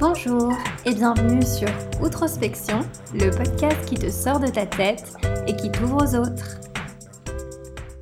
Bonjour 0.00 0.50
et 0.86 0.94
bienvenue 0.94 1.42
sur 1.42 1.68
Outrospection, 2.02 2.80
le 3.12 3.30
podcast 3.36 3.86
qui 3.86 3.96
te 3.96 4.08
sort 4.08 4.40
de 4.40 4.46
ta 4.46 4.64
tête 4.64 5.12
et 5.46 5.54
qui 5.54 5.70
t'ouvre 5.70 5.96
aux 5.96 6.14
autres. 6.16 6.58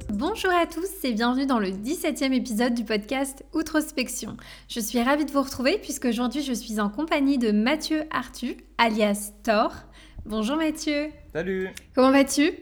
Bonjour 0.09 0.53
à 0.53 0.67
tous 0.67 0.89
et 1.03 1.13
bienvenue 1.13 1.47
dans 1.47 1.59
le 1.59 1.71
17e 1.71 2.33
épisode 2.33 2.75
du 2.75 2.85
podcast 2.85 3.45
Outrospection. 3.53 4.37
Je 4.69 4.79
suis 4.79 5.03
ravie 5.03 5.25
de 5.25 5.33
vous 5.33 5.43
retrouver 5.43 5.77
puisque 5.79 6.05
aujourd'hui 6.05 6.43
je 6.43 6.53
suis 6.53 6.79
en 6.79 6.89
compagnie 6.89 7.37
de 7.37 7.51
Mathieu 7.51 8.05
Artu, 8.13 8.59
alias 8.79 9.33
Thor. 9.43 9.73
Bonjour 10.25 10.57
Mathieu. 10.57 11.09
Salut. 11.33 11.71
Comment 11.97 12.13
vas-tu? 12.13 12.53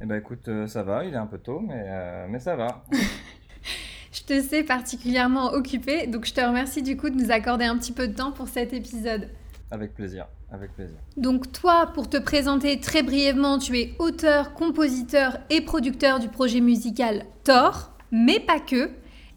Eh 0.00 0.06
ben 0.06 0.14
écoute, 0.14 0.48
euh, 0.48 0.66
ça 0.66 0.82
va, 0.82 1.04
il 1.04 1.12
est 1.12 1.18
un 1.18 1.26
peu 1.26 1.38
tôt, 1.38 1.60
mais, 1.60 1.84
euh, 1.88 2.26
mais 2.30 2.38
ça 2.38 2.56
va. 2.56 2.86
je 4.12 4.22
te 4.22 4.40
sais 4.40 4.62
particulièrement 4.62 5.52
occupé, 5.52 6.06
donc 6.06 6.26
je 6.26 6.34
te 6.34 6.40
remercie 6.40 6.82
du 6.82 6.96
coup 6.96 7.10
de 7.10 7.16
nous 7.16 7.30
accorder 7.30 7.64
un 7.64 7.76
petit 7.76 7.92
peu 7.92 8.08
de 8.08 8.14
temps 8.14 8.32
pour 8.32 8.48
cet 8.48 8.72
épisode. 8.72 9.28
Avec 9.70 9.94
plaisir, 9.94 10.26
avec 10.50 10.72
plaisir. 10.74 10.96
Donc 11.16 11.52
toi, 11.52 11.90
pour 11.94 12.08
te 12.08 12.16
présenter 12.16 12.80
très 12.80 13.02
brièvement, 13.02 13.58
tu 13.58 13.78
es 13.78 13.94
auteur, 13.98 14.54
compositeur 14.54 15.38
et 15.50 15.60
producteur 15.60 16.20
du 16.20 16.28
projet 16.28 16.60
musical 16.60 17.24
Thor, 17.44 17.92
mais 18.10 18.40
pas 18.40 18.60
que. 18.60 18.90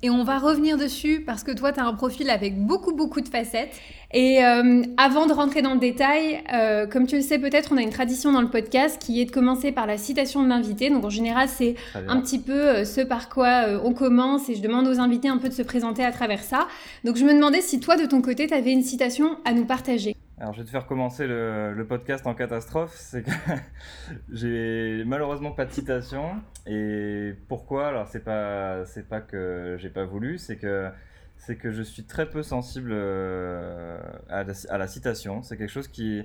Et 0.03 0.09
on 0.09 0.23
va 0.23 0.39
revenir 0.39 0.77
dessus 0.77 1.23
parce 1.25 1.43
que 1.43 1.51
toi, 1.51 1.71
tu 1.71 1.79
as 1.79 1.85
un 1.85 1.93
profil 1.93 2.29
avec 2.29 2.57
beaucoup, 2.57 2.93
beaucoup 2.93 3.21
de 3.21 3.27
facettes. 3.27 3.71
Et 4.13 4.43
euh, 4.43 4.81
avant 4.97 5.27
de 5.27 5.33
rentrer 5.33 5.61
dans 5.61 5.73
le 5.73 5.79
détail, 5.79 6.41
euh, 6.53 6.87
comme 6.87 7.05
tu 7.05 7.15
le 7.15 7.21
sais 7.21 7.37
peut-être, 7.37 7.71
on 7.71 7.77
a 7.77 7.81
une 7.81 7.91
tradition 7.91 8.31
dans 8.31 8.41
le 8.41 8.49
podcast 8.49 8.99
qui 8.99 9.21
est 9.21 9.25
de 9.25 9.31
commencer 9.31 9.71
par 9.71 9.85
la 9.85 9.97
citation 9.97 10.43
de 10.43 10.49
l'invité. 10.49 10.89
Donc 10.89 11.05
en 11.05 11.09
général, 11.09 11.47
c'est 11.47 11.75
un 11.95 12.19
petit 12.19 12.39
peu 12.39 12.53
euh, 12.53 12.85
ce 12.85 13.01
par 13.01 13.29
quoi 13.29 13.65
on 13.83 13.93
commence 13.93 14.49
et 14.49 14.55
je 14.55 14.61
demande 14.61 14.87
aux 14.87 14.99
invités 14.99 15.27
un 15.27 15.37
peu 15.37 15.49
de 15.49 15.53
se 15.53 15.61
présenter 15.61 16.03
à 16.03 16.11
travers 16.11 16.41
ça. 16.41 16.67
Donc 17.03 17.15
je 17.15 17.23
me 17.23 17.33
demandais 17.33 17.61
si 17.61 17.79
toi, 17.79 17.95
de 17.95 18.05
ton 18.05 18.21
côté, 18.21 18.47
tu 18.47 18.53
avais 18.53 18.71
une 18.71 18.83
citation 18.83 19.37
à 19.45 19.53
nous 19.53 19.65
partager. 19.65 20.15
Alors, 20.41 20.53
je 20.55 20.61
vais 20.61 20.65
te 20.65 20.71
faire 20.71 20.87
commencer 20.87 21.27
le, 21.27 21.85
podcast 21.87 22.25
en 22.25 22.33
catastrophe. 22.33 22.95
C'est 22.95 23.21
que 23.21 23.29
j'ai 24.31 25.03
malheureusement 25.05 25.51
pas 25.51 25.65
de 25.65 25.71
citation. 25.71 26.31
Et 26.65 27.35
pourquoi? 27.47 27.89
Alors, 27.89 28.07
c'est 28.07 28.23
pas, 28.23 28.83
c'est 28.87 29.07
pas 29.07 29.21
que 29.21 29.75
j'ai 29.77 29.89
pas 29.89 30.03
voulu, 30.03 30.39
c'est 30.39 30.57
que 30.57 30.89
c'est 31.37 31.57
que 31.57 31.71
je 31.71 31.83
suis 31.83 32.05
très 32.05 32.27
peu 32.27 32.41
sensible 32.41 32.89
euh, 32.91 33.99
à 34.29 34.43
la, 34.43 34.87
citation. 34.87 35.43
C'est 35.43 35.57
quelque 35.57 35.69
chose 35.69 35.87
qui. 35.87 36.23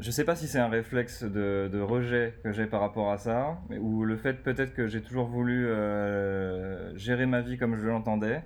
Je 0.00 0.10
sais 0.10 0.24
pas 0.24 0.34
si 0.34 0.48
c'est 0.48 0.58
un 0.58 0.68
réflexe 0.68 1.22
de, 1.22 1.70
de 1.72 1.80
rejet 1.80 2.34
que 2.42 2.50
j'ai 2.50 2.66
par 2.66 2.80
rapport 2.80 3.12
à 3.12 3.18
ça, 3.18 3.56
ou 3.78 4.02
le 4.04 4.16
fait 4.16 4.42
peut-être 4.42 4.74
que 4.74 4.88
j'ai 4.88 5.00
toujours 5.00 5.28
voulu 5.28 5.68
euh, 5.68 6.96
gérer 6.96 7.26
ma 7.26 7.40
vie 7.40 7.56
comme 7.56 7.76
je 7.76 7.86
l'entendais 7.86 8.42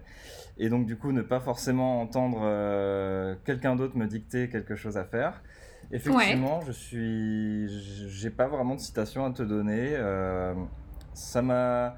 et 0.58 0.68
donc 0.68 0.86
du 0.86 0.96
coup 0.96 1.12
ne 1.12 1.22
pas 1.22 1.40
forcément 1.40 2.00
entendre 2.00 2.40
euh, 2.42 3.34
quelqu'un 3.44 3.76
d'autre 3.76 3.96
me 3.96 4.06
dicter 4.06 4.48
quelque 4.48 4.74
chose 4.74 4.96
à 4.96 5.04
faire. 5.04 5.42
Effectivement, 5.92 6.60
je 6.62 6.72
suis, 6.72 7.68
j'ai 8.08 8.30
pas 8.30 8.48
vraiment 8.48 8.74
de 8.74 8.80
citation 8.80 9.24
à 9.24 9.30
te 9.30 9.42
donner. 9.42 9.94
Euh, 9.94 10.52
ça 11.14 11.42
m'a, 11.42 11.96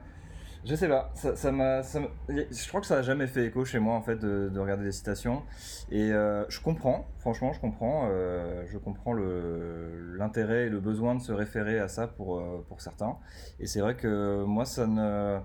je 0.67 0.75
sais 0.75 0.89
pas, 0.89 1.11
ça 1.15 1.53
m'a, 1.53 1.81
je 1.83 2.69
crois 2.69 2.83
que 2.83 2.87
ça 2.87 2.99
a 2.99 3.03
jamais 3.03 3.27
fait 3.27 3.47
écho 3.47 3.65
chez 3.65 3.79
moi 3.79 3.95
en 3.95 4.03
fait 4.03 4.17
de, 4.17 4.51
de 4.53 4.61
regarder 4.61 4.85
des 4.85 4.93
citations. 4.93 5.43
Et 5.91 6.13
euh, 6.13 6.45
je 6.51 6.61
comprends, 6.61 7.07
franchement, 7.19 7.53
je 7.55 7.61
comprends, 7.61 8.11
je 8.11 8.77
comprends 8.77 9.15
le, 9.15 10.17
l'intérêt 10.19 10.67
et 10.67 10.69
le 10.69 10.81
besoin 10.81 11.15
de 11.15 11.23
se 11.23 11.33
référer 11.33 11.79
à 11.79 11.89
ça 11.89 12.09
pour 12.09 12.43
pour 12.69 12.83
certains. 12.83 13.17
Et 13.59 13.67
c'est 13.67 13.81
vrai 13.81 13.95
que 13.97 14.45
moi 14.45 14.67
ça 14.67 14.87
ne 14.87 15.39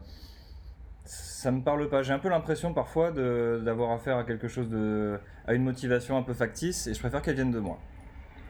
ça 1.05 1.51
me 1.51 1.61
parle 1.61 1.89
pas. 1.89 2.03
J'ai 2.03 2.13
un 2.13 2.19
peu 2.19 2.29
l'impression 2.29 2.73
parfois 2.73 3.11
d'avoir 3.11 3.91
affaire 3.91 4.17
à 4.17 4.23
quelque 4.23 4.47
chose 4.47 4.69
de, 4.69 5.19
à 5.47 5.53
une 5.53 5.63
motivation 5.63 6.17
un 6.17 6.23
peu 6.23 6.33
factice, 6.33 6.87
et 6.87 6.93
je 6.93 6.99
préfère 6.99 7.21
qu'elle 7.21 7.35
vienne 7.35 7.51
de 7.51 7.59
moi. 7.59 7.79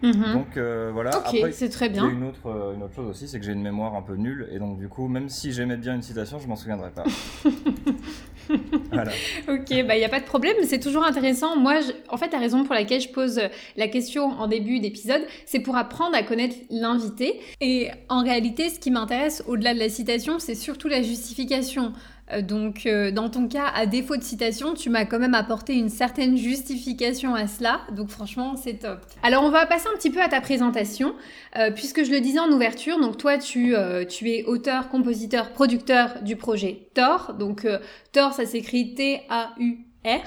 Mhm. 0.03 0.33
Donc 0.33 0.57
euh, 0.57 0.91
voilà. 0.93 1.11
Ok, 1.17 1.37
c'est 1.53 1.69
très 1.69 1.87
bien. 1.87 2.03
Il 2.03 2.09
y 2.09 2.11
a 2.11 2.13
une 2.13 2.27
autre, 2.27 2.47
euh, 2.47 2.73
une 2.75 2.83
autre 2.83 2.93
chose 2.93 3.09
aussi, 3.09 3.27
c'est 3.27 3.39
que 3.39 3.45
j'ai 3.45 3.53
une 3.53 3.61
mémoire 3.61 3.95
un 3.95 4.01
peu 4.01 4.15
nulle, 4.15 4.49
et 4.51 4.59
donc 4.59 4.77
du 4.77 4.89
coup, 4.89 5.07
même 5.07 5.29
si 5.29 5.53
j'aimais 5.53 5.77
bien 5.77 5.95
une 5.95 6.01
citation, 6.01 6.39
je 6.39 6.47
m'en 6.47 6.57
souviendrai 6.57 6.91
pas. 6.91 7.05
voilà. 8.91 9.11
Ok, 9.47 9.69
bah 9.87 9.95
il 9.95 9.99
n'y 9.99 10.05
a 10.05 10.09
pas 10.09 10.19
de 10.19 10.25
problème, 10.25 10.57
c'est 10.63 10.81
toujours 10.81 11.05
intéressant. 11.05 11.55
Moi, 11.55 11.79
en 12.09 12.17
fait, 12.17 12.33
la 12.33 12.39
raison 12.39 12.65
pour 12.65 12.75
laquelle 12.75 12.99
je 12.99 13.09
pose 13.09 13.39
la 13.77 13.87
question 13.87 14.25
en 14.25 14.47
début 14.47 14.81
d'épisode, 14.81 15.21
c'est 15.45 15.61
pour 15.61 15.77
apprendre 15.77 16.15
à 16.17 16.23
connaître 16.23 16.57
l'invité. 16.69 17.39
Et 17.61 17.89
en 18.09 18.23
réalité, 18.23 18.69
ce 18.69 18.79
qui 18.79 18.91
m'intéresse 18.91 19.41
au-delà 19.47 19.73
de 19.73 19.79
la 19.79 19.89
citation, 19.89 20.37
c'est 20.37 20.55
surtout 20.55 20.89
la 20.89 21.01
justification. 21.01 21.93
Euh, 22.31 22.41
donc, 22.41 22.85
euh, 22.85 23.11
dans 23.11 23.29
ton 23.29 23.47
cas, 23.47 23.67
à 23.73 23.85
défaut 23.85 24.15
de 24.15 24.23
citation, 24.23 24.73
tu 24.73 24.89
m'as 24.89 25.05
quand 25.05 25.19
même 25.19 25.33
apporté 25.33 25.75
une 25.75 25.89
certaine 25.89 26.37
justification 26.37 27.35
à 27.35 27.47
cela. 27.47 27.81
Donc, 27.91 28.09
franchement, 28.09 28.55
c'est 28.55 28.75
top. 28.75 28.99
Alors, 29.23 29.43
on 29.43 29.49
va 29.49 29.65
passer 29.65 29.87
un 29.93 29.97
petit 29.97 30.09
peu 30.09 30.21
à 30.21 30.29
ta 30.29 30.41
présentation, 30.41 31.15
euh, 31.57 31.71
puisque 31.71 32.03
je 32.03 32.11
le 32.11 32.21
disais 32.21 32.39
en 32.39 32.49
ouverture. 32.49 32.99
Donc, 32.99 33.17
toi, 33.17 33.37
tu, 33.37 33.75
tu 34.09 34.29
es 34.31 34.43
auteur, 34.45 34.89
compositeur, 34.89 35.51
producteur 35.51 36.21
du 36.21 36.35
projet 36.35 36.87
Thor. 36.93 37.33
Donc, 37.37 37.67
Thor, 38.11 38.33
ça 38.33 38.45
s'écrit 38.45 38.93
T-A-U-R. 38.95 40.21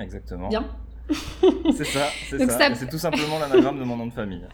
Exactement. 0.00 0.48
Bien. 0.48 0.64
c'est 1.76 1.84
ça, 1.84 2.06
c'est 2.30 2.38
ça. 2.50 2.74
C'est 2.74 2.88
tout 2.88 2.98
simplement 2.98 3.38
l'anagramme 3.38 3.78
de 3.78 3.84
mon 3.84 3.96
nom 3.96 4.06
de 4.06 4.12
famille. 4.12 4.46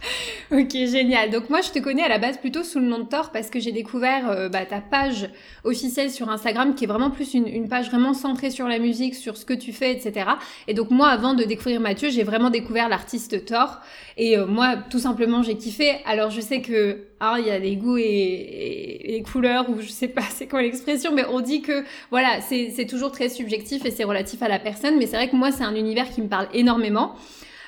Ok, 0.52 0.70
génial. 0.72 1.30
Donc 1.30 1.50
moi, 1.50 1.60
je 1.60 1.70
te 1.70 1.78
connais 1.80 2.04
à 2.04 2.08
la 2.08 2.18
base 2.18 2.38
plutôt 2.38 2.62
sous 2.62 2.78
le 2.78 2.86
nom 2.86 3.00
de 3.00 3.04
Thor 3.04 3.30
parce 3.32 3.50
que 3.50 3.58
j'ai 3.58 3.72
découvert 3.72 4.30
euh, 4.30 4.48
bah, 4.48 4.64
ta 4.64 4.80
page 4.80 5.28
officielle 5.64 6.10
sur 6.10 6.28
Instagram 6.30 6.74
qui 6.74 6.84
est 6.84 6.86
vraiment 6.86 7.10
plus 7.10 7.34
une, 7.34 7.68
page 7.68 7.90
vraiment 7.90 8.14
centrée 8.14 8.50
sur 8.50 8.68
la 8.68 8.78
musique, 8.78 9.14
sur 9.14 9.36
ce 9.36 9.44
que 9.44 9.54
tu 9.54 9.72
fais, 9.72 9.92
etc. 9.92 10.30
Et 10.68 10.74
donc 10.74 10.90
moi, 10.90 11.08
avant 11.08 11.34
de 11.34 11.42
découvrir 11.44 11.80
Mathieu, 11.80 12.10
j'ai 12.10 12.22
vraiment 12.22 12.50
découvert 12.50 12.88
l'artiste 12.88 13.44
Thor. 13.44 13.80
Et 14.16 14.38
euh, 14.38 14.46
moi, 14.46 14.76
tout 14.88 15.00
simplement, 15.00 15.42
j'ai 15.42 15.56
kiffé. 15.56 15.96
Alors 16.06 16.30
je 16.30 16.40
sais 16.40 16.60
que 16.60 17.06
ah, 17.18 17.36
il 17.38 17.46
y 17.46 17.50
a 17.50 17.58
des 17.58 17.76
goûts 17.76 17.96
et, 17.96 19.16
et, 19.16 19.22
couleurs 19.22 19.68
ou 19.70 19.80
je 19.80 19.88
sais 19.88 20.08
pas 20.08 20.22
c'est 20.30 20.46
quoi 20.46 20.62
l'expression, 20.62 21.12
mais 21.12 21.24
on 21.28 21.40
dit 21.40 21.62
que 21.62 21.84
voilà, 22.10 22.40
c'est 22.40 22.86
toujours 22.86 23.10
très 23.10 23.28
subjectif 23.28 23.84
et 23.84 23.90
c'est 23.90 24.04
relatif 24.04 24.42
à 24.42 24.48
la 24.48 24.60
personne. 24.60 24.96
Mais 24.96 25.06
c'est 25.06 25.16
vrai 25.16 25.28
que 25.28 25.36
moi, 25.36 25.50
c'est 25.50 25.64
un 25.64 25.74
univers 25.74 26.08
qui 26.08 26.22
me 26.22 26.28
parle 26.28 26.46
énormément. 26.54 27.16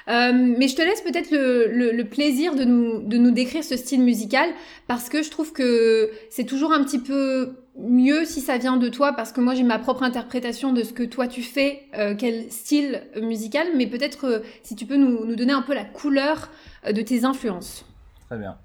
Euh, 0.08 0.32
mais 0.32 0.68
je 0.68 0.76
te 0.76 0.80
laisse 0.80 1.02
peut-être 1.02 1.30
le, 1.30 2.02
plaisir 2.04 2.54
de 2.54 2.64
nous, 2.64 3.02
de 3.02 3.18
nous 3.18 3.30
décrire 3.30 3.62
ce 3.62 3.76
style 3.76 4.02
musical 4.02 4.48
parce 4.86 5.08
que 5.10 5.22
je 5.22 5.30
trouve 5.30 5.52
que 5.52 6.10
c'est 6.30 6.44
toujours 6.44 6.72
un 6.72 6.82
petit 6.82 6.98
peu 6.98 7.56
mieux 7.78 8.24
si 8.24 8.40
ça 8.40 8.56
vient 8.56 8.78
de 8.78 8.88
toi 8.88 9.12
parce 9.12 9.32
que 9.32 9.40
moi 9.40 9.54
j'ai 9.54 9.64
ma 9.64 9.78
propre 9.78 10.02
interprétation 10.02 10.72
de 10.72 10.82
ce 10.82 10.94
que 10.94 11.02
toi 11.02 11.28
tu 11.28 11.42
fais, 11.42 11.82
euh, 11.98 12.14
quel 12.16 12.50
style 12.50 13.02
musical, 13.20 13.66
mais 13.76 13.86
peut-être 13.86 14.24
euh, 14.26 14.38
si 14.62 14.76
tu 14.76 14.86
peux 14.86 14.96
nous, 14.96 15.26
nous, 15.26 15.36
donner 15.36 15.52
un 15.52 15.62
peu 15.62 15.74
la 15.74 15.84
couleur 15.84 16.48
de 16.90 17.02
tes 17.02 17.24
influences. 17.24 17.84
Très 18.28 18.38
bien. 18.38 18.56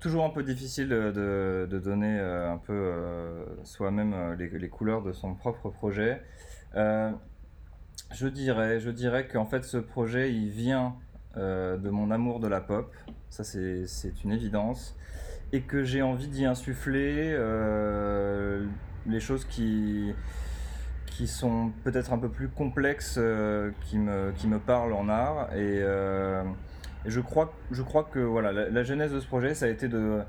toujours 0.00 0.24
un 0.24 0.30
peu 0.30 0.42
difficile 0.42 0.88
de, 0.88 1.80
donner 1.82 2.18
un 2.18 2.58
peu 2.58 2.92
soi-même 3.64 4.36
les, 4.38 4.68
couleurs 4.68 5.02
de 5.02 5.12
son 5.12 5.34
propre 5.34 5.70
projet. 5.70 6.20
Je 8.12 8.26
dirais, 8.26 8.78
je 8.78 8.90
dirais 8.90 9.26
qu'en 9.26 9.46
fait 9.46 9.64
ce 9.64 9.78
projet 9.78 10.32
il 10.32 10.50
vient 10.50 10.94
euh, 11.38 11.78
de 11.78 11.88
mon 11.88 12.10
amour 12.10 12.40
de 12.40 12.46
la 12.46 12.60
pop, 12.60 12.94
ça 13.30 13.42
c'est 13.42 14.24
une 14.24 14.32
évidence, 14.32 14.96
et 15.52 15.62
que 15.62 15.82
j'ai 15.82 16.02
envie 16.02 16.28
d'y 16.28 16.44
insuffler 16.44 17.32
euh, 17.32 18.66
les 19.06 19.18
choses 19.18 19.46
qui, 19.46 20.12
qui 21.06 21.26
sont 21.26 21.72
peut-être 21.84 22.12
un 22.12 22.18
peu 22.18 22.28
plus 22.28 22.48
complexes, 22.48 23.16
euh, 23.16 23.70
qui, 23.80 23.96
me, 23.96 24.32
qui 24.32 24.46
me 24.46 24.58
parlent 24.58 24.92
en 24.92 25.08
art. 25.08 25.50
Et, 25.54 25.80
je, 27.06 27.20
crois, 27.20 27.54
je 27.70 27.82
crois 27.82 28.04
que 28.04 28.18
voilà, 28.18 28.52
la, 28.52 28.84
genèse 28.84 29.12
de 29.12 29.20
ce 29.20 29.26
projet, 29.26 29.54
ça 29.54 29.66
a 29.66 29.68
été 29.68 29.88
de 29.88 30.20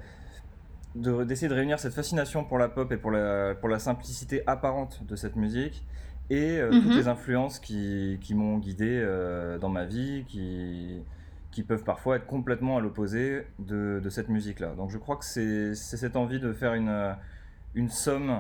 d'essayer 0.95 1.47
de, 1.47 1.55
réunir 1.55 1.79
cette 1.79 1.93
fascination 1.93 2.43
pour 2.43 2.59
la 2.59 2.69
pop 2.69 2.91
et 2.91 2.97
pour 2.97 3.09
la, 3.09 3.55
pour 3.55 3.67
la 3.67 3.79
simplicité 3.79 4.43
apparente 4.45 5.03
de 5.05 5.15
cette 5.15 5.35
musique 5.35 5.83
et 6.29 6.59
euh, 6.59 6.71
toutes 6.71 6.85
mhm. 6.85 6.97
les 6.97 7.07
influences 7.07 7.59
qui, 7.59 8.17
qui 8.21 8.33
m'ont 8.33 8.57
guidé 8.57 8.99
euh, 9.01 9.57
dans 9.57 9.69
ma 9.69 9.85
vie, 9.85 10.25
qui, 10.27 11.01
qui 11.51 11.63
peuvent 11.63 11.83
parfois 11.83 12.15
être 12.15 12.25
complètement 12.25 12.77
à 12.77 12.81
l'opposé 12.81 13.45
de, 13.59 13.99
de, 14.01 14.09
cette 14.09 14.29
musique-là. 14.29 14.73
Donc 14.75 14.89
je 14.89 14.97
crois 14.97 15.17
que 15.17 15.25
c'est 15.25 15.75
cette 15.75 16.15
envie 16.15 16.39
de 16.39 16.53
faire 16.53 16.73
une, 16.73 17.15
une 17.75 17.89
somme 17.89 18.39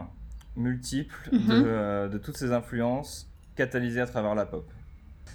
multiple 0.55 1.29
de, 1.31 1.37
mhm. 1.37 1.63
euh, 1.65 2.07
de, 2.07 2.17
toutes 2.17 2.37
ces 2.37 2.51
influences 2.51 3.29
catalysées 3.55 4.01
à 4.01 4.07
travers 4.07 4.35
la 4.35 4.45
pop. 4.45 4.69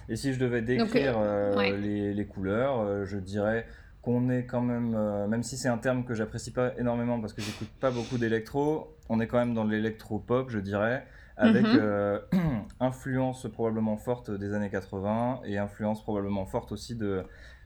Et 0.08 0.16
si 0.16 0.32
je 0.32 0.38
devais 0.38 0.62
décrire 0.62 1.18
les, 1.56 2.14
les, 2.14 2.26
couleurs, 2.26 3.04
je 3.04 3.18
dirais 3.18 3.66
qu'on 4.00 4.30
est 4.30 4.44
quand 4.44 4.62
même, 4.62 4.96
même 5.28 5.42
si 5.42 5.58
c'est 5.58 5.68
un 5.68 5.76
terme 5.76 6.04
que 6.04 6.14
j'apprécie 6.14 6.50
pas 6.50 6.72
énormément 6.78 7.20
parce 7.20 7.34
que 7.34 7.42
j'écoute 7.42 7.68
pas 7.78 7.90
beaucoup 7.90 8.16
d'électro, 8.16 8.96
on 9.10 9.20
est 9.20 9.26
quand 9.26 9.38
même 9.38 9.52
dans 9.52 9.64
l'électro-pop, 9.64 10.48
je 10.48 10.58
dirais 10.60 11.04
avec 11.38 11.64
mhm. 11.64 11.78
euh, 11.80 12.18
influence 12.80 13.46
probablement 13.50 13.96
forte 13.96 14.30
des 14.30 14.52
années 14.52 14.70
80 14.70 15.42
et 15.44 15.56
influence 15.56 16.02
probablement 16.02 16.44
forte 16.44 16.72
aussi 16.72 16.96
de, 16.96 17.22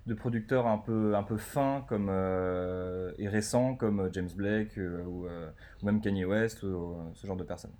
de 0.07 0.15
producteurs 0.15 0.67
un 0.67 0.79
peu, 0.79 1.17
un 1.17 1.23
peu 1.23 1.39
fins 1.39 1.85
comme, 1.89 2.09
euh, 2.11 3.13
et 3.19 3.29
récents 3.29 3.75
comme 3.75 4.11
James 4.13 4.29
Blake 4.37 4.77
euh, 4.79 5.03
ou, 5.05 5.27
ou, 5.27 5.87
même 5.87 6.01
Kanye 6.01 6.27
West 6.27 6.63
ou 6.63 6.97
ce 7.15 7.27
genre 7.27 7.37
de 7.37 7.45
personnes. 7.45 7.73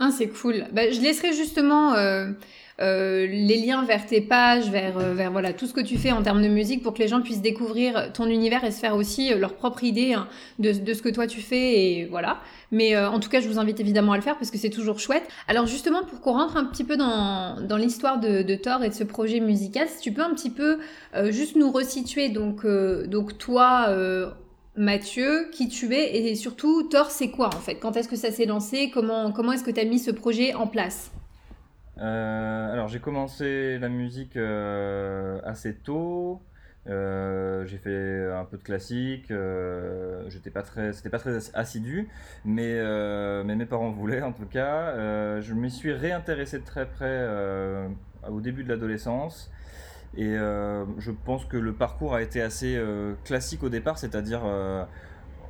Ah, 0.00 0.10
c'est 0.16 0.28
cool. 0.28 0.64
Bah, 0.72 0.90
je 0.92 1.00
laisserai 1.00 1.32
justement 1.32 1.94
euh, 1.94 2.28
euh, 2.80 3.26
les 3.26 3.56
liens 3.56 3.84
vers 3.84 4.06
tes 4.06 4.20
pages, 4.20 4.70
vers, 4.70 4.96
euh, 4.96 5.12
vers 5.12 5.32
voilà, 5.32 5.52
tout 5.52 5.66
ce 5.66 5.74
que 5.74 5.80
tu 5.80 5.98
fais 5.98 6.12
en 6.12 6.22
termes 6.22 6.40
de 6.40 6.46
musique 6.46 6.84
pour 6.84 6.94
que 6.94 7.00
les 7.00 7.08
gens 7.08 7.20
puissent 7.20 7.42
découvrir 7.42 8.12
ton 8.12 8.26
univers 8.26 8.62
et 8.62 8.70
se 8.70 8.78
faire 8.78 8.94
aussi 8.94 9.34
leur 9.34 9.54
propre 9.54 9.82
idée 9.82 10.12
hein, 10.12 10.28
de, 10.60 10.72
ce 10.72 11.02
que 11.02 11.08
toi 11.08 11.26
tu 11.26 11.40
fais. 11.40 11.80
Et 11.80 12.04
voilà. 12.04 12.38
Mais 12.70 12.96
en 12.96 13.18
tout 13.18 13.28
cas, 13.28 13.40
je 13.40 13.48
vous 13.48 13.58
invite 13.58 13.80
évidemment 13.80 14.12
à 14.12 14.16
le 14.16 14.22
faire 14.22 14.38
parce 14.38 14.52
que 14.52 14.58
c'est 14.58 14.70
toujours 14.70 15.00
chouette. 15.00 15.26
Alors 15.48 15.66
justement, 15.66 16.04
pour 16.04 16.20
qu'on 16.20 16.34
rentre 16.34 16.56
un 16.56 16.66
petit 16.66 16.84
peu 16.84 16.96
dans, 16.96 17.60
dans 17.60 17.76
l'histoire 17.76 18.20
de, 18.20 18.42
de, 18.42 18.54
Thor 18.54 18.84
et 18.84 18.90
de 18.90 18.94
ce 18.94 19.04
projet 19.04 19.40
musical, 19.40 19.88
si 19.88 20.00
tu 20.00 20.12
peux 20.12 20.22
un 20.22 20.34
petit 20.34 20.50
peu 20.50 20.78
juste 21.30 21.56
nous 21.56 21.72
resituer. 21.72 22.28
Donc, 22.28 22.64
donc 23.06 23.36
toi 23.36 23.88
Mathieu, 24.78 25.48
qui 25.50 25.68
tu 25.68 25.92
es 25.92 26.30
et 26.30 26.34
surtout 26.36 26.84
Thor, 26.84 27.10
c'est 27.10 27.30
quoi 27.30 27.48
en 27.48 27.58
fait? 27.58 27.74
Quand 27.74 27.96
est-ce 27.96 28.08
que 28.08 28.16
ça 28.16 28.30
s'est 28.30 28.46
lancé? 28.46 28.90
Comment, 28.94 29.32
comment 29.32 29.52
est-ce 29.52 29.64
que 29.64 29.72
tu 29.72 29.80
as 29.80 29.84
mis 29.84 29.98
ce 29.98 30.12
projet 30.12 30.54
en 30.54 30.68
place? 30.68 31.10
Euh, 32.00 32.72
Alors 32.72 32.86
j'ai 32.86 33.00
commencé 33.00 33.78
la 33.78 33.88
musique 33.88 34.36
euh, 34.36 35.40
assez 35.44 35.74
tôt. 35.74 36.40
Euh, 36.86 37.66
j'ai 37.66 37.76
fait 37.76 38.30
un 38.32 38.44
peu 38.44 38.56
de 38.56 38.62
classique. 38.62 39.32
j'étais 40.28 40.50
pas 40.50 40.62
très, 40.62 40.92
c'était 40.92 41.10
pas 41.10 41.18
très 41.18 41.36
assidu, 41.54 42.08
mais, 42.44 42.80
mais 43.44 43.56
mes 43.56 43.66
parents 43.66 43.90
voulaient 43.90 44.22
en 44.22 44.32
tout 44.32 44.46
cas. 44.46 45.40
je 45.40 45.54
m'y 45.54 45.72
suis 45.72 45.92
réintéressé 45.92 46.60
de 46.60 46.64
très 46.64 46.86
près 46.86 47.26
au 48.30 48.40
début 48.40 48.62
de 48.62 48.68
l'adolescence. 48.68 49.50
Et 50.16 50.26
euh, 50.26 50.84
je 50.98 51.10
pense 51.10 51.44
que 51.44 51.56
le 51.56 51.74
parcours 51.74 52.14
a 52.14 52.22
été 52.22 52.40
assez 52.40 52.76
euh, 52.76 53.14
classique 53.24 53.62
au 53.62 53.68
départ, 53.68 53.98
c'est-à-dire 53.98 54.42
euh, 54.44 54.84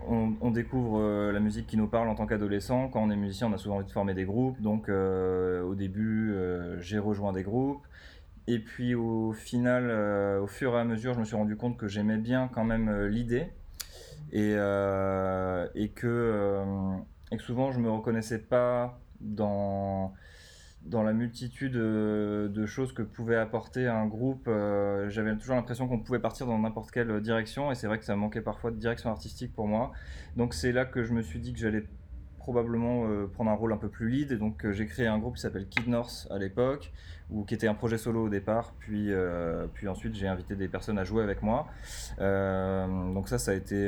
on, 0.09 0.51
découvre 0.51 1.31
la 1.31 1.41
musique 1.41 1.67
qui 1.67 1.77
nous 1.77 1.87
parle 1.87 2.09
en 2.09 2.15
tant 2.15 2.27
qu'adolescent. 2.27 2.89
Quand 2.89 3.03
on 3.03 3.11
est 3.11 3.17
musicien, 3.17 3.49
on 3.49 3.53
a 3.53 3.59
souvent 3.59 3.77
envie 3.77 3.87
de 3.87 3.91
former 3.91 4.15
des 4.15 4.25
groupes. 4.25 4.61
Donc 4.61 4.89
au 4.89 5.75
début, 5.75 6.35
j'ai 6.79 6.99
rejoint 6.99 7.33
des 7.33 7.43
groupes. 7.43 7.87
Et 8.47 8.59
puis 8.59 8.95
au 8.95 9.33
final, 9.33 9.91
au 10.41 10.47
fur 10.47 10.75
et 10.75 10.81
à 10.81 10.85
mesure, 10.85 11.13
je 11.13 11.21
me 11.21 11.25
suis 11.27 11.37
rendu 11.37 11.57
compte 11.57 11.77
que 11.77 11.89
j'aimais 11.89 12.17
bien 12.17 12.49
quand 12.55 12.65
même 12.65 13.07
l'idée. 13.07 13.49
Et, 14.33 14.53
et, 14.53 15.89
que, 15.91 16.97
et 17.31 17.37
que 17.37 17.43
souvent, 17.43 17.71
je 17.71 17.79
ne 17.79 17.85
me 17.85 17.91
reconnaissais 17.91 18.39
pas 18.39 18.99
dans 19.21 20.15
dans 20.83 21.03
la 21.03 21.13
multitude 21.13 21.77
euh, 21.77 22.49
de 22.49 22.67
choses 22.67 22.93
que 22.93 23.03
pouvait 23.03 23.37
apporter 23.37 23.87
un 23.87 24.07
groupe, 24.07 24.47
euh, 24.49 25.09
j'avais 25.11 25.37
toujours 25.37 25.57
l'impression 25.57 25.87
qu'on 25.89 25.99
pouvait 25.99 26.19
partir 26.19 26.47
dans 26.47 26.59
n'importe 26.59 26.91
quelle 26.91 27.21
direction 27.21 27.71
et 27.71 27.75
c'est 27.75 27.87
vrai 27.87 27.99
que 27.99 28.05
ça 28.05 28.17
manquait 28.17 28.41
parfois 28.41 28.71
de 28.71 28.77
direction 28.77 29.11
artistique 29.11 29.53
pour 29.55 29.67
moi. 29.67 29.93
Donc 30.37 30.55
c'est 30.55 30.73
là 30.73 30.85
que 30.85 31.03
je 31.03 31.13
me 31.13 31.23
suis 31.23 31.41
dit 31.41 31.53
que 31.53 31.59
j'allais 31.59 31.85
probablement 32.49 33.05
euh, 33.05 33.27
prendre 33.27 33.51
un 33.51 33.55
rôle 33.55 33.75
un 33.75 33.77
peu 33.77 33.91
plus 33.91 34.09
lead. 34.09 34.33
Et 34.33 34.39
donc 34.39 34.65
euh, 34.65 34.73
j'ai 34.73 34.87
créé 34.87 35.07
un 35.07 35.19
groupe 35.19 35.35
qui 35.35 35.43
s'appelle 35.43 35.69
Kid 35.69 35.87
North 35.87 36.27
à 36.31 36.39
l'époque, 36.39 36.91
ou 37.31 37.45
qui 37.45 37.53
était 37.53 37.69
un 37.69 37.75
projet 37.75 37.99
solo 37.99 38.25
au 38.25 38.29
départ. 38.31 38.73
Puis, 38.79 39.13
euh, 39.13 39.67
puis 39.75 39.87
ensuite 39.87 40.15
j'ai 40.15 40.27
invité 40.27 40.57
des 40.57 40.67
personnes 40.67 40.99
à 40.99 41.05
jouer 41.05 41.23
avec 41.23 41.43
moi. 41.43 41.67
donc 42.19 43.29
ça, 43.29 43.39
ça 43.39 43.51
a 43.51 43.55
été, 43.55 43.79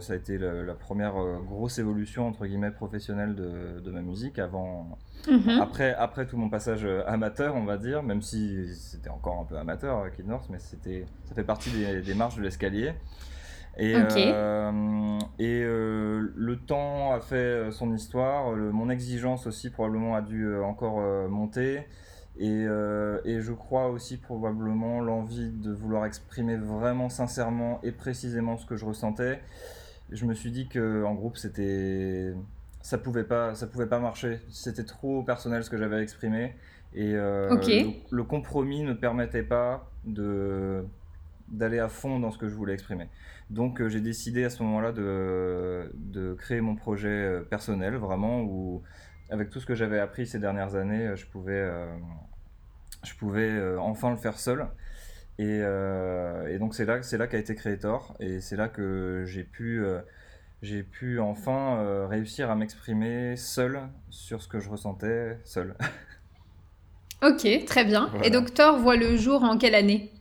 ça 0.00 0.12
a 0.12 0.16
été 0.16 0.36
la, 0.36 0.74
première 0.74 1.14
grosse 1.46 1.78
évolution 1.78 2.28
entre 2.28 2.46
guillemets 2.46 2.70
professionnelle 2.70 3.34
de, 3.34 3.80
de 3.80 3.90
ma 3.90 4.02
musique. 4.02 4.38
Avant, 4.38 4.98
mhm. 5.26 5.58
après, 5.62 5.94
après 5.94 6.26
tout 6.26 6.36
mon 6.36 6.50
passage 6.50 6.86
amateur, 7.06 7.56
on 7.56 7.64
va 7.64 7.78
dire, 7.78 8.02
même 8.02 8.20
si 8.20 8.74
c'était 8.74 9.08
encore 9.08 9.40
un 9.40 9.44
peu 9.44 9.56
amateur 9.56 10.12
Kid 10.12 10.26
North, 10.26 10.48
mais 10.50 10.58
c'était, 10.58 11.06
ça 11.24 11.34
fait 11.34 11.44
partie 11.44 11.70
des, 11.70 12.02
des 12.02 12.14
marches 12.14 12.36
de 12.36 12.42
l'escalier. 12.42 12.92
Et, 13.78 13.94
euh, 13.96 15.18
et 15.38 15.62
euh, 15.62 16.32
le 16.34 16.56
temps 16.58 17.12
a 17.12 17.20
fait 17.20 17.36
euh, 17.36 17.70
son 17.70 17.94
histoire, 17.94 18.54
mon 18.56 18.90
exigence 18.90 19.46
aussi 19.46 19.70
probablement 19.70 20.16
a 20.16 20.22
dû 20.22 20.54
encore 20.56 21.00
monter. 21.28 21.86
Et, 22.38 22.64
et, 23.24 23.40
je 23.40 23.52
crois 23.52 23.88
aussi 23.88 24.16
probablement 24.16 25.00
l'envie 25.00 25.50
de 25.50 25.72
vouloir 25.72 26.06
exprimer 26.06 26.56
vraiment 26.56 27.10
sincèrement 27.10 27.80
et 27.82 27.92
précisément 27.92 28.56
ce 28.56 28.64
que 28.64 28.76
je 28.76 28.86
ressentais. 28.86 29.40
Je 30.10 30.24
me 30.24 30.34
suis 30.34 30.50
dit 30.50 30.66
que 30.66 31.04
en 31.04 31.14
groupe 31.14 31.36
c'était 31.36 32.32
ça 32.80 32.96
pouvait 32.96 33.24
pas 33.24 33.54
ça 33.54 33.66
pouvait 33.66 33.86
pas 33.86 33.98
marcher. 33.98 34.40
C'était 34.48 34.84
trop 34.84 35.22
personnel 35.22 35.64
ce 35.64 35.70
que 35.70 35.76
j'avais 35.76 36.02
exprimé 36.02 36.54
et 36.94 37.12
le, 37.12 38.22
compromis 38.22 38.84
ne 38.84 38.94
permettait 38.94 39.42
pas 39.42 39.90
de 40.06 40.84
d'aller 41.50 41.78
à 41.78 41.88
fond 41.88 42.18
dans 42.20 42.30
ce 42.30 42.38
que 42.38 42.48
je 42.48 42.54
voulais 42.54 42.74
exprimer. 42.74 43.08
Donc 43.50 43.80
euh, 43.80 43.88
j'ai 43.88 44.00
décidé 44.00 44.44
à 44.44 44.50
ce 44.50 44.62
moment-là 44.62 44.92
de, 44.92 45.90
de, 45.94 46.34
créer 46.34 46.60
mon 46.60 46.76
projet 46.76 47.08
euh, 47.08 47.40
personnel, 47.40 47.96
vraiment, 47.96 48.42
où 48.42 48.82
avec 49.28 49.50
tout 49.50 49.60
ce 49.60 49.66
que 49.66 49.74
j'avais 49.74 49.98
appris 49.98 50.26
ces 50.26 50.38
dernières 50.38 50.76
années, 50.76 51.08
euh, 51.08 51.16
je 51.16 51.26
pouvais, 51.26 51.68
je 53.04 53.14
pouvais 53.14 53.76
enfin 53.78 54.10
le 54.10 54.16
faire 54.16 54.38
seul. 54.38 54.66
Et, 55.38 55.60
et 55.60 56.58
donc 56.58 56.74
c'est 56.74 56.84
là, 56.84 57.02
c'est 57.02 57.16
là 57.16 57.26
qu'a 57.26 57.38
été 57.38 57.54
Creator, 57.54 58.14
et 58.20 58.40
c'est 58.40 58.56
là 58.56 58.68
que 58.68 59.24
j'ai 59.26 59.42
pu, 59.42 59.82
j'ai 60.60 60.82
pu 60.82 61.18
enfin 61.18 62.06
réussir 62.08 62.50
à 62.50 62.56
m'exprimer 62.56 63.36
seul 63.36 63.80
sur 64.10 64.42
ce 64.42 64.48
que 64.48 64.60
je 64.60 64.68
ressentais 64.68 65.38
seul. 65.44 65.76
ok, 67.22 67.64
très 67.64 67.84
bien. 67.86 68.12
Et 68.22 68.28
donc 68.28 68.52
Thor 68.52 68.78
voit 68.78 68.96
le 68.96 69.16
jour 69.16 69.42
en 69.42 69.56
quelle 69.56 69.74
année? 69.74 70.12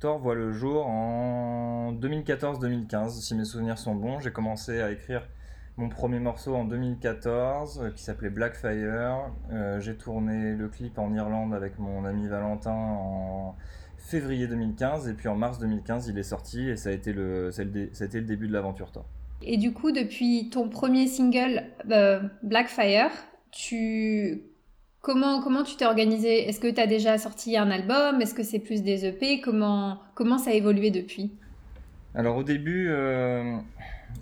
Thor 0.00 0.18
voit 0.18 0.34
le 0.34 0.50
jour 0.50 0.86
en 0.86 1.92
2014-2015, 1.92 3.20
si 3.20 3.34
mes 3.34 3.44
souvenirs 3.44 3.76
sont 3.76 3.94
bons. 3.94 4.18
J'ai 4.18 4.32
commencé 4.32 4.80
à 4.80 4.90
écrire 4.90 5.28
mon 5.76 5.90
premier 5.90 6.20
morceau 6.20 6.54
en 6.54 6.64
2014 6.64 7.80
euh, 7.82 7.90
qui 7.90 8.02
s'appelait 8.02 8.30
Blackfire. 8.30 9.30
Euh, 9.52 9.78
j'ai 9.80 9.94
tourné 9.94 10.54
le 10.54 10.68
clip 10.68 10.98
en 10.98 11.12
Irlande 11.12 11.52
avec 11.52 11.78
mon 11.78 12.06
ami 12.06 12.28
Valentin 12.28 12.72
en 12.72 13.56
février 13.98 14.46
2015 14.46 15.06
et 15.06 15.12
puis 15.12 15.28
en 15.28 15.36
mars 15.36 15.58
2015 15.58 16.08
il 16.08 16.18
est 16.18 16.22
sorti 16.22 16.70
et 16.70 16.76
ça 16.76 16.88
a 16.88 16.92
été 16.92 17.12
le, 17.12 17.50
ça 17.50 17.62
le 17.64 18.20
début 18.22 18.48
de 18.48 18.54
l'aventure 18.54 18.90
Thor. 18.92 19.04
Et 19.42 19.58
du 19.58 19.74
coup, 19.74 19.92
depuis 19.92 20.48
ton 20.48 20.70
premier 20.70 21.08
single 21.08 21.64
euh, 21.90 22.20
Blackfire, 22.42 23.10
tu 23.50 24.44
Comment, 25.02 25.42
comment 25.42 25.62
tu 25.62 25.76
t'es 25.76 25.86
organisé? 25.86 26.46
Est-ce 26.48 26.60
que 26.60 26.70
tu 26.70 26.78
as 26.78 26.86
déjà 26.86 27.16
sorti 27.16 27.56
un 27.56 27.70
album? 27.70 28.20
Est-ce 28.20 28.34
que 28.34 28.42
c'est 28.42 28.58
plus 28.58 28.82
des 28.82 29.06
EP 29.06 29.40
comment, 29.40 29.98
comment 30.14 30.36
ça 30.36 30.50
a 30.50 30.52
évolué 30.52 30.90
depuis? 30.90 31.32
Alors 32.14 32.36
au 32.36 32.42
début, 32.42 32.88
euh, 32.90 33.56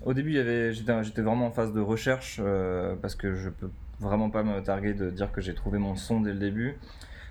au 0.05 0.13
début 0.13 0.33
j'étais 0.71 1.21
vraiment 1.21 1.47
en 1.47 1.51
phase 1.51 1.73
de 1.73 1.81
recherche 1.81 2.39
euh, 2.39 2.95
parce 3.01 3.15
que 3.15 3.35
je 3.35 3.49
peux 3.49 3.69
vraiment 3.99 4.29
pas 4.29 4.43
me 4.43 4.61
targuer 4.61 4.93
de 4.93 5.09
dire 5.09 5.33
que 5.33 5.41
j'ai 5.41 5.53
trouvé 5.53 5.79
mon 5.79 5.95
son 5.97 6.21
dès 6.21 6.31
le 6.31 6.39
début. 6.39 6.77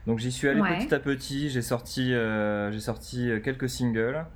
Donc 0.06 0.18
j'y 0.18 0.32
suis 0.32 0.48
allé 0.48 0.60
petit 0.60 0.94
à 0.94 0.98
petit, 0.98 1.48
j'ai 1.48 1.62
sorti, 1.62 2.12
euh, 2.12 2.70
j'ai 2.70 2.80
sorti 2.80 3.30
quelques 3.42 3.70
singles. 3.70 4.26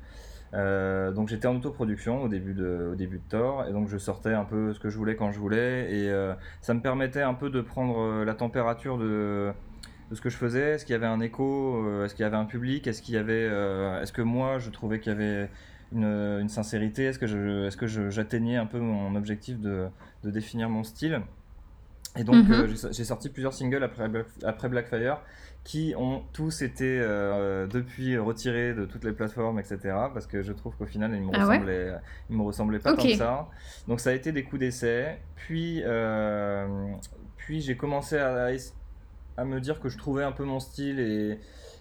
Euh, 0.55 1.13
donc 1.13 1.29
j'étais 1.29 1.47
en 1.47 1.57
autoproduction 1.57 2.23
au 2.23 2.29
début 2.29 2.53
de 2.53 2.91
au 2.93 2.95
début 2.95 3.17
de 3.17 3.23
Thor 3.31 3.65
et 3.67 3.73
donc 3.73 3.89
je 3.89 3.97
sortais 3.97 4.35
un 4.35 4.45
peu 4.45 4.75
ce 4.75 4.81
que 4.81 4.91
je 4.91 4.99
voulais 4.99 5.17
quand 5.17 5.33
je 5.33 5.39
voulais 5.39 5.91
et 5.91 6.11
euh, 6.11 6.35
ça 6.61 6.75
me 6.75 6.81
permettait 6.81 7.23
un 7.23 7.33
peu 7.33 7.49
de 7.49 7.63
prendre 7.63 7.99
euh, 7.99 8.25
la 8.27 8.35
température 8.35 8.99
de, 8.99 9.51
de 10.11 10.15
ce 10.15 10.21
que 10.21 10.29
je 10.29 10.37
faisais. 10.37 10.73
Est-ce 10.73 10.85
qu'il 10.85 10.93
y 10.93 10.97
avait 10.97 11.07
un 11.07 11.21
écho 11.21 12.05
Est-ce 12.05 12.15
qu'il 12.15 12.23
y 12.23 12.27
avait 12.27 12.37
un 12.37 12.45
public? 12.45 12.87
Est-ce 12.87 13.01
qu'il 13.01 13.15
y 13.15 13.19
avait 13.19 13.45
Est-ce 14.03 14.13
que 14.13 14.23
moi 14.23 14.59
je 14.59 14.69
trouvais 14.69 15.01
qu'il 15.01 15.13
y 15.13 15.15
avait 15.15 15.49
une, 15.91 16.05
une 16.05 16.51
sincérité? 16.51 17.05
Est-ce 17.05 17.19
que 17.19 17.27
je 17.27 17.67
est-ce 17.67 17.79
que 17.79 17.87
j'atteignais 18.11 18.57
un 18.57 18.67
peu 18.67 18.79
mon 18.79 19.15
objectif 19.17 19.59
de, 19.59 19.87
de 20.23 20.31
définir 20.31 20.69
mon 20.69 20.85
style? 20.85 21.23
Et 22.19 22.25
donc 22.25 22.47
mhm. 22.47 22.67
j'ai 22.91 23.05
sorti 23.05 23.31
plusieurs 23.31 23.55
singles 23.55 23.83
après, 23.83 24.11
après 24.45 24.69
Blackfire 24.69 25.17
qui 25.65 25.95
ont 25.97 26.23
tous 26.33 26.63
été 26.63 26.99
euh, 27.01 27.67
depuis 27.69 28.19
retirés 28.19 28.75
de 28.75 28.85
toutes 28.85 29.05
les 29.05 29.13
plateformes, 29.13 29.61
etc. 29.61 29.79
Parce 30.13 30.27
que 30.27 30.43
je 30.43 30.53
trouve 30.53 30.75
qu'au 30.77 30.87
final, 30.87 31.13
ils 31.15 31.23
me, 31.23 31.31
ah 31.33 31.45
ressemblaient, 31.45 31.93
ils 32.31 32.37
me 32.37 32.43
ressemblaient 32.43 32.79
pas 32.81 32.95
tant 32.95 33.03
que 33.03 33.15
ça. 33.15 33.49
Donc 33.87 34.01
ça 34.01 34.11
a 34.11 34.13
été 34.13 34.33
des 34.33 34.43
coups 34.43 34.61
d'essai. 34.61 35.19
Puis, 35.37 35.83
euh, 35.85 36.67
puis 37.37 37.61
j'ai 37.61 37.77
commencé 37.77 38.19
à, 38.19 38.49
à, 39.37 39.45
me 39.45 39.61
dire 39.61 39.79
que 39.81 39.89
je 39.89 39.99
trouvais 39.99 40.25
un 40.25 40.33
peu 40.33 40.45
mon 40.45 40.59
style 40.59 40.99
et, 40.99 41.39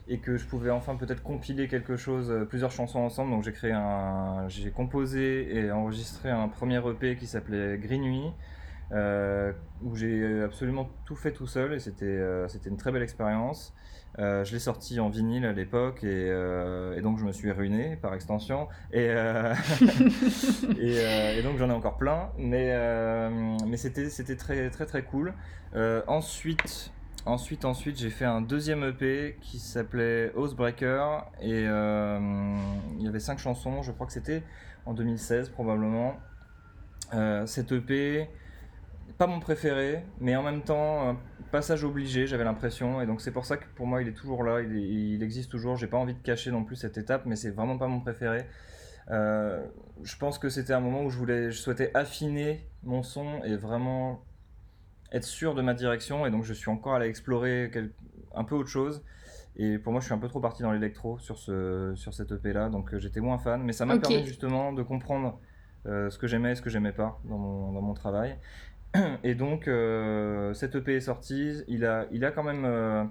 et 0.08 0.20
que 0.20 0.38
je 0.38 0.46
pouvais 0.46 0.70
enfin 0.70 0.96
peut-être 0.96 1.24
compiler 1.24 1.68
quelque 1.68 1.98
chose, 1.98 2.30
euh, 2.30 2.46
plusieurs 2.46 2.72
chansons 2.72 3.00
ensemble. 3.00 3.32
Donc 3.32 3.44
j'ai 3.44 3.52
créé 3.52 3.72
un, 3.72 4.48
j'ai 4.48 4.70
composé 4.70 5.56
et 5.56 5.72
enregistré 5.72 6.30
un 6.30 6.48
premier 6.50 6.88
EP 6.88 7.16
qui 7.16 7.26
s'appelait 7.26 7.80
Green 7.80 8.04
Nuit. 8.04 8.32
Euh, 8.94 9.54
où 9.82 9.96
j'ai 9.96 10.42
absolument 10.44 10.90
tout 11.06 11.16
fait 11.16 11.32
tout 11.32 11.48
seul 11.48 11.74
et 11.74 11.80
c'était 11.80 12.04
euh, 12.06 12.50
c'était 12.50 12.70
une 12.70 12.76
très 12.76 12.92
belle 12.92 13.04
expérience. 13.04 13.74
Euh, 14.20 14.44
je 14.44 14.52
l'ai 14.52 14.60
sorti 14.60 15.00
en 15.00 15.08
vinyle 15.08 15.46
à 15.46 15.54
l'époque 15.54 16.04
et, 16.04 16.28
et, 16.28 17.02
donc 17.02 17.18
je 17.18 17.24
me 17.24 17.32
suis 17.32 17.50
ruiné 17.52 17.96
par 17.96 18.14
extension 18.14 18.68
et, 18.92 19.06
et, 20.78 21.42
donc 21.42 21.58
j'en 21.58 21.70
ai 21.70 21.74
encore 21.74 21.98
plein 21.98 22.30
mais, 22.38 22.78
mais 23.66 23.78
c'était, 23.78 24.10
c'était 24.10 24.36
très 24.36 24.70
très 24.70 24.86
très 24.86 25.04
cool. 25.04 25.34
ensuite 26.08 26.92
Ensuite, 27.26 27.66
ensuite 27.66 27.98
j'ai 28.00 28.10
fait 28.10 28.26
un 28.26 28.42
deuxième 28.42 28.84
EP 28.84 29.38
qui 29.42 29.60
s'appelait 29.60 30.34
Housebreaker 30.36 31.32
et 31.40 31.62
il 31.62 33.02
y 33.02 33.08
avait 33.08 33.20
cinq 33.20 33.40
chansons, 33.40 33.84
je 33.84 33.92
crois 33.94 34.08
que 34.08 34.14
c'était 34.14 34.44
en 34.86 34.94
2016 34.94 35.50
probablement. 35.50 36.18
Cet 37.46 37.72
EP, 37.72 38.28
pas 39.22 39.28
mon 39.28 39.40
préféré, 39.40 40.04
mais 40.20 40.36
en 40.36 40.42
même 40.42 40.63
temps 40.63 41.16
passage 41.51 41.84
obligé, 41.84 42.25
j'avais 42.25 42.44
l'impression, 42.44 43.01
et 43.01 43.06
donc 43.06 43.22
c'est 43.22 43.30
pour 43.30 43.46
ça 43.46 43.56
que 43.56 43.66
pour 43.75 43.86
moi 43.86 44.01
il 44.01 44.08
est 44.08 44.13
toujours 44.13 44.44
là, 44.44 44.62
il, 44.62 44.75
il 44.75 45.22
existe 45.22 45.51
toujours. 45.51 45.75
J'ai 45.75 45.86
pas 45.86 45.98
envie 45.98 46.16
de 46.16 46.24
cacher 46.24 46.50
non 46.50 46.63
plus 46.63 46.75
cette 46.75 46.98
étape, 46.98 47.28
mais 47.28 47.36
c'est 47.36 47.51
vraiment 47.51 47.78
pas 47.78 47.86
mon 47.86 48.00
préféré. 48.00 48.48
Euh, 49.12 49.63
je 50.01 50.18
pense 50.18 50.40
que 50.40 50.50
c'était 50.50 50.74
un 50.74 50.80
moment 50.80 51.04
où 51.04 51.12
je 51.12 51.20
voulais, 51.20 51.51
je 51.51 51.60
souhaitais 51.60 51.92
affiner 51.94 52.68
mon 52.82 53.04
son 53.04 53.44
et 53.44 53.56
vraiment 53.58 54.24
être 55.12 55.25
sûr 55.25 55.54
de 55.54 55.62
ma 55.62 55.75
direction, 55.75 56.25
et 56.25 56.32
donc 56.32 56.44
je 56.44 56.54
suis 56.54 56.72
encore 56.72 56.96
allé 56.96 57.06
explorer 57.06 57.70
un 58.34 58.44
peu 58.44 58.56
autre 58.56 58.70
chose. 58.70 59.04
Et 59.56 59.78
pour 59.78 59.92
moi, 59.92 60.01
je 60.01 60.06
suis 60.06 60.16
un 60.16 60.18
peu 60.18 60.30
trop 60.30 60.40
parti 60.40 60.63
dans 60.63 60.72
l'électro 60.72 61.20
sur, 61.20 61.38
ce, 61.38 61.94
sur 61.94 62.16
cette 62.16 62.32
EP 62.32 62.54
là, 62.54 62.70
donc 62.70 62.92
euh, 62.92 62.98
j'étais 62.98 63.20
moins 63.20 63.38
fan, 63.38 63.62
mais 63.62 63.74
ça 63.74 63.86
m'a 63.86 64.00
permis 64.00 64.25
justement 64.25 64.74
de 64.74 64.82
comprendre 64.82 65.40
euh, 65.88 66.12
ce 66.12 66.20
que 66.20 66.28
j'aimais 66.28 66.51
et 66.51 66.56
ce 66.56 66.62
que 66.62 66.70
j'aimais 66.70 66.92
pas 66.92 67.20
dans 67.24 67.40
mon, 67.40 67.72
dans 67.72 67.82
mon, 67.82 67.96
travail. 67.96 68.38
Et 69.24 69.36
donc, 69.36 69.68
euh, 69.68 70.54
cette 70.54 70.76
EP 70.76 70.96
est 70.96 71.02
sortie, 71.02 71.62
il 71.68 71.86
a, 71.86 72.06
il 72.12 72.26
a 72.26 72.32
quand 72.32 72.44
même 72.44 73.10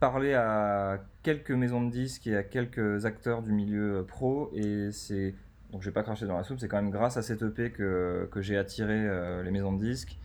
parlé 0.00 0.34
à 0.34 0.98
quelques 1.22 1.52
maisons 1.52 1.82
de 1.82 1.90
disques 1.90 2.26
et 2.26 2.36
à 2.36 2.42
quelques 2.42 3.06
acteurs 3.06 3.42
du 3.42 3.52
milieu 3.52 4.04
pro, 4.06 4.50
et 4.54 4.90
c'est. 4.92 5.34
Donc, 5.72 5.82
je 5.82 5.88
vais 5.88 5.94
pas 5.94 6.02
cracher 6.02 6.26
dans 6.26 6.36
la 6.36 6.44
soupe, 6.44 6.60
c'est 6.60 6.68
quand 6.68 6.80
même 6.80 6.90
grâce 6.90 7.16
à 7.16 7.22
cette 7.22 7.42
EP 7.42 7.70
que, 7.70 8.28
que 8.30 8.40
j'ai 8.40 8.56
attiré 8.56 9.42
les 9.42 9.50
maisons 9.50 9.72
de 9.72 9.84
disques. 9.84 10.18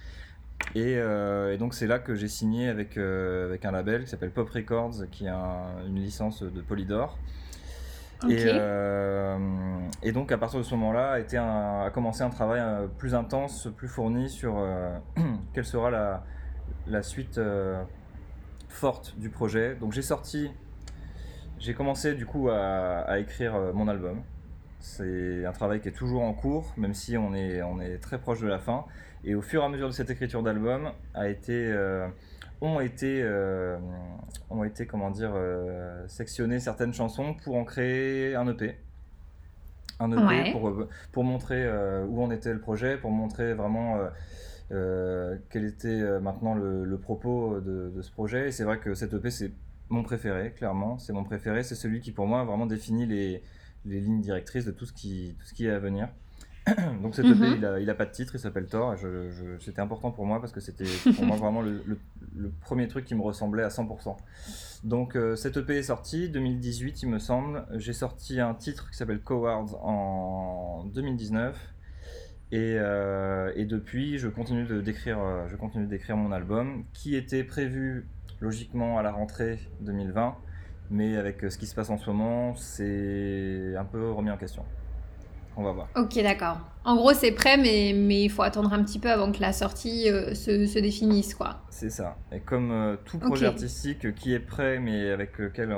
Euh, 0.76 1.54
et, 1.54 1.58
donc 1.58 1.74
c'est 1.74 1.88
là 1.88 2.00
que 2.00 2.16
j'ai 2.16 2.28
signé 2.28 2.70
avec, 2.70 2.98
euh, 2.98 3.48
avec 3.48 3.66
un 3.66 3.72
label 3.72 4.04
qui 4.04 4.10
s'appelle 4.10 4.32
Pop 4.32 4.50
Records, 4.50 5.10
qui 5.12 5.28
a 5.28 5.68
une 5.88 5.96
licence 5.96 6.44
de 6.44 6.62
Polydor. 6.62 7.18
Et, 8.30 8.44
euh, 8.48 9.38
et, 10.04 10.12
donc 10.12 10.32
à 10.32 10.38
partir 10.38 10.60
de 10.60 10.64
ce 10.64 10.76
moment-là, 10.76 11.18
a, 11.84 11.90
commencé 11.90 12.22
un 12.22 12.30
travail 12.30 12.62
plus 12.98 13.16
intense, 13.16 13.68
plus 13.76 13.88
fourni 13.88 14.30
sur 14.30 14.64
quelle 15.54 15.66
sera 15.66 15.90
la, 15.90 16.24
la 16.88 17.02
suite 17.02 17.40
forte 18.70 19.16
du 19.18 19.30
projet. 19.30 19.76
Donc 19.76 19.92
j'ai 19.92 20.04
sorti, 20.04 20.52
j'ai 21.58 21.74
commencé 21.74 22.14
du 22.14 22.26
coup 22.26 22.50
à, 22.50 23.00
à 23.08 23.18
écrire 23.18 23.54
mon 23.74 23.88
album. 23.88 24.22
C'est 24.82 25.46
un 25.46 25.52
travail 25.52 25.80
qui 25.80 25.90
est 25.90 25.94
toujours 25.94 26.24
en 26.24 26.34
cours, 26.34 26.74
même 26.76 26.96
si 26.96 27.16
on 27.16 27.36
est, 27.36 27.62
on 27.62 27.80
est 27.80 27.98
très 27.98 28.20
proche 28.20 28.42
de 28.42 28.48
la 28.48 28.58
fin. 28.58 28.86
Et 29.24 29.36
au 29.36 29.42
fur 29.42 29.62
et 29.62 29.66
à 29.66 29.70
mesure 29.70 29.88
de 29.88 29.94
cette 29.94 30.10
écriture 30.10 30.42
d'album, 30.42 30.92
a 31.14 31.30
été, 31.30 31.54
euh, 31.54 32.08
ont 32.62 32.80
été, 32.80 33.22
euh, 33.24 33.78
ont 34.50 34.64
été 34.64 34.86
comment 34.86 35.10
dire, 35.10 35.32
euh, 35.36 36.08
sectionnées 36.08 36.60
certaines 36.60 36.94
chansons 36.94 37.34
pour 37.44 37.56
en 37.56 37.64
créer 37.64 38.36
un 38.36 38.48
EP. 38.48 38.78
Un 40.00 40.12
EP 40.12 40.52
pour, 40.52 40.88
pour 41.12 41.24
montrer 41.24 41.70
où 42.08 42.24
en 42.24 42.32
était 42.32 42.54
le 42.54 42.60
projet, 42.60 42.98
pour 42.98 43.12
montrer 43.12 43.54
vraiment 43.54 44.00
quel 44.70 45.66
était 45.66 46.20
maintenant 46.20 46.56
le, 46.56 46.98
propos 46.98 47.60
de, 47.60 47.92
de, 47.96 48.02
ce 48.02 48.12
projet. 48.12 48.48
Et 48.48 48.52
c'est 48.52 48.64
vrai 48.64 48.80
que 48.80 48.96
cet 48.96 49.14
EP, 49.14 49.30
c'est 49.30 49.52
mon 49.90 50.02
préféré, 50.02 50.54
clairement. 50.54 50.98
C'est 50.98 51.14
mon 51.14 51.24
préféré. 51.24 51.62
C'est 51.62 51.76
celui 51.76 52.00
qui, 52.00 52.12
pour 52.12 52.26
moi, 52.26 52.44
vraiment 52.46 52.66
définit 52.66 53.06
les, 53.06 53.44
les 53.86 54.00
lignes 54.00 54.22
directrices 54.22 54.66
de 54.66 54.72
tout 54.72 54.86
ce 54.86 54.94
qui, 54.94 55.36
tout 55.40 55.46
ce 55.46 55.54
qui 55.54 55.68
est 55.68 55.72
à 55.72 55.80
venir. 55.80 56.10
Donc 57.02 57.16
cet 57.16 57.26
EP, 57.26 57.36
mhm. 57.36 57.56
il, 57.58 57.66
a, 57.66 57.80
il 57.80 57.90
a 57.90 57.96
pas 57.96 58.06
de 58.06 58.12
titre, 58.12 58.36
il 58.36 58.40
s'appelle 58.40 58.68
Thor. 58.68 58.96
Je, 58.98 59.58
c'était 59.60 59.82
important 59.82 60.12
pour 60.12 60.26
moi 60.26 60.40
parce 60.40 60.52
que 60.52 60.60
c'était 60.60 60.86
pour 61.16 61.26
moi 61.26 61.38
vraiment 61.42 61.62
le, 61.62 61.84
le, 62.36 62.52
premier 62.62 62.88
truc 62.88 63.06
qui 63.06 63.16
me 63.16 63.22
ressemblait 63.22 63.64
à 63.64 63.70
100%. 63.70 64.16
Donc 64.84 65.16
euh, 65.16 65.36
cet 65.36 65.58
EP 65.58 65.78
est 65.78 65.84
sorti 65.84 66.30
2018, 66.30 67.04
il 67.04 67.10
me 67.10 67.20
semble. 67.20 67.66
J'ai 67.76 67.94
sorti 67.94 68.40
un 68.40 68.54
titre 68.54 68.90
qui 68.90 68.98
s'appelle 68.98 69.22
Cowards 69.22 69.76
en 69.84 70.86
2019. 70.94 71.58
Et, 72.54 72.76
euh, 72.78 73.54
et, 73.56 73.64
depuis, 73.64 74.18
je 74.18 74.28
continue 74.28 74.66
de 74.66 74.82
d'écrire, 74.82 75.20
euh, 75.20 75.48
je 75.48 75.56
continue 75.56 75.88
d'écrire 75.88 76.18
mon 76.18 76.34
album, 76.34 76.84
qui 76.92 77.16
était 77.16 77.46
prévu 77.46 78.06
logiquement 78.42 78.98
à 78.98 79.04
la 79.04 79.14
rentrée 79.14 79.58
2020, 79.80 80.36
mais 80.90 81.16
avec 81.16 81.50
ce 81.50 81.58
qui 81.58 81.66
se 81.66 81.74
passe 81.74 81.90
en 81.90 81.98
ce 81.98 82.10
moment, 82.10 82.54
c'est 82.56 83.74
un 83.78 83.86
peu 83.86 84.12
remis 84.12 84.32
en 84.32 84.38
question. 84.38 84.66
On 85.56 85.64
va 85.64 85.72
voir. 85.72 85.88
Ok, 85.96 86.16
d'accord. 86.22 86.60
En 86.84 86.96
gros, 86.96 87.14
c'est 87.14 87.32
prêt, 87.32 87.58
mais, 87.58 87.94
mais 87.96 88.24
il 88.24 88.30
faut 88.30 88.42
attendre 88.42 88.74
un 88.74 88.84
petit 88.84 89.00
peu 89.00 89.12
avant 89.12 89.32
que 89.32 89.42
la 89.42 89.54
sortie 89.54 90.10
euh, 90.10 90.34
se, 90.34 90.66
se, 90.66 90.80
définisse, 90.80 91.36
quoi. 91.36 91.62
C'est 91.70 91.90
ça. 91.90 92.18
Et 92.32 92.40
comme 92.40 92.72
euh, 92.72 92.96
tout 93.06 93.20
projet 93.20 93.46
artistique 93.46 94.16
qui 94.16 94.34
est 94.34 94.40
prêt, 94.40 94.80
mais 94.80 95.10
avec 95.12 95.38
lequel 95.38 95.72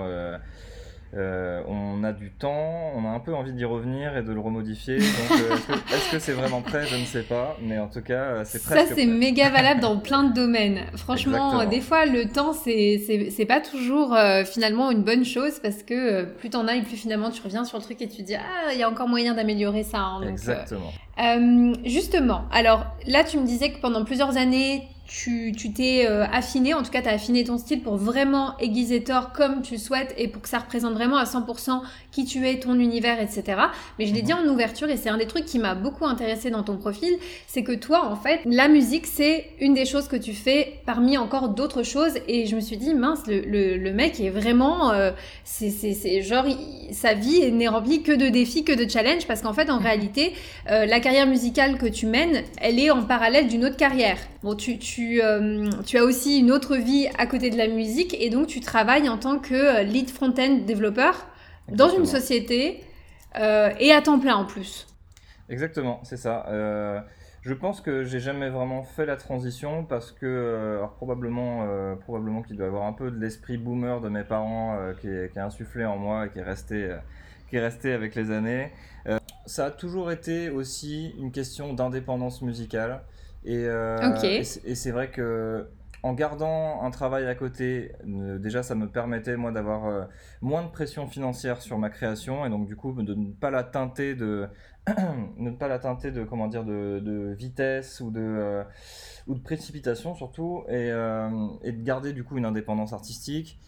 euh, 1.15 1.61
on 1.67 2.03
a 2.03 2.11
du 2.11 2.31
temps, 2.31 2.91
on 2.95 3.05
a 3.05 3.09
un 3.09 3.19
peu 3.19 3.35
envie 3.35 3.53
d'y 3.53 3.65
revenir 3.65 4.17
et 4.17 4.23
de 4.23 4.31
le 4.31 4.39
remodifier. 4.39 4.97
Euh, 4.97 5.55
est-ce 5.93 6.11
que 6.11 6.17
c'est 6.17 6.31
vraiment 6.31 6.61
prêt? 6.61 6.87
Je 6.87 6.95
ne 6.95 7.05
sais 7.05 7.21
pas, 7.21 7.55
mais 7.61 7.77
en 7.77 7.87
tout 7.87 8.01
cas, 8.01 8.13
euh, 8.13 8.41
c'est 8.45 8.63
presque. 8.63 8.89
Ça, 8.89 8.95
c'est 8.95 9.05
méga 9.05 9.49
valable 9.51 9.79
dans 9.79 9.97
plein 9.97 10.23
de 10.23 10.33
domaines. 10.33 10.79
Franchement, 10.95 11.65
des 11.65 11.81
fois, 11.81 12.05
le 12.05 12.25
temps, 12.25 12.53
c'est 12.53 13.45
pas 13.47 13.61
toujours 13.61 14.17
finalement 14.45 14.89
une 14.91 15.03
bonne 15.03 15.25
chose 15.25 15.59
parce 15.61 15.83
que 15.83 16.23
plus 16.23 16.49
t'en 16.49 16.67
as 16.67 16.75
et 16.75 16.81
plus 16.81 16.97
finalement 16.97 17.29
tu 17.29 17.41
reviens 17.41 17.65
sur 17.65 17.77
le 17.77 17.83
truc 17.83 18.01
et 18.01 18.07
tu 18.07 18.17
te 18.17 18.21
dis 18.23 18.35
ah, 18.35 18.73
il 18.73 18.79
y 18.79 18.83
a 18.83 18.89
encore 18.89 19.07
moyen 19.07 19.33
d'améliorer 19.33 19.83
ça. 19.83 19.99
Hein, 19.99 20.21
Exactement. 20.27 20.91
justement, 21.85 22.45
alors 22.51 22.85
là, 23.05 23.23
tu 23.23 23.37
me 23.37 23.45
disais 23.45 23.71
que 23.71 23.79
pendant 23.79 24.03
plusieurs 24.03 24.37
années, 24.37 24.87
tu 25.05 25.53
t'es 25.73 26.05
euh, 26.07 26.25
affiné, 26.31 26.73
en 26.73 26.81
tout 26.81 26.89
cas 26.89 27.01
tu 27.01 27.09
as 27.09 27.13
affiné 27.13 27.43
ton 27.43 27.57
style 27.57 27.81
pour 27.81 27.97
vraiment 27.97 28.57
aiguiser 28.59 29.03
Thor 29.03 29.33
comme 29.33 29.61
tu 29.61 29.73
le 29.73 29.79
souhaites 29.79 30.13
et 30.17 30.29
pour 30.29 30.41
que 30.41 30.47
ça 30.47 30.59
représente 30.59 30.93
vraiment 30.93 31.17
à 31.17 31.25
100% 31.25 31.81
qui 32.11 32.25
tu 32.25 32.47
es, 32.47 32.59
ton 32.59 32.79
univers, 32.79 33.19
etc. 33.21 33.43
Mais 33.99 34.05
je 34.05 34.13
l'ai 34.13 34.21
dit 34.21 34.33
mhm. 34.33 34.47
en 34.47 34.53
ouverture 34.53 34.89
et 34.89 34.97
c'est 34.97 35.09
un 35.09 35.17
des 35.17 35.27
trucs 35.27 35.45
qui 35.45 35.59
m'a 35.59 35.75
beaucoup 35.75 36.05
intéressé 36.05 36.51
dans 36.51 36.63
ton 36.63 36.77
profil, 36.77 37.13
c'est 37.47 37.63
que 37.63 37.73
toi 37.73 38.05
en 38.05 38.15
fait, 38.15 38.39
la 38.45 38.69
musique 38.69 39.05
c'est 39.05 39.47
une 39.59 39.73
des 39.73 39.85
choses 39.85 40.07
que 40.07 40.15
tu 40.15 40.33
fais 40.33 40.79
parmi 40.85 41.17
encore 41.17 41.49
d'autres 41.49 41.83
choses 41.83 42.13
et 42.27 42.45
je 42.45 42.55
me 42.55 42.61
suis 42.61 42.77
dit 42.77 42.93
mince, 42.93 43.23
le, 43.27 43.77
le, 43.77 43.93
mec 43.93 44.19
est 44.19 44.29
vraiment, 44.29 44.91
euh, 44.91 45.11
c'est 45.43 46.21
genre 46.21 46.45
sa 46.91 47.13
vie 47.13 47.51
n'est 47.51 47.67
remplie 47.67 48.03
que 48.03 48.13
de 48.13 48.29
défis, 48.29 48.63
que 48.63 48.73
de 48.73 48.89
challenges 48.89 49.27
parce 49.27 49.41
qu'en 49.41 49.53
fait 49.53 49.69
en 49.69 49.79
réalité 49.79 50.33
euh, 50.71 50.85
la 50.85 50.99
carrière 50.99 51.27
musicale 51.27 51.77
que 51.77 51.87
tu 51.87 52.05
mènes, 52.05 52.43
elle 52.61 52.79
est 52.79 52.89
en 52.89 53.03
parallèle 53.03 53.47
d'une 53.47 53.65
autre 53.65 53.77
carrière. 53.77 54.17
Bon 54.43 54.55
tu 54.55 54.77
euh, 54.99 55.69
tu, 55.85 55.97
as 55.97 56.03
aussi 56.03 56.39
une 56.39 56.51
autre 56.51 56.75
vie 56.75 57.07
à 57.17 57.25
côté 57.27 57.49
de 57.49 57.57
la 57.57 57.67
musique 57.67 58.15
et 58.19 58.29
donc 58.29 58.47
tu 58.47 58.59
travailles 58.59 59.09
en 59.09 59.17
tant 59.17 59.39
que 59.39 59.53
euh, 59.53 59.83
lead 59.83 60.09
front-end 60.09 60.59
développeur 60.65 61.27
dans 61.69 61.89
une 61.89 62.05
société 62.05 62.83
euh, 63.39 63.71
et 63.79 63.91
à 63.91 64.01
temps 64.01 64.19
plein 64.19 64.35
en 64.35 64.45
plus. 64.45 64.87
Exactement, 65.49 65.99
c'est 66.03 66.17
ça. 66.17 66.45
je 67.41 67.53
pense 67.53 67.81
que 67.81 68.03
j'ai 68.03 68.19
jamais 68.19 68.49
vraiment 68.49 68.83
fait 68.83 69.05
la 69.05 69.17
transition 69.17 69.83
parce 69.83 70.11
que 70.11 70.79
probablement, 70.95 71.67
probablement 72.01 72.41
qu'il 72.41 72.55
doit 72.55 72.65
y 72.65 72.69
avoir 72.69 72.85
un 72.87 72.93
peu 72.93 73.11
de 73.11 73.19
l'esprit 73.19 73.57
boomer 73.57 73.99
de 74.01 74.09
mes 74.09 74.23
parents 74.23 74.77
qui, 75.01 75.07
est, 75.07 75.31
qui, 75.31 75.37
est, 75.37 75.41
insufflé 75.41 75.85
en 75.85 75.97
moi 75.97 76.25
et 76.25 76.29
qui 76.29 76.39
est 76.39 76.43
resté, 76.43 76.95
qui 77.49 77.57
est 77.57 77.59
resté 77.59 77.91
avec 77.91 78.15
les 78.15 78.31
années. 78.31 78.71
ça 79.45 79.65
a 79.65 79.71
toujours 79.71 80.11
été 80.11 80.49
aussi 80.49 81.13
une 81.19 81.31
question 81.31 81.73
d'indépendance 81.73 82.41
musicale. 82.41 83.01
Euh, 83.47 84.15
et, 84.23 84.75
c'est 84.75 84.91
vrai 84.91 85.09
que 85.09 85.67
en 86.01 86.13
gardant 86.13 86.81
un 86.81 86.91
travail 86.91 87.27
à 87.27 87.35
côté, 87.35 87.93
euh, 88.05 88.37
déjà 88.37 88.61
ça 88.61 88.75
me 88.75 88.89
permettait 88.89 89.37
moi 89.37 89.51
d'avoir 89.51 89.85
euh, 89.85 90.03
moins 90.41 90.63
de 90.63 90.69
pression 90.69 91.07
financière 91.07 91.61
sur 91.61 91.77
ma 91.77 91.89
création 91.89 92.45
et 92.45 92.49
donc 92.49 92.67
du 92.67 92.75
coup 92.75 92.91
de 93.01 93.13
ne 93.13 93.31
pas 93.31 93.51
la 93.51 93.63
teinter 93.63 94.15
de 94.15 94.47
ne 95.37 95.51
pas 95.51 95.69
la 95.69 95.79
teinter 95.79 96.11
de 96.11 96.23
comment 96.23 96.47
dire 96.47 96.65
de, 96.65 97.33
vitesse 97.37 98.01
ou 98.01 98.11
de 98.11 98.63
ou 99.27 99.35
de 99.35 99.39
précipitation 99.39 100.13
surtout 100.13 100.63
et, 100.67 100.89
et, 101.63 101.71
de 101.71 101.83
garder 101.83 102.11
du 102.11 102.23
coup 102.23 102.37
une 102.37 102.45
indépendance 102.45 102.91
artistique. 102.91 103.59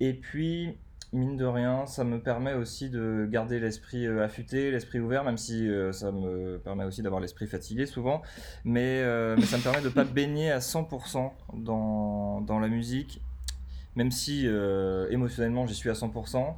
Et 0.00 0.14
puis 0.14 0.78
mine 1.12 1.36
de 1.36 1.44
rien, 1.44 1.86
ça 1.86 2.04
me 2.04 2.20
permet 2.20 2.54
aussi 2.54 2.88
de 2.88 3.28
garder 3.30 3.60
l'esprit 3.60 4.06
euh, 4.06 4.24
affûté, 4.24 4.70
l'esprit 4.70 4.98
ouvert, 4.98 5.24
même 5.24 5.36
si 5.36 5.68
euh, 5.68 5.92
ça 5.92 6.10
me 6.10 6.58
permet 6.58 6.84
aussi 6.84 7.02
d'avoir 7.02 7.20
l'esprit 7.20 7.46
fatigué 7.46 7.86
souvent. 7.86 8.22
Mais, 8.64 9.00
euh, 9.02 9.36
mais, 9.38 9.44
ça 9.44 9.58
me 9.58 9.62
permet 9.62 9.80
de 9.80 9.88
ne 9.88 9.92
pas 9.92 10.04
baigner 10.04 10.50
à 10.50 10.58
100% 10.58 11.30
dans, 11.54 12.40
dans, 12.40 12.58
la 12.58 12.68
musique, 12.68 13.20
même 13.94 14.10
si 14.10 14.46
émotionnellement 15.10 15.66
j'y 15.66 15.74
suis 15.74 15.90
à 15.90 15.94
100%. 15.94 16.54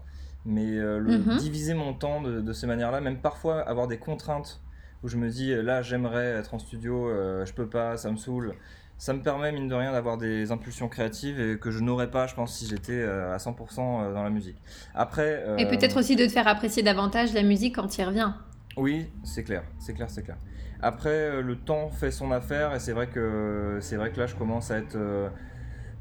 Mais 0.47 0.77
le, 0.77 1.01
mhm. 1.01 1.39
diviser 1.39 1.75
mon 1.75 1.95
temps 1.95 2.21
de, 2.21 2.41
de 2.41 2.53
ces 2.53 2.67
manières-là, 2.67 3.01
même 3.01 3.19
parfois 3.19 3.63
avoir 3.63 3.89
des 3.89 3.99
contraintes 3.99 4.61
où 5.03 5.09
je 5.09 5.17
me 5.17 5.29
dis 5.29 5.55
là 5.55 5.83
j'aimerais 5.83 6.27
être 6.27 6.55
en 6.55 6.59
studio, 6.59 7.09
je 7.45 7.53
peux 7.55 7.69
pas, 7.69 7.97
ça 7.97 8.11
me 8.11 8.17
saoule 8.17 8.55
ça 8.99 9.13
me 9.13 9.21
permet, 9.21 9.53
mine 9.53 9.69
de 9.69 9.75
rien, 9.75 9.93
d'avoir 9.93 10.17
des 10.17 10.53
impulsions 10.53 10.89
créatives 10.89 11.41
et 11.41 11.59
que 11.59 11.71
je 11.71 11.81
n'aurais 11.81 12.11
pas, 12.11 12.27
je 12.27 12.35
pense, 12.35 12.57
si 12.57 12.67
j'étais 12.67 12.93
euh, 12.93 13.35
à 13.35 13.39
100% 13.39 13.53
euh, 13.79 14.15
dans 14.15 14.23
la 14.23 14.31
musique. 14.31 14.57
Après. 14.95 15.43
Euh, 15.47 15.57
et 15.57 15.67
peut-être 15.67 15.99
aussi 15.99 16.17
de 16.17 16.25
te 16.27 16.31
faire 16.31 16.47
apprécier 16.47 16.83
davantage 16.83 17.35
la 17.35 17.43
musique 17.43 17.75
quand 17.75 17.89
tu 17.89 18.01
y 18.01 18.05
reviens. 18.05 18.37
Oui, 18.77 19.11
c'est 19.25 19.45
clair, 19.45 19.65
c'est 19.79 19.95
clair, 19.95 20.11
c'est 20.11 20.23
clair. 20.23 20.37
Après, 20.81 21.43
le 21.43 21.57
temps 21.57 21.89
fait 21.89 22.11
son 22.11 22.31
affaire 22.31 22.75
et 22.75 22.81
c'est 22.81 22.93
vrai 22.93 23.07
que 23.07 23.79
c'est 23.81 23.97
vrai 23.97 24.11
que 24.11 24.21
là, 24.21 24.27
je 24.27 24.35
commence 24.35 24.71
à 24.71 24.79
être, 24.79 24.99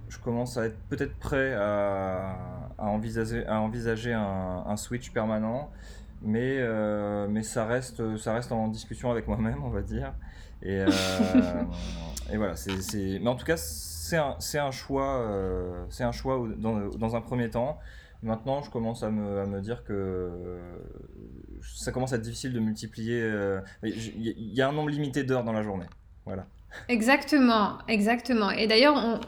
je 0.10 0.18
commence 0.18 0.58
à 0.58 0.66
être 0.66 0.78
peut-être 0.90 1.16
prêt 1.16 1.54
à, 1.54 2.36
envisager, 2.78 3.46
à 3.46 3.62
envisager 3.62 4.12
un, 4.12 4.64
un 4.68 4.76
switch 4.76 5.12
permanent, 5.12 5.70
mais 6.22 6.60
mais 7.30 7.44
ça 7.44 7.66
reste, 7.66 8.18
ça 8.18 8.34
reste 8.34 8.52
en 8.52 8.68
discussion 8.68 9.10
avec 9.12 9.28
moi-même, 9.28 9.64
on 9.64 9.70
va 9.70 9.82
dire. 9.82 10.14
Et, 10.64 10.80
euh, 10.80 10.88
et 12.32 12.38
voilà, 12.38 12.56
c'est, 12.56 13.20
mais 13.22 13.28
en 13.28 13.36
tout 13.36 13.46
cas, 13.46 13.58
c'est 13.58 14.18
un, 14.18 14.38
un, 14.56 14.72
choix, 14.72 15.28
c'est 15.90 16.04
un 16.04 16.12
choix 16.12 16.48
dans, 16.58 16.88
dans, 16.90 17.16
un 17.16 17.22
premier 17.22 17.50
temps. 17.50 17.80
Maintenant, 18.22 18.62
je 18.62 18.70
commence 18.70 19.04
à 19.04 19.10
me, 19.10 19.40
à 19.40 19.46
me 19.46 19.60
dire 19.60 19.84
que 19.84 20.60
ça 21.62 21.92
commence 21.92 22.14
à 22.14 22.16
être 22.16 22.22
difficile 22.22 22.54
de 22.54 22.60
multiplier. 22.60 23.30
Il 23.84 24.54
y, 24.54 24.62
a 24.62 24.70
un 24.70 24.72
nombre 24.72 24.90
limité 24.90 25.24
d'heures 25.24 25.44
dans 25.44 25.52
la 25.52 25.64
journée. 25.64 25.88
Voilà. 26.26 26.46
Exactement, 26.88 27.78
exactement. 27.88 28.50
Et 28.50 28.66
d'ailleurs, 28.66 28.96
on, 28.96 29.20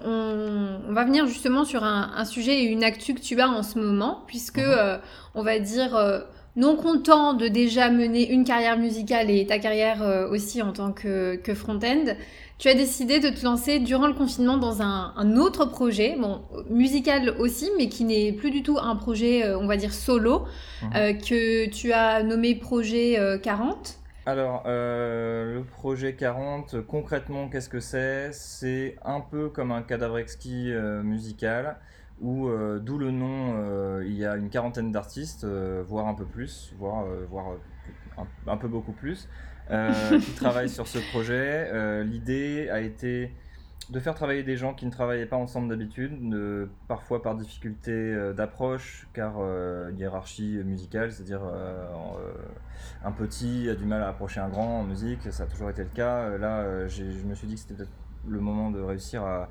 on, 0.90 0.94
va 0.94 1.04
venir 1.04 1.28
justement 1.28 1.66
sur 1.66 1.84
un, 1.84 2.14
un, 2.16 2.26
sujet 2.26 2.64
et 2.64 2.64
une 2.64 2.84
actu 2.84 3.14
que 3.14 3.22
tu 3.22 3.40
as 3.40 3.50
en 3.50 3.62
ce 3.64 3.78
moment, 3.78 4.24
puisque 4.28 4.58
mhm. 4.58 5.00
on 5.36 5.44
va 5.44 5.60
dire 5.60 6.26
non 6.56 6.78
content 6.78 7.34
de 7.34 7.48
déjà 7.48 7.90
mener 7.90 8.32
une 8.32 8.44
carrière 8.44 8.78
musicale 8.78 9.30
et 9.30 9.46
ta 9.46 9.60
carrière 9.60 10.02
euh, 10.02 10.30
aussi 10.30 10.62
en 10.62 10.72
tant 10.72 10.92
que, 10.92 11.36
que 11.36 11.54
front-end, 11.54 12.16
tu 12.58 12.70
as 12.70 12.74
décidé 12.74 13.20
de 13.20 13.30
te 13.30 13.44
lancer 13.44 13.80
durant 13.80 14.08
le 14.08 14.14
confinement 14.14 14.58
dans 14.58 14.82
un, 14.82 15.14
un 15.18 15.36
autre 15.36 15.66
projet, 15.66 16.16
bon, 16.18 16.42
musical 16.70 17.36
aussi, 17.40 17.70
mais 17.78 17.90
qui 17.90 18.06
n'est 18.06 18.32
plus 18.32 18.52
du 18.52 18.64
tout 18.64 18.78
un 18.82 18.96
projet, 18.96 19.46
euh, 19.46 19.60
on 19.60 19.68
va 19.68 19.76
dire, 19.76 19.94
solo, 19.94 20.46
mhm. 20.82 20.90
euh, 20.96 21.14
que 21.14 21.70
tu 21.70 21.92
as 21.92 22.24
nommé 22.24 22.56
Projet 22.56 23.20
40. 23.44 24.00
Alors, 24.26 24.64
le 24.66 25.62
projet 25.62 26.16
40, 26.16 26.82
concrètement, 26.88 27.48
qu'est-ce 27.48 27.70
que 27.70 27.80
c'est? 27.80 28.32
C'est 28.32 28.96
un 29.06 29.20
peu 29.20 29.50
comme 29.50 29.72
un 29.72 29.84
cadavre 29.84 30.18
exquis 30.18 30.72
musical 31.04 31.78
où 32.22 32.48
euh, 32.48 32.80
d'où 32.80 32.98
le 32.98 33.12
nom, 33.12 33.56
euh, 33.58 34.04
il 34.06 34.14
y 34.14 34.26
a 34.26 34.36
une 34.36 34.50
quarantaine 34.50 34.92
d'artistes, 34.92 35.44
euh, 35.44 35.84
voire 35.86 36.08
un 36.08 36.14
peu 36.14 36.26
plus, 36.26 36.74
voire, 36.78 37.06
voire 37.30 37.58
un, 38.48 38.58
peu 38.58 38.68
beaucoup 38.68 38.94
plus, 38.94 39.28
qui 39.70 40.34
travaillent 40.36 40.70
sur 40.70 40.88
ce 40.88 41.00
projet. 41.12 42.04
L'idée 42.04 42.70
a 42.70 42.80
été 42.82 43.32
de 43.92 44.00
faire 44.00 44.16
travailler 44.16 44.42
des 44.42 44.58
gens 44.58 44.74
qui 44.74 44.88
ne 44.88 44.92
travaillaient 44.92 45.28
pas 45.28 45.36
ensemble 45.36 45.70
d'habitude, 45.70 46.18
parfois 46.88 47.22
par 47.22 47.36
difficulté 47.36 48.34
d'approche, 48.34 49.08
car 49.14 49.36
hiérarchie 49.96 50.62
musicale, 50.64 51.12
c'est-à-dire 51.12 51.42
un 53.04 53.12
petit 53.12 53.70
a 53.70 53.76
du 53.76 53.86
mal 53.86 54.02
à 54.02 54.08
approcher 54.08 54.40
un 54.40 54.50
grand 54.50 54.80
en 54.80 54.84
musique, 54.84 55.32
ça 55.32 55.44
a 55.44 55.48
toujours 55.48 55.70
été 55.70 55.84
le 55.84 55.90
cas. 55.90 56.38
Là, 56.38 56.88
je 56.88 57.04
me 57.04 57.36
suis 57.36 57.48
dit 57.48 57.56
que 57.56 57.60
c'était 57.60 57.74
peut-être 57.76 57.92
le 58.28 58.40
moment 58.40 58.72
de 58.72 58.80
réussir 58.80 59.24
à, 59.24 59.50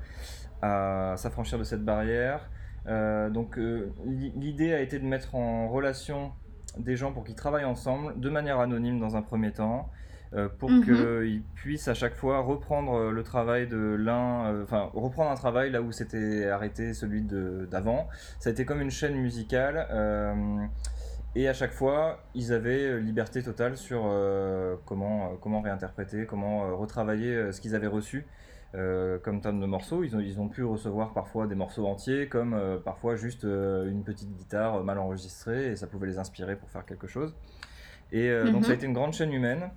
à 0.61 1.15
s'affranchir 1.17 1.59
de 1.59 1.63
cette 1.63 1.83
barrière. 1.83 2.49
Euh, 2.87 3.29
donc 3.29 3.57
euh, 3.57 3.91
l'idée 4.05 4.73
a 4.73 4.79
été 4.79 4.99
de 4.99 5.05
mettre 5.05 5.35
en 5.35 5.67
relation 5.67 6.31
des 6.77 6.95
gens 6.95 7.11
pour 7.11 7.23
qu'ils 7.23 7.35
travaillent 7.35 7.65
ensemble 7.65 8.19
de 8.19 8.29
manière 8.29 8.59
anonyme 8.59 8.99
dans 8.99 9.15
un 9.15 9.21
premier 9.21 9.51
temps. 9.51 9.89
Euh, 10.33 10.49
pour 10.49 10.69
mhm. 10.69 10.83
qu'ils 10.83 11.43
puissent 11.53 11.87
à 11.87 11.93
chaque 11.93 12.15
fois 12.15 12.39
reprendre 12.39 13.11
le 13.11 13.23
travail 13.23 13.67
de 13.67 13.77
l'un, 13.77 14.63
enfin 14.63 14.89
reprendre 14.93 15.31
un 15.31 15.35
travail 15.35 15.71
là 15.71 15.81
où 15.81 15.91
s'était 15.91 16.49
arrêté 16.49 16.93
celui 16.93 17.21
d'avant. 17.21 18.09
Ça 18.39 18.49
a 18.49 18.53
été 18.53 18.65
comme 18.65 18.81
une 18.81 18.91
chaîne 18.91 19.15
musicale 19.15 19.87
et 21.35 21.47
à 21.47 21.53
chaque 21.53 21.71
fois 21.71 22.19
ils 22.33 22.51
avaient 22.51 22.99
liberté 22.99 23.43
totale 23.43 23.77
sur 23.77 24.11
comment, 24.85 25.37
comment 25.39 25.61
réinterpréter, 25.61 26.25
comment 26.25 26.75
retravailler 26.75 27.53
ce 27.53 27.61
qu'ils 27.61 27.75
avaient 27.75 27.87
reçu. 27.87 28.25
Euh, 28.77 29.19
comme 29.19 29.39
tonne 29.39 29.61
de 29.61 29.65
morceaux. 29.65 30.03
Ils 30.03 30.15
ont, 30.17 30.19
ils 30.19 30.39
ont 30.39 30.49
pu 30.49 30.63
recevoir 30.63 31.13
parfois 31.13 31.47
des 31.47 31.55
morceaux 31.55 31.85
entiers, 31.85 32.27
comme 32.27 32.53
euh, 32.53 32.77
parfois 32.77 33.15
juste 33.15 33.45
euh, 33.45 33.89
une 33.89 34.03
petite 34.03 34.35
guitare 34.35 34.83
mal 34.83 34.99
enregistrée, 34.99 35.71
et 35.71 35.75
ça 35.77 35.87
pouvait 35.87 36.07
les 36.07 36.17
inspirer 36.17 36.57
pour 36.57 36.69
faire 36.69 36.85
quelque 36.85 37.07
chose. 37.07 37.33
Et 38.11 38.29
donc 38.51 38.63
ça 38.63 38.69
a 38.69 38.73
mhm. 38.73 38.77
été 38.77 38.85
une 38.85 38.93
grande 38.93 39.13
chaîne 39.13 39.33
humaine, 39.33 39.71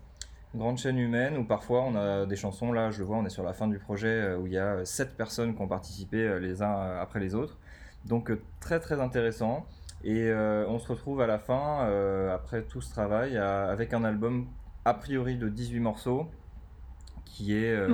une 0.52 0.60
grande 0.60 0.78
chaîne 0.78 0.98
humaine 0.98 1.38
où 1.38 1.44
parfois 1.44 1.82
on 1.82 1.96
a 1.96 2.26
des 2.26 2.36
chansons, 2.36 2.72
là 2.72 2.90
je 2.90 2.98
le 2.98 3.06
vois, 3.06 3.16
on 3.16 3.24
est 3.24 3.30
sur 3.30 3.42
la 3.42 3.54
fin 3.54 3.66
du 3.68 3.78
projet, 3.78 4.34
où 4.34 4.46
il 4.46 4.52
y 4.52 4.58
a 4.58 4.84
sept 4.84 5.16
personnes 5.16 5.54
qui 5.56 5.62
ont 5.62 5.66
participé 5.66 6.38
les 6.38 6.62
uns 6.62 6.98
après 7.00 7.20
les 7.20 7.34
autres. 7.34 7.56
Donc 8.04 8.30
très 8.60 8.80
très 8.80 9.00
intéressant. 9.00 9.64
Et 10.04 10.30
on 10.32 10.78
se 10.78 10.88
retrouve 10.88 11.22
à 11.22 11.26
la 11.26 11.38
fin, 11.38 11.88
après 12.32 12.62
tout 12.62 12.82
ce 12.82 12.90
travail, 12.90 13.38
avec 13.38 13.94
un 13.94 14.04
album 14.04 14.46
a 14.84 14.92
priori 14.94 15.36
de 15.36 15.48
18 15.48 15.80
morceaux, 15.80 16.28
qui 17.38 17.54
est, 17.54 17.70
euh, 17.70 17.88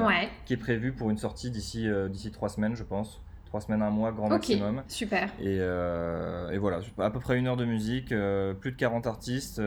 qui 0.47 0.55
est 0.55 0.57
prévu 0.57 0.93
pour 0.93 1.11
une 1.11 1.19
sortie 1.19 1.51
d'ici 1.51 1.87
euh, 1.87 2.09
d'ici 2.09 2.31
trois 2.31 2.49
semaines, 2.49 2.75
je 2.77 2.83
pense. 2.83 3.21
Trois 3.45 3.61
semaines, 3.61 3.83
un 3.83 3.91
mois, 3.91 4.11
grand 4.11 4.31
maximum. 4.31 4.83
super. 4.89 5.27
Et, 5.39 5.59
euh, 5.61 6.51
et, 6.51 6.59
voilà, 6.59 6.81
à 6.99 7.11
peu 7.11 7.21
près 7.21 7.39
une 7.39 7.47
heure 7.47 7.57
de 7.57 7.67
musique, 7.67 8.09
plus 8.09 8.73
de 8.73 8.77
40 8.77 9.07
artistes 9.07 9.63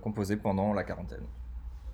composés 0.00 0.36
pendant 0.36 0.72
la 0.74 0.84
quarantaine. 0.84 1.24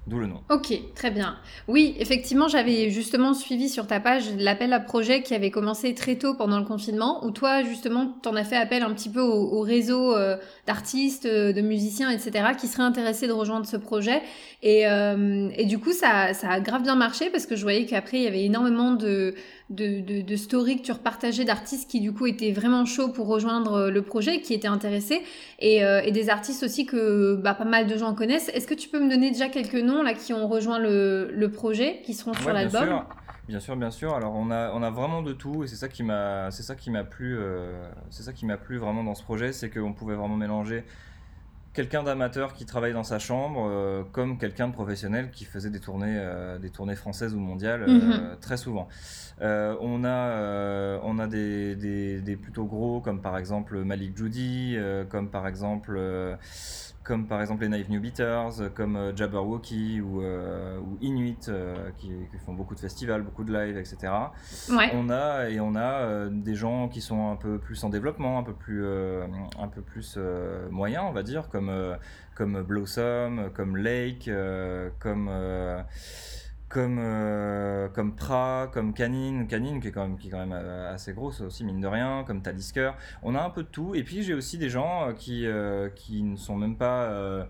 D'où 0.08 0.18
le 0.18 0.26
nom. 0.26 0.40
Ok, 0.48 0.72
très 0.94 1.10
bien. 1.10 1.36
Oui, 1.66 1.94
effectivement, 1.98 2.48
j'avais 2.48 2.88
justement 2.88 3.34
suivi 3.34 3.68
sur 3.68 3.86
ta 3.86 4.00
page 4.00 4.24
l'appel 4.38 4.72
à 4.72 4.80
projet 4.80 5.22
qui 5.22 5.34
avait 5.34 5.50
commencé 5.50 5.94
très 5.94 6.16
tôt 6.16 6.32
pendant 6.32 6.58
le 6.58 6.64
confinement, 6.64 7.22
où 7.26 7.30
toi, 7.30 7.62
justement, 7.62 8.06
t'en 8.22 8.34
as 8.34 8.44
fait 8.44 8.56
appel 8.56 8.82
un 8.82 8.94
petit 8.94 9.10
peu 9.10 9.20
au, 9.20 9.60
réseau 9.60 10.16
euh, 10.16 10.38
d'artistes, 10.66 11.26
euh, 11.26 11.52
de 11.52 11.60
musiciens, 11.60 12.08
etc., 12.08 12.52
qui 12.58 12.68
seraient 12.68 12.84
intéressés 12.84 13.26
de 13.26 13.32
rejoindre 13.32 13.66
ce 13.66 13.76
projet. 13.76 14.22
Et, 14.62 14.88
euh, 14.88 15.50
et 15.54 15.66
du 15.66 15.78
coup, 15.78 15.92
ça, 15.92 16.32
ça 16.32 16.52
a 16.52 16.60
grave 16.60 16.82
bien 16.82 16.96
marché 16.96 17.28
parce 17.28 17.44
que 17.44 17.54
je 17.54 17.62
voyais 17.62 17.84
qu'après, 17.84 18.16
il 18.16 18.22
y 18.22 18.28
avait 18.28 18.44
énormément 18.44 18.92
de, 18.92 19.34
de, 19.70 20.00
de, 20.00 20.22
de 20.22 20.36
stories 20.36 20.78
que 20.78 20.82
tu 20.82 20.92
repartageais 20.92 21.44
d'artistes 21.44 21.90
qui, 21.90 22.00
du 22.00 22.12
coup, 22.12 22.26
étaient 22.26 22.52
vraiment 22.52 22.84
chauds 22.84 23.08
pour 23.08 23.26
rejoindre 23.26 23.90
le 23.90 24.02
projet, 24.02 24.40
qui 24.40 24.54
étaient 24.54 24.68
intéressés, 24.68 25.22
et, 25.58 25.78
et 25.78 26.12
des 26.12 26.30
artistes 26.30 26.62
aussi 26.62 26.86
que 26.86 27.36
bah, 27.36 27.54
pas 27.54 27.64
mal 27.64 27.86
de 27.86 27.96
gens 27.96 28.14
connaissent. 28.14 28.48
Est-ce 28.50 28.66
que 28.66 28.74
tu 28.74 28.88
peux 28.88 29.00
me 29.00 29.10
donner 29.10 29.30
déjà 29.30 29.48
quelques 29.48 29.74
noms 29.74 30.02
là 30.02 30.14
qui 30.14 30.32
ont 30.32 30.48
rejoint 30.48 30.78
le, 30.78 31.30
le 31.32 31.50
projet, 31.50 32.00
qui 32.04 32.14
seront 32.14 32.34
sur 32.34 32.52
l'album? 32.52 33.04
Bien 33.48 33.60
sûr, 33.60 33.76
bien 33.76 33.90
sûr. 33.90 34.14
Alors 34.14 34.34
on 34.36 34.50
a, 34.50 34.72
on 34.74 34.82
a 34.82 34.90
vraiment 34.90 35.22
de 35.22 35.32
tout 35.32 35.64
et 35.64 35.66
c'est 35.66 35.76
ça 35.76 35.88
qui 35.88 36.02
m'a, 36.02 36.50
c'est 36.50 36.62
ça 36.62 36.74
qui 36.74 36.90
m'a 36.90 37.02
plu, 37.02 37.34
euh, 37.38 37.82
c'est 38.10 38.22
ça 38.22 38.34
qui 38.34 38.44
m'a 38.44 38.58
plu 38.58 38.76
vraiment 38.76 39.02
dans 39.02 39.14
ce 39.14 39.22
projet, 39.22 39.52
c'est 39.52 39.70
qu'on 39.70 39.94
pouvait 39.94 40.16
vraiment 40.16 40.36
mélanger 40.36 40.84
quelqu'un 41.78 42.02
d'amateur 42.02 42.54
qui 42.54 42.66
travaille 42.66 42.92
dans 42.92 43.04
sa 43.04 43.20
chambre 43.20 43.68
euh, 43.70 44.02
comme 44.10 44.36
quelqu'un 44.36 44.66
de 44.66 44.72
professionnel 44.72 45.30
qui 45.30 45.44
faisait 45.44 45.70
des 45.70 45.78
tournées, 45.78 46.16
euh, 46.18 46.58
des 46.58 46.70
tournées 46.70 46.96
françaises 46.96 47.36
ou 47.36 47.38
mondiales 47.38 47.88
mhm. 47.88 48.36
très 48.40 48.56
souvent. 48.56 48.88
on 49.40 50.04
a, 50.04 50.98
on 51.04 51.18
a 51.20 51.26
des, 51.28 51.76
des, 51.76 52.20
des, 52.20 52.36
plutôt 52.36 52.64
gros 52.64 53.00
comme 53.00 53.20
par 53.22 53.38
exemple 53.38 53.84
Malik 53.84 54.16
Judy, 54.16 54.76
comme 55.08 55.28
par 55.30 55.46
exemple 55.46 56.00
comme 57.08 57.26
par 57.26 57.40
exemple 57.40 57.62
les 57.62 57.70
Naive 57.70 57.90
New 57.90 58.02
Beaters, 58.02 58.74
comme 58.74 58.96
euh, 58.96 59.16
Jabberwocky 59.16 60.02
ou, 60.02 60.20
euh, 60.20 60.78
ou 60.78 60.98
Inuit, 61.00 61.48
euh, 61.48 61.88
qui, 61.96 62.12
font 62.44 62.52
beaucoup 62.52 62.74
de 62.74 62.80
festivals, 62.80 63.22
beaucoup 63.22 63.44
de 63.44 63.52
lives, 63.52 63.78
etc. 63.78 64.12
On 64.92 65.08
a 65.08 65.48
et 65.48 65.58
on 65.58 65.74
a 65.74 66.28
des 66.28 66.54
gens 66.54 66.88
qui 66.88 67.00
sont 67.00 67.30
un 67.30 67.36
peu 67.36 67.58
plus 67.58 67.82
en 67.82 67.88
développement, 67.88 68.38
un 68.38 68.42
peu 68.42 68.52
plus, 68.52 68.84
un 68.86 69.68
peu 69.68 69.80
plus 69.80 70.18
moyens, 70.70 71.04
on 71.08 71.12
va 71.12 71.22
dire, 71.22 71.48
comme 71.48 71.72
comme 72.34 72.62
Blossom, 72.62 73.50
comme 73.54 73.76
Lake, 73.76 74.30
comme 75.00 75.30
comme, 76.68 76.98
euh, 77.00 77.88
comme 77.88 78.14
Pra, 78.14 78.68
comme 78.72 78.92
Canine, 78.92 79.46
Canine 79.46 79.80
qui 79.80 79.88
est 79.88 79.90
quand 79.90 80.06
même, 80.06 80.18
qui 80.18 80.28
est 80.28 80.30
quand 80.30 80.44
même 80.44 80.52
euh, 80.52 80.92
assez 80.92 81.12
grosse 81.12 81.40
aussi, 81.40 81.64
mine 81.64 81.80
de 81.80 81.86
rien, 81.86 82.24
comme 82.26 82.42
Talisker. 82.42 82.92
On 83.22 83.34
a 83.34 83.42
un 83.42 83.50
peu 83.50 83.62
de 83.62 83.68
tout. 83.68 83.94
Et 83.94 84.02
puis 84.02 84.22
j'ai 84.22 84.34
aussi 84.34 84.58
des 84.58 84.68
gens 84.68 85.08
euh, 85.08 85.12
qui, 85.12 85.46
qui 85.94 86.22
ne 86.22 86.36
sont 86.36 86.56
même 86.56 86.76
pas. 86.76 87.46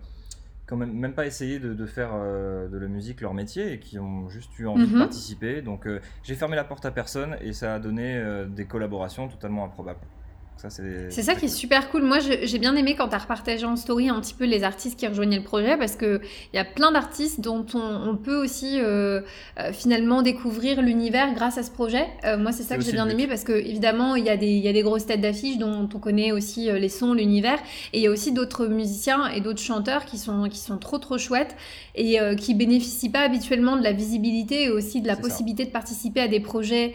quand 0.65 0.77
même, 0.77 0.93
même 0.93 1.13
pas 1.13 1.25
essayé 1.25 1.59
de, 1.59 1.73
de 1.73 1.85
faire 1.85 2.13
de 2.13 2.77
la 2.77 2.87
musique 2.87 3.21
leur 3.21 3.33
métier 3.33 3.73
et 3.73 3.79
qui 3.79 3.99
ont 3.99 4.29
juste 4.29 4.57
eu 4.59 4.67
envie 4.67 4.87
de 4.87 4.93
mhm. 4.93 4.99
participer. 4.99 5.61
Donc 5.61 5.87
j'ai 6.23 6.35
fermé 6.35 6.55
la 6.55 6.63
porte 6.63 6.85
à 6.85 6.91
personne 6.91 7.35
et 7.41 7.53
ça 7.53 7.75
a 7.75 7.79
donné 7.79 8.23
des 8.47 8.65
collaborations 8.65 9.27
totalement 9.27 9.65
improbables. 9.65 9.99
C'est 11.09 11.23
ça 11.23 11.35
qui 11.35 11.45
est 11.45 11.47
super 11.47 11.89
cool. 11.89 12.03
Moi, 12.03 12.17
j'ai 12.19 12.59
bien 12.59 12.75
aimé 12.75 12.95
quand 12.97 13.07
tu 13.07 13.15
as 13.15 13.19
repartagé 13.19 13.65
en 13.65 13.77
story 13.77 14.09
un 14.09 14.19
petit 14.19 14.33
peu 14.33 14.43
les 14.43 14.63
artistes 14.63 14.99
qui 14.99 15.07
rejoignaient 15.07 15.37
le 15.37 15.43
projet 15.43 15.77
parce 15.77 15.95
qu'il 15.95 16.19
y 16.53 16.57
a 16.57 16.65
plein 16.65 16.91
d'artistes 16.91 17.39
dont 17.39 17.65
on, 17.73 18.17
peut 18.17 18.35
aussi 18.35 18.79
euh, 18.81 19.21
euh, 19.59 19.71
finalement 19.71 20.21
découvrir 20.21 20.81
l'univers 20.81 21.33
grâce 21.33 21.57
à 21.57 21.63
ce 21.63 21.71
projet. 21.71 22.05
Euh, 22.25 22.37
moi, 22.37 22.51
c'est 22.51 22.63
ça 22.63 22.75
que 22.75 22.83
j'ai 22.83 22.91
bien 22.91 23.07
aimé 23.07 23.25
parce 23.25 23.45
que 23.45 23.53
évidemment, 23.53 24.15
il 24.15 24.25
y, 24.25 24.29
a 24.29 24.35
des, 24.35 24.51
y 24.51 24.67
a 24.67 24.73
des 24.73 24.81
grosses 24.81 25.05
têtes 25.05 25.21
d'affiches 25.21 25.57
dont 25.57 25.87
on 25.93 25.99
connaît 25.99 26.33
aussi 26.33 26.69
les 26.69 26.89
sons, 26.89 27.13
l'univers. 27.13 27.59
Et 27.93 27.99
il 27.99 28.03
y 28.03 28.07
a 28.07 28.11
aussi 28.11 28.33
d'autres 28.33 28.67
musiciens 28.67 29.27
et 29.27 29.39
d'autres 29.39 29.61
chanteurs 29.61 30.03
qui 30.03 30.17
sont, 30.17 30.49
qui 30.49 30.59
sont 30.59 30.77
trop, 30.77 30.97
trop 30.97 31.17
chouettes 31.17 31.55
et 31.95 32.17
qui 32.37 32.53
bénéficient 32.53 33.09
pas 33.09 33.21
habituellement 33.21 33.77
de 33.77 33.83
la 33.83 33.91
visibilité 33.91 34.63
et 34.63 34.69
aussi 34.69 35.01
de 35.01 35.07
la 35.07 35.15
possibilité 35.15 35.65
de 35.65 35.71
participer 35.71 36.21
à 36.21 36.27
des 36.27 36.39
projets 36.39 36.93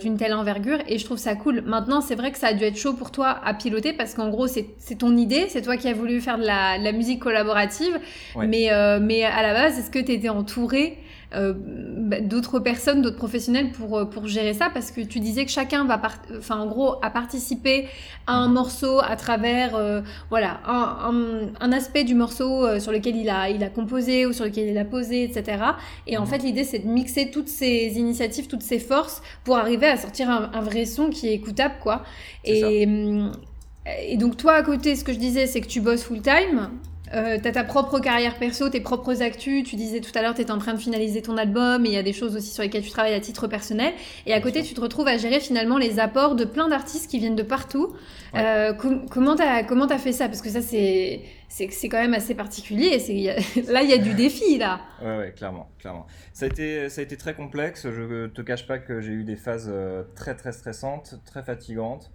d'une 0.00 0.16
telle 0.16 0.34
envergure. 0.34 0.78
Et 0.86 0.98
je 0.98 1.04
trouve 1.04 1.18
ça 1.18 1.34
cool. 1.34 1.62
Maintenant, 1.62 2.00
c'est 2.00 2.14
vrai 2.14 2.30
que 2.30 2.38
ça 2.38 2.48
a 2.48 2.52
dû 2.52 2.64
être 2.64 2.76
chaud 2.76 2.91
pour 2.94 3.10
toi 3.10 3.40
à 3.44 3.54
piloter 3.54 3.92
parce 3.92 4.14
qu'en 4.14 4.28
gros, 4.30 4.46
c'est 4.46 4.66
ton 4.98 5.16
idée, 5.16 5.46
c'est 5.48 5.62
toi 5.62 5.76
qui 5.76 5.88
as 5.88 5.94
voulu 5.94 6.20
faire 6.20 6.38
de 6.38 6.44
la, 6.44 6.92
musique 6.92 7.20
collaborative. 7.20 7.98
Mais, 8.36 8.72
euh, 8.72 8.98
mais 9.00 9.24
à 9.24 9.42
la 9.42 9.54
base, 9.54 9.78
est-ce 9.78 9.90
que 9.90 9.98
tu 9.98 10.12
étais 10.12 10.28
entouré 10.28 10.98
euh, 11.34 11.54
bah, 11.56 12.20
d'autres 12.20 12.58
personnes, 12.60 13.02
d'autres 13.02 13.16
professionnels 13.16 13.70
pour, 13.72 13.98
euh, 13.98 14.04
pour 14.04 14.26
gérer 14.26 14.54
ça 14.54 14.70
Parce 14.72 14.90
que 14.90 15.00
tu 15.00 15.20
disais 15.20 15.44
que 15.44 15.50
chacun 15.50 15.84
va, 15.84 16.00
enfin, 16.36 16.58
en 16.58 16.66
gros, 16.66 16.96
a 17.02 17.10
participé 17.10 17.86
à 18.26 18.34
un 18.34 18.48
morceau 18.48 19.00
à 19.00 19.16
travers 19.16 19.74
euh, 19.74 20.00
voilà, 20.30 20.60
un, 20.66 21.50
un, 21.60 21.72
aspect 21.72 22.04
du 22.04 22.14
morceau 22.14 22.78
sur 22.78 22.92
lequel 22.92 23.16
il 23.16 23.30
a, 23.30 23.50
il 23.50 23.62
a 23.64 23.68
composé 23.68 24.26
ou 24.26 24.32
sur 24.32 24.44
lequel 24.44 24.68
il 24.68 24.78
a 24.78 24.84
posé, 24.84 25.24
etc. 25.24 25.62
Et 26.06 26.16
en 26.16 26.22
mhm. 26.22 26.26
fait, 26.26 26.38
l'idée, 26.38 26.64
c'est 26.64 26.80
de 26.80 26.88
mixer 26.88 27.30
toutes 27.30 27.48
ces 27.48 27.98
initiatives, 27.98 28.46
toutes 28.46 28.62
ces 28.62 28.78
forces 28.78 29.22
pour 29.44 29.56
arriver 29.56 29.86
à 29.86 29.96
sortir 29.96 30.28
un, 30.30 30.50
un 30.52 30.60
vrai 30.60 30.84
son 30.84 31.08
qui 31.08 31.28
est 31.28 31.34
écoutable, 31.34 31.74
quoi. 31.82 32.02
Et, 32.44 32.86
hum, 32.86 33.32
et 34.06 34.16
donc, 34.16 34.36
toi, 34.36 34.52
à 34.52 34.62
côté, 34.62 34.94
ce 34.96 35.04
que 35.04 35.12
je 35.12 35.18
disais, 35.18 35.46
c'est 35.46 35.60
que 35.60 35.66
tu 35.66 35.80
bosses 35.80 36.04
full-time. 36.04 36.70
Euh, 37.14 37.38
tu 37.40 37.48
as 37.48 37.52
ta 37.52 37.64
propre 37.64 37.98
carrière 37.98 38.36
perso, 38.36 38.68
tes 38.68 38.80
propres 38.80 39.22
actus. 39.22 39.64
Tu 39.64 39.76
disais 39.76 40.00
tout 40.00 40.12
à 40.14 40.22
l'heure, 40.22 40.34
tu 40.34 40.40
étais 40.40 40.50
en 40.50 40.58
train 40.58 40.72
de 40.72 40.78
finaliser 40.78 41.20
ton 41.20 41.36
album 41.36 41.84
et 41.84 41.88
il 41.88 41.94
y 41.94 41.98
a 41.98 42.02
des 42.02 42.12
choses 42.12 42.36
aussi 42.36 42.50
sur 42.50 42.62
lesquelles 42.62 42.84
tu 42.84 42.90
travailles 42.90 43.14
à 43.14 43.20
titre 43.20 43.46
personnel. 43.48 43.92
Et 44.26 44.32
à 44.32 44.40
côté, 44.40 44.62
tu 44.62 44.74
te 44.74 44.80
retrouves 44.80 45.08
à 45.08 45.18
gérer 45.18 45.40
finalement 45.40 45.78
les 45.78 45.98
apports 45.98 46.36
de 46.36 46.44
plein 46.44 46.68
d'artistes 46.68 47.10
qui 47.10 47.18
viennent 47.18 47.36
de 47.36 47.42
partout. 47.42 47.94
Euh, 48.34 48.72
comment 49.10 49.36
tu 49.36 49.42
as, 49.42 49.62
comment 49.64 49.86
as 49.86 49.98
fait 49.98 50.12
ça? 50.12 50.28
Parce 50.28 50.40
que 50.40 50.48
ça, 50.48 50.62
c'est 50.62 51.20
c'est 51.48 51.88
quand 51.88 52.00
même 52.00 52.14
assez 52.14 52.34
particulier. 52.34 52.98
là, 53.68 53.82
il 53.82 53.90
y 53.90 53.92
a 53.92 53.98
du 53.98 54.14
défi, 54.14 54.56
là. 54.56 54.80
Ouais, 55.02 55.18
ouais, 55.18 55.34
clairement, 55.36 55.68
clairement. 55.78 56.06
Ça 56.32 56.46
a, 56.46 56.48
été, 56.48 56.88
ça 56.88 57.02
a 57.02 57.04
été 57.04 57.18
très 57.18 57.34
complexe. 57.34 57.86
Je 57.90 58.26
te 58.28 58.40
cache 58.40 58.66
pas 58.66 58.78
que 58.78 59.02
j'ai 59.02 59.12
eu 59.12 59.24
des 59.24 59.36
phases 59.36 59.70
euh, 59.70 60.02
très, 60.14 60.34
très 60.34 60.52
stressantes, 60.52 61.16
très 61.26 61.42
fatigantes. 61.42 62.10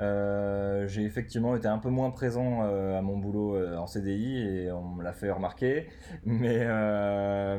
Euh, 0.00 0.88
j'ai 0.88 1.04
effectivement 1.04 1.54
été 1.54 1.68
un 1.68 1.78
peu 1.78 1.88
moins 1.88 2.10
présent 2.10 2.62
euh, 2.62 2.98
à 2.98 3.02
mon 3.02 3.16
boulot 3.16 3.54
euh, 3.54 3.76
en 3.76 3.86
CDI 3.86 4.38
et 4.38 4.72
on 4.72 4.88
me 4.88 5.04
l'a 5.04 5.12
fait 5.12 5.30
remarquer. 5.30 5.86
Mais, 6.24 6.64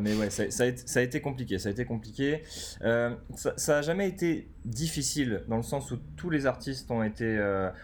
mais 0.01 0.15
ouais, 0.15 0.29
ça, 0.29 0.49
ça, 0.49 0.63
a 0.63 0.67
été, 0.67 0.81
ça, 0.85 0.99
a 0.99 1.03
été, 1.03 1.21
compliqué. 1.21 1.59
Ça 1.59 1.69
a 1.69 1.71
été 1.71 1.85
compliqué. 1.85 2.41
ça 2.45 3.15
n'a 3.67 3.81
jamais 3.81 4.07
été 4.07 4.49
difficile 4.65 5.43
dans 5.47 5.57
le 5.57 5.63
sens 5.63 5.91
où 5.91 5.97
tous 6.17 6.29
les 6.29 6.47
artistes 6.47 6.89
ont 6.89 7.03
été 7.03 7.39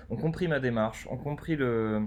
ont 0.10 0.16
compris 0.16 0.48
ma 0.48 0.60
démarche, 0.60 1.08
ont 1.10 1.18
compris 1.18 1.56
le 1.56 2.04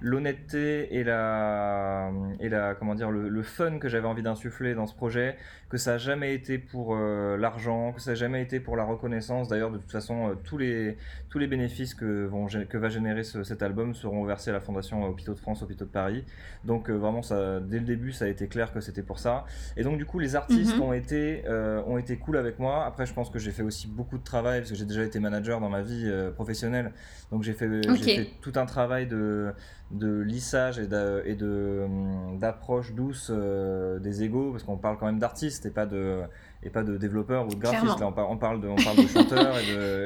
l'honnêteté 0.00 0.94
et 0.96 1.04
la 1.04 2.10
et 2.40 2.48
la 2.48 2.74
comment 2.74 2.94
dire 2.94 3.10
le, 3.10 3.28
le 3.28 3.42
fun 3.42 3.78
que 3.78 3.88
j'avais 3.88 4.08
envie 4.08 4.22
d'insuffler 4.22 4.74
dans 4.74 4.86
ce 4.86 4.94
projet, 4.94 5.36
que 5.68 5.76
ça 5.76 5.92
n'a 5.92 5.98
jamais 5.98 6.34
été 6.34 6.58
pour 6.58 6.96
l'argent, 6.96 7.92
que 7.92 8.00
ça 8.00 8.12
n'a 8.12 8.16
jamais 8.16 8.42
été 8.42 8.60
pour 8.60 8.76
la 8.76 8.84
reconnaissance. 8.84 9.48
D'ailleurs, 9.48 9.70
de 9.70 9.78
toute 9.78 9.92
façon, 9.92 10.36
tous 10.44 10.58
les 10.58 10.96
tous 11.28 11.38
les 11.38 11.46
bénéfices 11.46 11.85
que, 11.94 12.26
vont, 12.26 12.46
que 12.46 12.78
va 12.78 12.88
générer 12.88 13.24
cet 13.24 13.62
album 13.62 13.94
seront 13.94 14.24
versés 14.24 14.50
à 14.50 14.52
la 14.52 14.60
Fondation 14.60 15.04
Hôpitaux 15.04 15.34
de 15.34 15.38
France, 15.38 15.62
Hôpitaux 15.62 15.84
de 15.84 15.90
Paris. 15.90 16.24
Donc 16.64 16.88
euh, 16.88 16.94
vraiment, 16.94 17.22
ça, 17.22 17.60
dès 17.60 17.78
le 17.78 17.84
début, 17.84 18.12
ça 18.12 18.24
a 18.24 18.28
été 18.28 18.48
clair 18.48 18.72
que 18.72 18.80
c'était 18.80 19.02
pour 19.02 19.18
ça. 19.18 19.44
Et 19.76 19.82
donc 19.82 19.98
du 19.98 20.06
coup, 20.06 20.18
les 20.18 20.36
artistes 20.36 20.76
mhm. 20.76 20.82
ont, 20.82 20.92
été, 20.92 21.42
euh, 21.46 21.82
ont 21.86 21.98
été 21.98 22.16
cool 22.16 22.36
avec 22.36 22.58
moi. 22.58 22.84
Après, 22.84 23.06
je 23.06 23.12
pense 23.12 23.30
que 23.30 23.38
j'ai 23.38 23.52
fait 23.52 23.62
aussi 23.62 23.86
beaucoup 23.86 24.18
de 24.18 24.24
travail, 24.24 24.60
parce 24.60 24.70
que 24.70 24.76
j'ai 24.76 24.84
déjà 24.84 25.04
été 25.04 25.20
manager 25.20 25.60
dans 25.60 25.68
ma 25.68 25.82
vie 25.82 26.04
euh, 26.06 26.30
professionnelle. 26.30 26.92
Donc 27.30 27.42
j'ai 27.42 27.52
fait, 27.52 27.68
fait, 27.96 28.30
tout 28.40 28.52
un 28.56 28.66
travail 28.66 29.06
de, 29.06 29.52
de 29.90 30.20
lissage 30.20 30.78
et 30.78 30.88
hum, 30.92 32.38
d'approche 32.38 32.92
douce 32.92 33.30
des 33.30 34.22
égaux, 34.22 34.52
parce 34.52 34.64
qu'on 34.64 34.76
parle 34.76 34.98
quand 34.98 35.06
même 35.06 35.18
d'artistes 35.18 35.66
et 35.66 35.70
pas 35.70 35.86
de 35.86 36.22
et 36.62 36.70
pas 36.70 36.82
de 36.82 36.96
développeurs 36.96 37.46
ou 37.46 37.50
de 37.50 37.60
graphistes. 37.60 38.00
Là, 38.00 38.06
on, 38.08 38.12
parle, 38.12 38.28
on 38.30 38.36
parle 38.36 38.60
de, 38.60 38.68
on 38.68 38.76
parle 38.76 38.96
de 38.96 39.06
chanteurs 39.06 39.56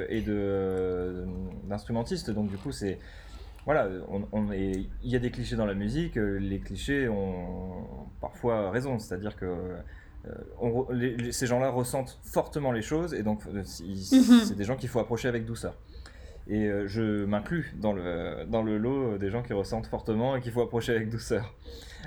et 0.09 0.21
de 0.21 1.25
d'instrumentistes. 1.69 2.31
Donc 2.31 2.51
du 2.51 2.59
coup, 2.59 2.73
c'est 2.73 2.99
voilà, 3.65 3.89
on, 4.33 4.53
il 4.53 4.89
y 5.03 5.17
a 5.17 5.19
des 5.19 5.31
clichés 5.31 5.57
dans 5.57 5.67
la 5.67 5.75
musique. 5.75 6.17
Les 6.17 6.61
clichés 6.61 7.09
ont 7.09 8.09
parfois 8.21 8.71
raison, 8.71 8.99
c'est-à-dire 8.99 9.37
que 9.37 9.77
euh, 10.27 11.31
ces 11.31 11.47
gens-là 11.47 11.71
ressentent 11.71 12.19
fortement 12.23 12.73
les 12.73 12.83
choses 12.83 13.15
et 13.15 13.23
donc 13.23 13.41
euh, 13.47 13.63
mhm. 13.63 14.45
c'est 14.45 14.55
des 14.55 14.65
gens 14.65 14.77
qu'il 14.77 14.89
faut 14.89 14.99
approcher 15.01 15.29
avec 15.29 15.47
douceur. 15.47 15.75
Et 16.49 16.67
euh, 16.67 16.87
je 16.89 17.25
m'inclus 17.25 17.75
dans 17.77 17.93
le, 17.93 18.45
dans 18.47 18.63
le 18.63 18.79
lot 18.79 19.19
des 19.19 19.31
gens 19.31 19.43
qui 19.43 19.53
ressentent 19.53 19.87
fortement 19.87 20.37
et 20.37 20.41
qu'il 20.41 20.53
faut 20.53 20.63
approcher 20.63 20.95
avec 20.97 21.11
douceur. 21.11 21.55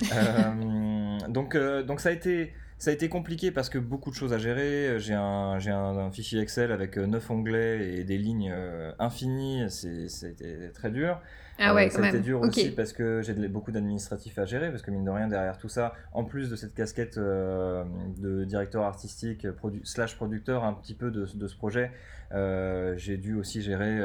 donc, 1.30 1.56
donc 1.56 2.00
ça 2.00 2.10
a 2.10 2.12
été 2.12 2.52
ça 2.84 2.92
a 2.92 2.94
été 2.94 3.08
compliqué 3.08 3.50
parce 3.50 3.70
que 3.70 3.78
beaucoup 3.78 4.10
de 4.10 4.16
choses 4.16 4.34
à 4.34 4.38
gérer. 4.38 5.00
J'ai 5.00 5.14
un, 5.14 5.58
un, 5.58 6.12
fichier 6.12 6.42
Excel 6.42 6.70
avec 6.70 6.98
9 6.98 7.24
euh, 7.24 7.34
onglets 7.34 7.94
et 7.94 8.04
des 8.04 8.18
lignes 8.18 8.52
euh, 8.54 8.92
infinies. 9.00 9.70
C'était 9.70 10.70
très 10.74 10.92
dur. 10.92 11.22
Ah 11.60 11.74
ouais, 11.74 11.88
euh, 11.88 11.90
ça 11.90 12.04
a 12.04 12.10
été 12.10 12.20
dur 12.20 12.42
aussi 12.42 12.72
parce 12.72 12.94
que 12.94 13.22
j'ai 13.22 13.34
beaucoup 13.48 13.72
d'administratifs 13.72 14.38
à 14.40 14.46
gérer. 14.46 14.70
Parce 14.70 14.82
que 14.82 14.92
mine 14.92 15.06
de 15.06 15.10
rien, 15.10 15.28
derrière 15.28 15.58
tout 15.58 15.70
ça, 15.70 15.94
en 16.12 16.24
plus 16.24 16.50
de 16.50 16.56
cette 16.56 16.74
casquette 16.74 17.18
de 17.18 18.44
directeur 18.46 18.84
artistique 18.84 19.48
slash 19.84 20.16
producteur 20.16 20.64
un 20.64 20.74
petit 20.74 20.94
peu 20.94 21.12
de, 21.12 21.26
de 21.34 21.48
ce 21.48 21.56
projet, 21.56 21.92
j'ai 22.98 23.18
dû 23.18 23.36
aussi 23.36 23.62
gérer 23.62 24.00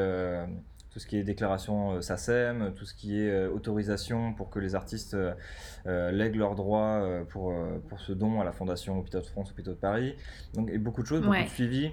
tout 0.90 0.98
ce 0.98 1.06
qui 1.06 1.16
est 1.16 1.22
déclaration 1.22 1.92
euh, 1.92 2.00
SACEM, 2.00 2.72
tout 2.74 2.84
ce 2.84 2.94
qui 2.94 3.20
est 3.20 3.30
euh, 3.30 3.50
autorisation 3.50 4.32
pour 4.32 4.50
que 4.50 4.58
les 4.58 4.74
artistes 4.74 5.14
euh, 5.14 6.10
lèguent 6.10 6.36
leurs 6.36 6.54
droits 6.54 7.02
pour, 7.28 7.54
pour 7.88 8.00
ce 8.00 8.12
don 8.12 8.40
à 8.40 8.44
la 8.44 8.52
Fondation 8.52 8.98
Hôpitaux 8.98 9.20
de 9.20 9.26
France, 9.26 9.50
Hôpitaux 9.50 9.72
de 9.72 9.76
Paris. 9.76 10.16
Donc, 10.54 10.70
et 10.70 10.78
beaucoup 10.78 11.02
de 11.02 11.06
choses, 11.06 11.22
beaucoup 11.22 11.36
de 11.36 11.48
suivi. 11.48 11.92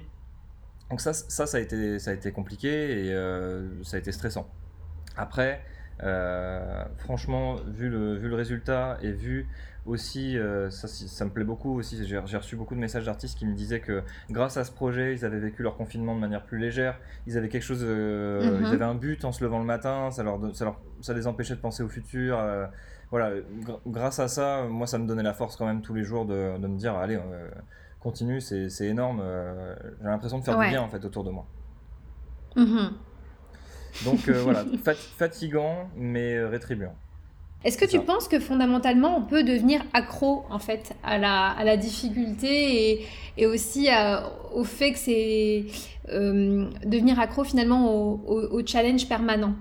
Donc 0.90 1.02
ça, 1.02 1.14
ça, 1.14 1.46
ça, 1.46 1.58
a 1.58 1.60
été, 1.60 2.00
ça 2.00 2.12
a 2.12 2.14
été 2.14 2.32
compliqué 2.32 3.08
et 3.08 3.14
ça 3.84 3.98
a 3.98 4.00
été 4.00 4.12
stressant. 4.12 4.48
Après, 5.18 5.62
franchement, 6.98 7.56
vu 7.68 7.90
le, 7.90 8.16
vu 8.16 8.28
le 8.28 8.36
résultat 8.36 8.98
et 9.02 9.12
vu 9.12 9.48
aussi, 9.86 10.38
euh, 10.38 10.70
ça, 10.72 10.88
ça, 10.88 11.26
me 11.26 11.30
plaît 11.30 11.44
beaucoup 11.44 11.78
aussi, 11.78 12.06
j'ai 12.06 12.18
reçu 12.18 12.56
beaucoup 12.56 12.74
de 12.74 12.80
messages 12.80 13.06
d'artistes 13.06 13.38
qui 13.38 13.46
me 13.46 13.54
disaient 13.54 13.80
que 13.80 14.02
grâce 14.32 14.58
à 14.58 14.64
ce 14.64 14.72
projet, 14.72 15.14
ils 15.14 15.26
avaient 15.26 15.40
vécu 15.40 15.62
leur 15.62 15.78
confinement 15.78 16.16
de 16.16 16.20
manière 16.20 16.44
plus 16.44 16.58
légère, 16.58 17.00
ils 17.28 17.38
avaient 17.38 17.50
quelque 17.50 17.64
chose, 17.64 17.84
euh, 17.84 18.58
ils 18.62 18.68
mhm. 18.68 18.74
avaient 18.74 18.86
un 18.86 18.96
but 18.96 19.24
en 19.26 19.32
se 19.32 19.44
levant 19.44 19.60
le 19.60 19.66
matin, 19.66 20.10
ça, 20.10 20.24
leur, 20.24 20.40
ça, 20.56 20.66
leur, 20.66 20.80
ça 21.02 21.14
les 21.14 21.28
empêchait 21.28 21.56
de 21.56 21.62
penser 21.62 21.84
au 21.84 21.90
futur. 21.90 22.40
Euh, 22.40 22.66
voilà, 23.12 23.32
grâce 23.86 24.20
à 24.20 24.28
ça, 24.28 24.64
moi 24.68 24.88
ça 24.88 24.98
me 24.98 25.08
donnait 25.08 25.24
la 25.24 25.34
force 25.34 25.56
quand 25.56 25.68
même 25.68 25.84
tous 25.84 25.94
les 25.94 26.04
jours 26.04 26.26
de, 26.26 26.58
de 26.58 26.68
me 26.68 26.78
dire, 26.78 26.96
allez, 26.96 27.20
continue, 28.00 28.42
c'est 28.42 28.88
énorme, 28.88 29.24
j'ai 30.02 30.08
l'impression 30.08 30.40
de 30.40 30.44
faire 30.44 30.58
du 30.58 30.68
bien 30.68 30.82
en 30.82 30.90
fait 30.90 31.06
autour 31.06 31.24
de 31.24 31.30
moi. 31.30 31.46
Mhm. 32.56 32.92
Donc 34.04 34.28
voilà, 34.30 34.66
fatigant 35.18 35.90
mais 35.96 36.44
rétribuant. 36.44 36.96
Est-ce 37.64 37.80
que 37.80 37.86
tu 37.86 38.00
penses 38.00 38.28
que 38.28 38.40
fondamentalement 38.40 39.18
on 39.18 39.24
peut 39.24 39.44
devenir 39.44 39.82
accro 39.94 40.46
en 40.52 40.60
fait 40.60 40.94
à 41.04 41.18
la, 41.18 41.48
à 41.48 41.64
la 41.64 41.78
difficulté 41.78 42.92
et, 42.92 43.08
et 43.38 43.48
aussi 43.48 43.90
au 44.54 44.64
fait 44.64 44.92
que 44.92 45.00
c'est 45.00 45.66
euh, 46.10 46.70
devenir 46.86 47.20
accro 47.20 47.44
finalement 47.44 47.92
au, 47.92 48.22
au, 48.28 48.66
challenge 48.66 49.10
permanent? 49.10 49.56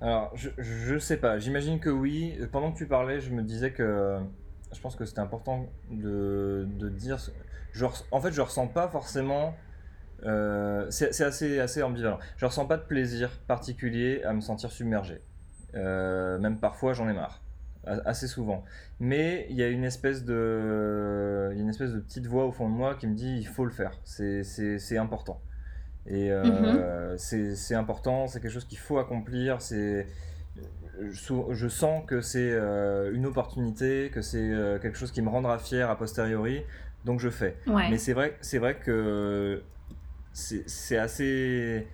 Alors 0.00 0.30
je, 0.34 0.50
je 0.58 0.96
sais 0.98 1.16
pas, 1.16 1.40
j'imagine 1.40 1.80
que 1.80 1.90
oui. 1.90 2.34
Pendant 2.52 2.70
que 2.70 2.78
tu 2.78 2.86
parlais, 2.86 3.20
je 3.20 3.30
me 3.30 3.42
disais 3.42 3.72
que 3.72 4.18
je 4.72 4.80
pense 4.80 4.94
que 4.94 5.04
c'était 5.04 5.20
important 5.20 5.66
de, 5.90 6.68
de 6.78 6.88
dire. 6.88 7.18
en 8.12 8.20
fait, 8.20 8.32
je 8.32 8.40
ressens 8.40 8.68
pas 8.68 8.88
forcément. 8.88 9.54
Euh, 10.24 10.86
c'est 10.90 11.20
assez, 11.22 11.58
assez 11.58 11.82
ambivalent. 11.82 12.18
Je 12.36 12.46
ressens 12.46 12.66
pas 12.66 12.76
de 12.76 12.84
plaisir 12.84 13.30
particulier 13.46 14.22
à 14.24 14.32
me 14.32 14.40
sentir 14.40 14.70
submergé. 14.70 15.20
Euh, 15.74 16.38
même 16.38 16.58
parfois, 16.58 16.92
j'en 16.92 17.08
ai 17.08 17.12
marre. 17.12 17.40
Assez 17.84 18.28
souvent. 18.28 18.62
Mais 19.00 19.46
il 19.50 19.56
y 19.56 19.62
a 19.62 19.68
une 19.68 19.82
espèce 19.82 20.24
de, 20.24 21.50
y 21.52 21.58
a 21.58 21.60
une 21.60 21.68
espèce 21.68 21.90
de 21.90 21.98
petite 21.98 22.28
voix 22.28 22.46
au 22.46 22.52
fond 22.52 22.68
de 22.68 22.74
moi 22.74 22.94
qui 22.94 23.08
me 23.08 23.14
dit 23.14 23.36
il 23.38 23.46
faut 23.46 23.64
le 23.64 23.72
faire. 23.72 23.98
C'est 24.04 24.98
important. 24.98 25.40
Et 26.06 26.30
euh, 26.30 27.12
mhm. 27.12 27.18
c'est 27.18 27.74
important, 27.74 28.28
c'est 28.28 28.40
quelque 28.40 28.52
chose 28.52 28.66
qu'il 28.66 28.78
faut 28.78 28.98
accomplir. 28.98 29.60
C'est 29.60 30.06
je 31.10 31.68
sens 31.68 32.04
que 32.06 32.20
c'est 32.20 32.52
euh, 32.52 33.12
une 33.12 33.26
opportunité, 33.26 34.10
que 34.14 34.22
c'est 34.22 34.52
quelque 34.80 34.96
chose 34.96 35.10
qui 35.10 35.22
me 35.22 35.28
rendra 35.28 35.58
fier 35.58 35.90
a 35.90 35.98
posteriori, 35.98 36.62
donc 37.04 37.18
je 37.18 37.30
fais. 37.30 37.56
Mais 37.66 37.98
c'est 37.98 38.12
vrai, 38.12 38.36
c'est 38.42 38.58
vrai 38.58 38.76
que 38.76 39.60
c'est 40.32 40.98
assez 40.98 41.86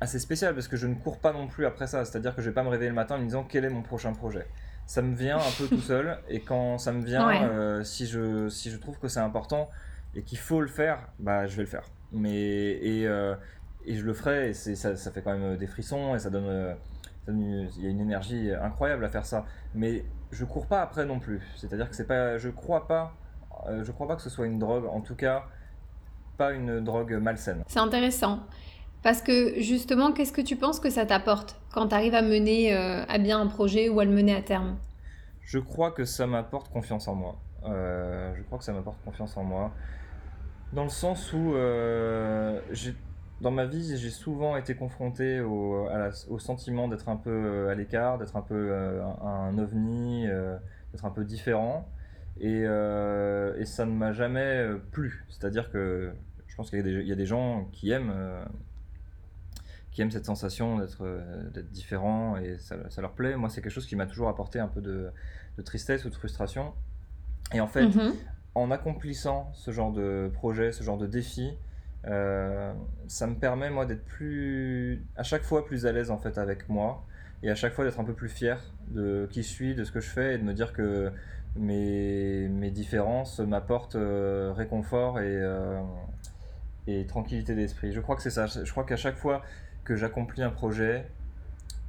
assez 0.00 0.18
spécial 0.18 0.54
parce 0.54 0.68
que 0.68 0.76
je 0.76 0.86
ne 0.86 0.94
cours 0.94 1.18
pas 1.18 1.32
non 1.32 1.46
plus 1.46 1.66
après 1.66 1.86
ça. 1.86 2.04
C'est-à-dire 2.04 2.34
que 2.34 2.42
je 2.42 2.50
vais 2.50 2.54
pas 2.54 2.62
me 2.62 2.68
réveiller 2.68 2.90
le 2.90 2.94
matin 2.94 3.16
en 3.16 3.18
me 3.18 3.24
disant 3.24 3.44
quel 3.44 3.64
est 3.64 3.70
mon 3.70 3.82
prochain 3.82 4.12
projet? 4.12 4.46
Ça 4.86 5.00
me 5.00 5.14
vient 5.14 5.38
un 5.38 5.52
peu 5.58 5.66
tout 5.66 5.80
seul 5.80 6.18
et 6.28 6.40
quand 6.40 6.78
ça 6.78 6.92
me 6.92 7.02
vient, 7.02 7.42
euh, 7.42 7.82
si, 7.84 8.06
je, 8.06 8.48
si 8.48 8.70
je 8.70 8.76
trouve 8.76 8.98
que 8.98 9.08
c'est 9.08 9.20
important 9.20 9.70
et 10.14 10.22
qu'il 10.22 10.38
faut 10.38 10.60
le 10.60 10.66
faire, 10.68 11.08
bah 11.18 11.46
je 11.46 11.56
vais 11.56 11.62
le 11.62 11.68
faire. 11.68 11.84
Mais, 12.12 12.34
et, 12.34 13.06
euh, 13.06 13.34
et 13.86 13.96
je 13.96 14.04
le 14.04 14.12
ferai 14.12 14.50
et 14.50 14.54
ça, 14.54 14.96
ça 14.96 15.10
fait 15.10 15.22
quand 15.22 15.36
même 15.36 15.56
des 15.56 15.66
frissons 15.66 16.14
et 16.14 16.18
ça 16.18 16.28
donne, 16.28 16.48
euh, 16.48 16.74
il 17.28 17.82
y 17.82 17.86
a 17.86 17.90
une 17.90 18.00
énergie 18.00 18.50
incroyable 18.52 19.04
à 19.04 19.08
faire 19.08 19.24
ça. 19.24 19.46
Mais 19.74 20.04
je 20.32 20.44
cours 20.44 20.66
pas 20.66 20.82
après 20.82 21.06
non 21.06 21.18
plus. 21.18 21.40
C'est-à-dire 21.56 21.88
que 21.88 21.96
c'est 21.96 22.06
pas, 22.06 22.36
je 22.36 22.50
crois 22.50 22.86
pas, 22.86 23.14
je 23.82 23.90
crois 23.90 24.06
pas 24.06 24.16
que 24.16 24.22
ce 24.22 24.30
soit 24.30 24.46
une 24.46 24.58
drogue. 24.58 24.84
En 24.84 25.00
tout 25.00 25.16
cas, 25.16 25.46
pas 26.36 26.52
une 26.52 26.80
drogue 26.80 27.12
malsaine. 27.14 27.62
C'est 27.66 27.78
intéressant. 27.78 28.40
Parce 29.02 29.20
que 29.20 29.60
justement, 29.60 30.12
qu'est-ce 30.12 30.32
que 30.32 30.40
tu 30.40 30.56
penses 30.56 30.80
que 30.80 30.90
ça 30.90 31.04
t'apporte 31.04 31.56
quand 31.72 31.88
tu 31.88 31.94
arrives 31.94 32.14
à 32.14 32.22
mener 32.22 32.74
euh, 32.74 33.04
à 33.06 33.18
bien 33.18 33.40
un 33.40 33.46
projet 33.46 33.88
ou 33.88 34.00
à 34.00 34.04
le 34.04 34.10
mener 34.10 34.34
à 34.34 34.42
terme? 34.42 34.76
Je 35.42 35.58
crois 35.58 35.90
que 35.90 36.04
ça 36.04 36.26
m'apporte 36.26 36.72
confiance 36.72 37.06
en 37.06 37.14
moi. 37.14 37.36
je 37.64 38.42
crois 38.42 38.58
que 38.58 38.64
ça 38.64 38.72
m'apporte 38.72 38.96
confiance 39.04 39.36
en 39.36 39.44
moi. 39.44 39.72
Dans 40.72 40.84
le 40.84 40.90
sens 40.90 41.32
où 41.34 41.54
j'ai 42.70 42.94
dans 43.40 43.50
ma 43.50 43.66
vie, 43.66 43.98
j'ai 43.98 44.10
souvent 44.10 44.56
été 44.56 44.74
confronté 44.74 45.40
au, 45.40 45.86
au 46.30 46.38
sentiment 46.38 46.88
d'être 46.88 47.10
un 47.10 47.16
peu 47.16 47.68
à 47.68 47.74
l'écart, 47.74 48.16
d'être 48.16 48.36
un 48.36 48.42
peu 48.42 48.72
un, 49.22 49.58
ovni, 49.58 50.26
d'être 50.92 51.04
un 51.04 51.10
peu 51.10 51.24
différent. 51.24 51.86
Et, 52.40 52.62
et 52.62 53.64
ça 53.64 53.86
ne 53.86 53.92
m'a 53.92 54.12
jamais 54.12 54.68
plu. 54.92 55.24
C'est-à-dire 55.28 55.70
que 55.70 56.12
je 56.54 56.56
pense 56.56 56.70
qu'il 56.70 56.86
y, 56.86 57.10
a 57.10 57.16
des 57.16 57.26
gens 57.26 57.68
qui 57.72 57.90
aiment, 57.90 58.12
euh, 58.14 58.44
qui 59.90 60.02
aiment 60.02 60.12
cette 60.12 60.24
sensation 60.24 60.78
d'être 60.78 61.04
euh, 61.04 61.50
différent 61.72 62.36
et 62.36 62.58
ça, 62.58 62.76
leur 62.98 63.10
plaît. 63.10 63.34
Moi, 63.34 63.48
c'est 63.48 63.60
quelque 63.60 63.72
chose 63.72 63.88
qui 63.88 63.96
m'a 63.96 64.06
toujours 64.06 64.28
apporté 64.28 64.60
un 64.60 64.68
peu 64.68 64.80
de, 64.80 65.10
tristesse 65.64 66.04
ou 66.04 66.10
de 66.10 66.14
frustration. 66.14 66.72
Et 67.52 67.60
en 67.60 67.66
fait, 67.66 67.86
mhm. 67.86 68.12
en 68.54 68.70
accomplissant 68.70 69.50
ce 69.54 69.72
genre 69.72 69.92
de 69.92 70.30
projet, 70.32 70.70
ce 70.70 70.84
genre 70.84 70.96
de 70.96 71.08
défi, 71.08 71.54
euh, 72.06 72.72
ça 73.08 73.26
me 73.26 73.34
permet 73.34 73.68
moi 73.68 73.84
d'être 73.84 74.04
plus, 74.04 75.04
à 75.16 75.24
chaque 75.24 75.42
fois 75.42 75.66
plus 75.66 75.86
à 75.86 75.92
l'aise 75.92 76.12
en 76.12 76.18
fait 76.18 76.38
avec 76.38 76.68
moi 76.68 77.04
et 77.42 77.50
à 77.50 77.56
chaque 77.56 77.72
fois 77.72 77.84
d'être 77.84 77.98
un 77.98 78.04
peu 78.04 78.12
plus 78.12 78.28
fier 78.28 78.60
de 78.92 79.26
qui 79.32 79.42
je 79.42 79.48
suis, 79.48 79.74
de 79.74 79.82
ce 79.82 79.90
que 79.90 79.98
je 79.98 80.08
fais 80.08 80.36
et 80.36 80.38
de 80.38 80.44
me 80.44 80.54
dire 80.54 80.72
que 80.72 81.10
mes 81.56 82.23
différences 82.74 83.40
m'apportent 83.40 83.96
réconfort 83.96 85.20
et, 85.20 85.42
et 86.86 87.06
tranquillité 87.06 87.54
d'esprit. 87.54 87.92
Je 87.92 88.00
crois 88.00 88.16
que 88.16 88.22
c'est 88.22 88.30
ça. 88.30 88.46
Je 88.46 88.70
crois 88.70 88.84
qu'à 88.84 88.96
chaque 88.96 89.16
fois 89.16 89.42
que 89.84 89.96
j'accomplis 89.96 90.42
un 90.42 90.50
projet, 90.50 91.06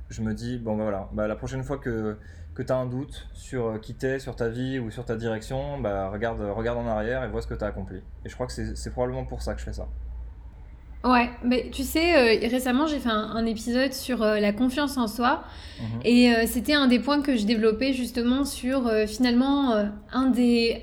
je 0.09 0.21
me 0.21 0.33
dis, 0.33 0.57
bon 0.57 0.75
bah 0.75 0.83
voilà, 0.83 1.09
bah, 1.13 1.27
la 1.27 1.35
prochaine 1.35 1.63
fois 1.63 1.77
que, 1.77 2.17
que 2.53 2.61
tu 2.61 2.71
as 2.71 2.77
un 2.77 2.85
doute 2.85 3.27
sur 3.33 3.65
euh, 3.67 3.79
qui 3.79 3.95
t'es, 3.95 4.19
sur 4.19 4.35
ta 4.35 4.49
vie 4.49 4.79
ou 4.79 4.91
sur 4.91 5.05
ta 5.05 5.15
direction, 5.15 5.79
bah, 5.79 6.09
regarde, 6.09 6.41
regarde 6.41 6.77
en 6.77 6.87
arrière 6.87 7.23
et 7.23 7.27
vois 7.27 7.41
ce 7.41 7.47
que 7.47 7.53
tu 7.53 7.63
as 7.63 7.67
accompli. 7.67 7.97
Et 8.23 8.29
je 8.29 8.33
crois 8.33 8.47
que 8.47 8.53
c'est 8.53 8.89
probablement 8.91 9.25
pour 9.25 9.41
ça 9.41 9.53
que 9.53 9.59
je 9.59 9.65
fais 9.65 9.73
ça. 9.73 9.87
Ouais, 11.05 11.29
mais 11.43 11.69
tu 11.71 11.83
sais, 11.83 12.15
euh, 12.15 12.49
récemment 12.49 12.87
j'ai 12.87 12.97
fait 12.97 13.09
un, 13.09 13.45
épisode 13.45 13.93
sur 13.93 14.23
euh, 14.23 14.39
la 14.39 14.51
confiance 14.51 14.97
en 14.97 15.07
soi 15.07 15.43
mhm. 15.79 15.99
et 16.03 16.47
c'était 16.47 16.73
un 16.73 16.87
des 16.87 16.97
points 16.99 17.21
que 17.21 17.37
je 17.37 17.45
développais 17.45 17.93
justement 17.93 18.43
sur 18.43 18.91
finalement 19.07 19.85
un 20.11 20.25
des 20.25 20.81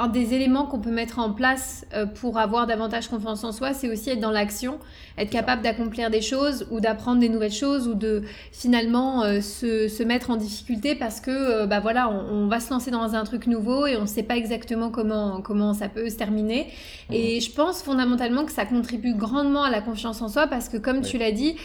un 0.00 0.08
des 0.08 0.32
éléments 0.32 0.64
qu'on 0.64 0.78
peut 0.78 0.90
mettre 0.90 1.18
en 1.18 1.30
place 1.30 1.84
euh, 1.92 2.06
pour 2.06 2.38
avoir 2.38 2.66
davantage 2.66 3.08
confiance 3.08 3.44
en 3.44 3.52
soi, 3.52 3.74
c'est 3.74 3.86
aussi 3.92 4.08
être 4.08 4.20
dans 4.20 4.30
l'action, 4.30 4.78
être 5.18 5.28
capable 5.28 5.60
d'accomplir 5.60 6.08
des 6.08 6.22
choses 6.22 6.66
ou 6.70 6.80
d'apprendre 6.80 7.20
des 7.20 7.28
nouvelles 7.28 7.52
choses 7.52 7.86
ou 7.86 7.92
de 7.92 8.22
finalement 8.50 9.22
euh, 9.22 9.42
se, 9.42 9.88
se, 9.88 10.02
mettre 10.02 10.30
en 10.30 10.36
difficulté 10.36 10.94
parce 10.94 11.20
que 11.20 11.30
euh, 11.30 11.66
bah 11.66 11.80
voilà, 11.80 12.08
on, 12.08 12.46
va 12.46 12.60
se 12.60 12.70
lancer 12.70 12.90
dans 12.90 13.14
un 13.14 13.24
truc 13.24 13.46
nouveau 13.46 13.86
et 13.86 13.98
on 13.98 14.02
ne 14.02 14.06
sait 14.06 14.22
pas 14.22 14.38
exactement 14.38 14.88
comment, 14.88 15.42
comment 15.42 15.74
ça 15.74 15.90
peut 15.90 16.08
se 16.08 16.16
terminer. 16.16 16.68
Mmh. 17.10 17.12
Et 17.12 17.40
je 17.40 17.52
pense 17.52 17.82
fondamentalement 17.82 18.46
que 18.46 18.52
ça 18.52 18.64
contribue 18.64 19.12
grandement 19.12 19.64
à 19.64 19.70
la 19.70 19.82
confiance 19.82 20.22
en 20.22 20.28
soi 20.28 20.46
parce 20.46 20.70
que 20.70 20.78
comme 20.78 21.02
tu 21.02 21.18
l'as 21.18 21.32
dit, 21.32 21.56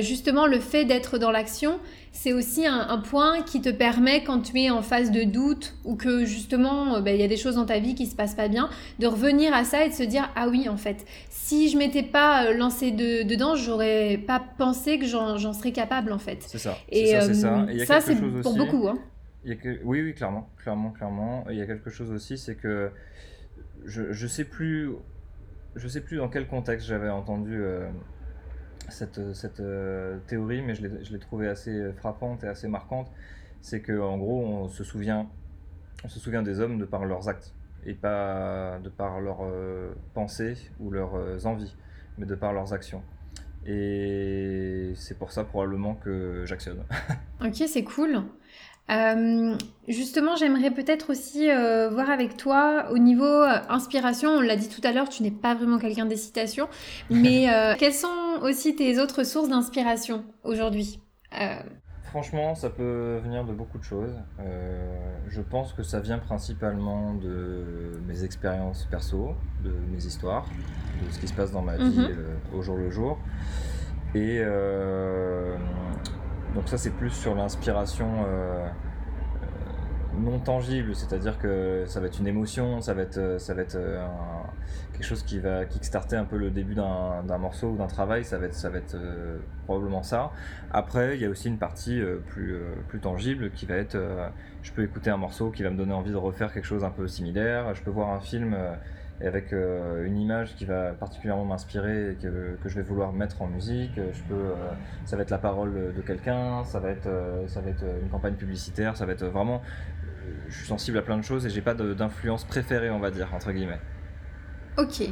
justement 0.00 0.46
le 0.46 0.60
fait 0.60 0.84
d'être 0.84 1.18
dans 1.18 1.32
l'action, 1.32 1.80
c'est 2.12 2.32
aussi 2.32 2.66
un, 2.66 2.98
point 2.98 3.42
qui 3.42 3.60
te 3.60 3.68
permet, 3.68 4.24
quand 4.24 4.40
tu 4.40 4.58
es 4.60 4.70
en 4.70 4.82
phase 4.82 5.10
de 5.10 5.22
doute 5.22 5.74
ou 5.84 5.96
que 5.96 6.24
justement 6.24 6.96
euh, 6.96 7.00
ben, 7.00 7.14
il 7.14 7.20
y 7.20 7.24
a 7.24 7.28
des 7.28 7.36
choses 7.36 7.54
dans 7.54 7.66
ta 7.66 7.78
vie 7.78 7.94
qui 7.94 8.06
se 8.06 8.16
passent 8.16 8.34
pas 8.34 8.48
bien, 8.48 8.68
de 8.98 9.06
revenir 9.06 9.54
à 9.54 9.64
ça 9.64 9.84
et 9.84 9.90
de 9.90 9.94
se 9.94 10.02
dire 10.02 10.28
ah 10.34 10.48
oui 10.48 10.68
en 10.68 10.76
fait, 10.76 11.06
si 11.28 11.70
je 11.70 11.78
m'étais 11.78 12.02
pas 12.02 12.46
euh, 12.46 12.54
lancé 12.54 12.90
de, 12.90 13.22
dedans, 13.22 13.54
j'aurais 13.54 14.18
pas 14.26 14.42
pensé 14.58 14.98
que 14.98 15.06
j'en 15.06 15.52
serais 15.52 15.72
capable 15.72 16.12
en 16.12 16.18
fait. 16.18 16.42
C'est 16.42 16.58
ça. 16.58 16.76
Et 16.88 17.12
ça, 17.12 17.32
ça. 17.32 17.60
Euh, 17.62 17.84
ça 17.84 18.00
c'est 18.00 18.16
pour 18.16 18.56
beaucoup. 18.56 18.88
Hein. 18.88 18.98
Il 19.44 19.50
y 19.50 19.52
a 19.52 19.56
que... 19.56 19.80
Oui, 19.84 20.02
oui, 20.02 20.14
clairement, 20.14 20.50
clairement, 20.62 20.90
clairement. 20.90 21.46
il 21.48 21.56
y 21.56 21.62
a 21.62 21.66
quelque 21.66 21.88
chose 21.90 22.10
aussi, 22.10 22.36
c'est 22.36 22.56
que 22.56 22.90
je, 23.86 24.12
je 24.12 24.26
sais 24.26 24.44
plus, 24.44 24.90
je 25.76 25.88
sais 25.88 26.02
plus 26.02 26.18
dans 26.18 26.28
quel 26.28 26.46
contexte 26.46 26.86
j'avais 26.86 27.08
entendu 27.08 27.62
cette, 28.88 29.34
cette 29.34 29.60
euh, 29.60 30.18
théorie, 30.26 30.62
mais 30.62 30.74
je 30.74 31.12
l'ai 31.12 31.18
trouvée 31.18 31.48
assez 31.48 31.92
frappante 31.92 32.44
et 32.44 32.48
assez 32.48 32.68
marquante. 32.68 33.10
C'est 33.60 33.82
qu'en 33.82 34.16
gros, 34.16 34.44
on 34.44 34.68
se, 34.68 34.84
souvient, 34.84 35.28
on 36.04 36.08
se 36.08 36.18
souvient 36.18 36.42
des 36.42 36.60
hommes 36.60 36.78
de 36.78 36.84
par 36.84 37.04
leurs 37.04 37.28
actes, 37.28 37.54
et 37.84 37.94
pas 37.94 38.78
de 38.82 38.88
par 38.88 39.20
leurs 39.20 39.44
euh, 39.44 39.92
pensées 40.14 40.56
ou 40.78 40.90
leurs 40.90 41.14
euh, 41.14 41.38
envies, 41.44 41.76
mais 42.18 42.26
de 42.26 42.34
par 42.34 42.52
leurs 42.52 42.72
actions. 42.72 43.02
Et 43.66 44.92
c'est 44.96 45.18
pour 45.18 45.32
ça 45.32 45.44
probablement 45.44 45.94
que 45.94 46.44
j'actionne. 46.46 46.82
ok, 47.44 47.54
c'est 47.66 47.84
cool. 47.84 48.22
Euh, 48.90 49.56
justement, 49.88 50.36
j'aimerais 50.36 50.70
peut-être 50.70 51.10
aussi 51.10 51.48
euh, 51.50 51.90
voir 51.90 52.10
avec 52.10 52.36
toi 52.36 52.86
au 52.90 52.98
niveau 52.98 53.24
euh, 53.24 53.58
inspiration. 53.68 54.30
On 54.30 54.40
l'a 54.40 54.56
dit 54.56 54.68
tout 54.68 54.80
à 54.84 54.92
l'heure, 54.92 55.08
tu 55.08 55.22
n'es 55.22 55.30
pas 55.30 55.54
vraiment 55.54 55.78
quelqu'un 55.78 56.06
des 56.06 56.16
citations, 56.16 56.68
mais 57.10 57.46
quelles 57.78 57.94
sont 57.94 58.08
aussi 58.42 58.74
tes 58.74 59.00
autres 59.00 59.24
sources 59.24 59.48
d'inspiration 59.48 60.24
aujourd'hui 60.44 61.00
Franchement, 62.02 62.56
ça 62.56 62.70
peut 62.70 63.20
venir 63.22 63.44
de 63.44 63.52
beaucoup 63.52 63.78
de 63.78 63.84
choses. 63.84 64.14
je 65.28 65.40
pense 65.40 65.72
que 65.72 65.84
ça 65.84 66.00
vient 66.00 66.18
principalement 66.18 67.14
de 67.14 68.00
mes 68.08 68.24
expériences 68.24 68.88
perso, 68.90 69.34
de 69.62 69.72
mes 69.92 70.04
histoires, 70.04 70.44
de 71.06 71.12
ce 71.12 71.20
qui 71.20 71.28
se 71.28 71.34
passe 71.34 71.52
dans 71.52 71.62
ma 71.62 71.76
vie 71.76 71.98
mhm. 72.00 72.08
au 72.52 72.62
jour 72.62 72.76
le 72.76 72.90
jour. 72.90 73.16
Et 74.16 74.42
donc 76.54 76.68
ça 76.68 76.78
c'est 76.78 76.90
plus 76.90 77.10
sur 77.10 77.34
l'inspiration 77.34 78.24
euh, 78.26 78.66
euh, 78.66 79.46
non 80.18 80.38
tangible, 80.40 80.94
c'est-à-dire 80.94 81.38
que 81.38 81.84
ça 81.86 82.00
va 82.00 82.06
être 82.06 82.18
une 82.18 82.26
émotion, 82.26 82.80
ça 82.80 82.94
va 82.94 83.02
être, 83.02 83.18
euh, 83.18 83.38
ça 83.38 83.54
va 83.54 83.62
être 83.62 83.78
quelque 84.92 85.04
chose 85.04 85.22
qui 85.22 85.38
va 85.38 85.64
kickstarter 85.64 86.16
un 86.16 86.24
peu 86.24 86.36
le 86.36 86.50
début 86.50 86.74
d'un 86.74 87.38
morceau 87.38 87.68
ou 87.68 87.76
d'un 87.76 87.86
travail, 87.86 88.24
ça 88.24 88.38
va 88.38 88.46
être, 88.46 88.54
ça 88.54 88.68
va 88.68 88.78
être 88.78 88.96
probablement 89.64 90.02
ça. 90.02 90.32
Après, 90.72 91.16
il 91.16 91.22
y 91.22 91.24
a 91.24 91.30
aussi 91.30 91.48
une 91.48 91.58
partie 91.58 92.02
plus, 92.28 92.60
plus 92.88 93.00
tangible 93.00 93.50
qui 93.52 93.64
va 93.64 93.76
être, 93.76 93.96
je 94.62 94.72
peux 94.72 94.82
écouter 94.82 95.10
un 95.10 95.16
morceau 95.16 95.50
qui 95.50 95.62
va 95.62 95.70
me 95.70 95.76
donner 95.76 95.94
envie 95.94 96.10
de 96.10 96.16
refaire 96.16 96.52
quelque 96.52 96.66
chose 96.66 96.84
un 96.84 96.90
peu 96.90 97.06
similaire, 97.06 97.74
je 97.74 97.82
peux 97.82 97.90
voir 97.90 98.10
un 98.10 98.20
film 98.20 98.54
et 99.20 99.26
avec 99.26 99.52
euh, 99.52 100.06
une 100.06 100.16
image 100.16 100.54
qui 100.56 100.64
va 100.64 100.92
particulièrement 100.92 101.44
m'inspirer 101.44 102.12
et 102.12 102.14
que, 102.14 102.56
que, 102.62 102.68
je 102.68 102.76
vais 102.76 102.82
vouloir 102.82 103.12
mettre 103.12 103.42
en 103.42 103.48
musique. 103.48 103.98
Euh, 103.98 104.10
je 104.12 104.22
peux, 104.22 104.34
euh, 104.34 104.54
ça 105.04 105.16
va 105.16 105.22
être 105.22 105.30
la 105.30 105.38
parole 105.38 105.92
de 105.94 106.00
quelqu'un, 106.00 106.64
ça 106.64 106.80
va 106.80 106.90
être, 106.90 107.08
ça 107.46 107.60
va 107.60 107.70
être 107.70 107.84
une 108.02 108.08
campagne 108.08 108.34
publicitaire, 108.34 108.96
ça 108.96 109.04
va 109.04 109.12
être 109.12 109.26
vraiment. 109.26 109.60
Je 110.48 110.56
suis 110.56 110.66
sensible 110.66 110.98
à 110.98 111.02
plein 111.02 111.18
de 111.18 111.22
choses 111.22 111.44
et 111.46 111.50
j'ai 111.50 111.60
pas 111.60 111.74
d'influence 111.74 112.44
préférée, 112.44 112.90
on 112.90 112.98
va 112.98 113.10
dire 113.10 113.28
entre 113.34 113.52
guillemets. 113.52 113.80
Ok. 114.78 115.02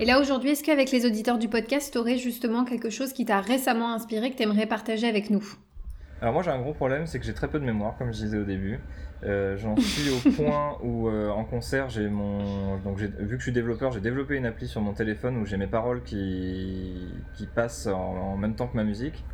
Et 0.00 0.04
là 0.04 0.20
aujourd'hui, 0.20 0.50
est-ce 0.50 0.64
qu'avec 0.64 0.90
les 0.90 1.04
auditeurs 1.04 1.38
du 1.38 1.48
podcast, 1.48 1.92
tu 1.92 1.98
aurais 1.98 2.16
justement 2.16 2.64
quelque 2.64 2.90
chose 2.90 3.12
qui 3.12 3.24
t'a 3.24 3.40
récemment 3.40 3.92
inspiré 3.92 4.30
que 4.30 4.36
tu 4.36 4.42
aimerais 4.44 4.66
partager 4.66 5.08
avec 5.08 5.30
nous? 5.30 5.44
Alors 6.20 6.32
moi 6.32 6.42
j'ai 6.42 6.50
un 6.50 6.60
gros 6.60 6.72
problème, 6.72 7.06
c'est 7.06 7.18
que 7.18 7.26
j'ai 7.26 7.34
très 7.34 7.48
peu 7.48 7.58
de 7.58 7.64
mémoire, 7.64 7.96
comme 7.98 8.12
je 8.12 8.18
disais 8.24 8.38
au 8.38 8.44
début. 8.44 8.80
Euh, 9.24 9.56
j'en 9.56 9.76
suis 9.76 10.10
au 10.10 10.30
point 10.36 10.78
où 10.82 11.08
euh, 11.08 11.30
en 11.30 11.44
concert, 11.44 11.88
j'ai 11.88 12.08
mon 12.08 12.76
donc 12.78 12.98
vu 12.98 13.08
que 13.08 13.38
je 13.38 13.42
suis 13.42 13.52
développeur, 13.52 13.92
j'ai 13.92 14.00
développé 14.00 14.36
une 14.36 14.46
appli 14.46 14.66
sur 14.66 14.80
mon 14.80 14.92
téléphone 14.92 15.36
où 15.36 15.46
j'ai 15.46 15.56
mes 15.56 15.68
paroles 15.68 16.02
qui 16.02 17.08
qui 17.34 17.46
passent 17.46 17.86
en, 17.86 18.36
même 18.36 18.54
temps 18.54 18.66
que 18.66 18.76
ma 18.76 18.84
musique 18.84 19.24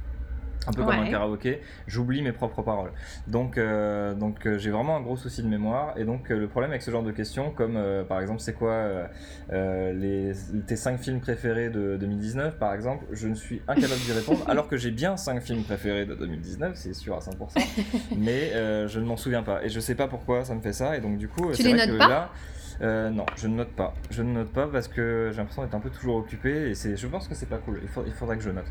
un 0.68 0.72
peu 0.72 0.82
comme 0.84 0.94
un 0.94 1.10
karaoké, 1.10 1.62
j'oublie 1.86 2.22
mes 2.22 2.32
propres 2.32 2.62
paroles. 2.62 2.92
Donc, 3.26 3.58
euh, 3.58 4.14
donc 4.14 4.46
euh, 4.46 4.58
j'ai 4.58 4.70
vraiment 4.70 4.96
un 4.96 5.00
gros 5.00 5.16
souci 5.16 5.42
de 5.42 5.48
mémoire. 5.48 5.94
Et 5.96 6.04
donc, 6.04 6.30
euh, 6.30 6.38
le 6.38 6.48
problème 6.48 6.70
avec 6.70 6.82
ce 6.82 6.90
genre 6.90 7.02
de 7.02 7.12
questions, 7.12 7.50
comme 7.50 7.78
par 8.08 8.20
exemple, 8.20 8.40
c'est 8.40 8.54
quoi 8.54 9.08
les, 9.50 10.32
tes 10.66 10.76
5 10.76 10.98
films 10.98 11.20
préférés 11.20 11.70
de 11.70 11.96
2019, 11.96 12.58
par 12.58 12.74
exemple, 12.74 13.04
je 13.12 13.28
ne 13.28 13.34
suis 13.34 13.62
incapable 13.68 14.00
d'y 14.00 14.12
répondre, 14.12 14.44
alors 14.48 14.68
que 14.68 14.76
j'ai 14.76 14.90
bien 14.90 15.16
5 15.16 15.40
films 15.42 15.62
préférés 15.62 16.06
de 16.06 16.14
2019, 16.14 16.72
c'est 16.74 16.94
sûr 16.94 17.16
à 17.16 17.20
100%, 17.20 18.16
mais 18.16 18.52
je 18.88 19.00
ne 19.00 19.04
m'en 19.04 19.16
souviens 19.16 19.42
pas. 19.42 19.64
Et 19.64 19.68
je 19.68 19.80
sais 19.80 19.94
pas 19.94 20.08
pourquoi 20.08 20.44
ça 20.44 20.54
me 20.54 20.60
fait 20.60 20.72
ça. 20.72 20.96
Et 20.96 21.00
donc, 21.00 21.18
du 21.18 21.28
coup, 21.28 21.52
c'est 21.54 21.72
vrai 21.72 21.86
que 21.86 21.92
là. 21.92 22.30
Euh, 22.80 23.10
non, 23.10 23.26
je 23.36 23.48
ne 23.48 23.56
note 23.56 23.72
pas. 23.72 23.94
Je 24.10 24.22
ne 24.22 24.32
note 24.32 24.52
pas 24.52 24.66
parce 24.68 24.88
que 24.88 25.30
j'ai 25.32 25.38
l'impression 25.38 25.62
d'être 25.62 25.74
un 25.74 25.80
peu 25.80 25.90
toujours 25.90 26.16
occupé 26.16 26.70
et 26.70 26.74
c'est, 26.74 26.96
je 26.96 27.06
pense 27.06 27.28
que 27.28 27.34
c'est 27.34 27.48
pas 27.48 27.58
cool. 27.58 27.80
Il, 27.82 28.12
faudrait 28.12 28.36
que 28.36 28.42
je 28.42 28.50
note. 28.50 28.70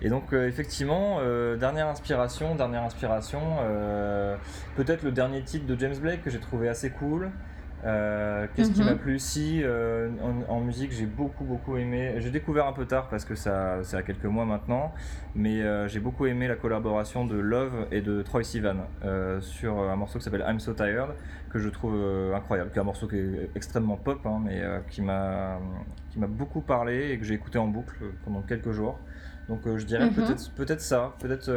Et 0.00 0.08
donc, 0.08 0.32
euh, 0.32 0.48
effectivement, 0.48 1.18
euh, 1.20 1.56
dernière 1.56 1.88
inspiration, 1.88 2.54
dernière 2.54 2.82
inspiration, 2.82 3.40
peut-être 4.76 5.02
le 5.02 5.12
dernier 5.12 5.42
titre 5.42 5.66
de 5.66 5.78
James 5.78 5.96
Blake 5.96 6.22
que 6.22 6.30
j'ai 6.30 6.40
trouvé 6.40 6.68
assez 6.68 6.90
cool. 6.90 7.30
Euh, 7.84 8.46
qu'est-ce 8.54 8.70
qui 8.70 8.82
m'a 8.82 8.92
mhm. 8.92 8.98
plu 8.98 9.18
Si 9.18 9.60
euh, 9.62 10.08
en, 10.48 10.60
musique 10.60 10.92
j'ai 10.92 11.06
beaucoup 11.06 11.44
beaucoup 11.44 11.76
aimé, 11.76 12.14
j'ai 12.18 12.30
découvert 12.30 12.66
un 12.66 12.72
peu 12.72 12.86
tard 12.86 13.08
parce 13.08 13.24
que 13.24 13.34
ça 13.34 13.78
c'est 13.82 13.96
à 13.96 14.02
quelques 14.02 14.24
mois 14.24 14.44
maintenant, 14.44 14.92
mais 15.34 15.62
euh, 15.62 15.88
j'ai 15.88 15.98
beaucoup 15.98 16.26
aimé 16.26 16.46
la 16.46 16.54
collaboration 16.54 17.26
de 17.26 17.36
Love 17.36 17.88
et 17.90 18.00
de 18.00 18.22
Troy 18.22 18.44
Sivan 18.44 18.76
sur 19.40 19.78
un 19.80 19.96
morceau 19.96 20.18
qui 20.18 20.24
s'appelle 20.24 20.44
I'm 20.46 20.60
So 20.60 20.74
Tired 20.74 21.08
que 21.50 21.58
je 21.58 21.68
trouve 21.68 21.94
incroyable, 22.34 22.70
qui 22.70 22.78
est 22.78 22.80
un 22.80 22.84
morceau 22.84 23.08
qui 23.08 23.16
est 23.16 23.50
extrêmement 23.54 23.96
pop 23.96 24.20
hein, 24.24 24.40
mais 24.44 24.62
qui 24.88 25.02
m'a 25.02 25.58
qui 26.10 26.20
m'a 26.20 26.28
beaucoup 26.28 26.60
parlé 26.60 27.10
et 27.10 27.18
que 27.18 27.24
j'ai 27.24 27.34
écouté 27.34 27.58
en 27.58 27.66
boucle 27.66 27.96
pendant 28.24 28.42
quelques 28.42 28.72
jours. 28.72 28.98
Donc 29.48 29.62
je 29.64 29.84
dirais 29.84 30.06
mhm. 30.06 30.14
peut-être 30.14 30.54
peut-être 30.54 30.80
ça, 30.80 31.14
peut-être 31.18 31.50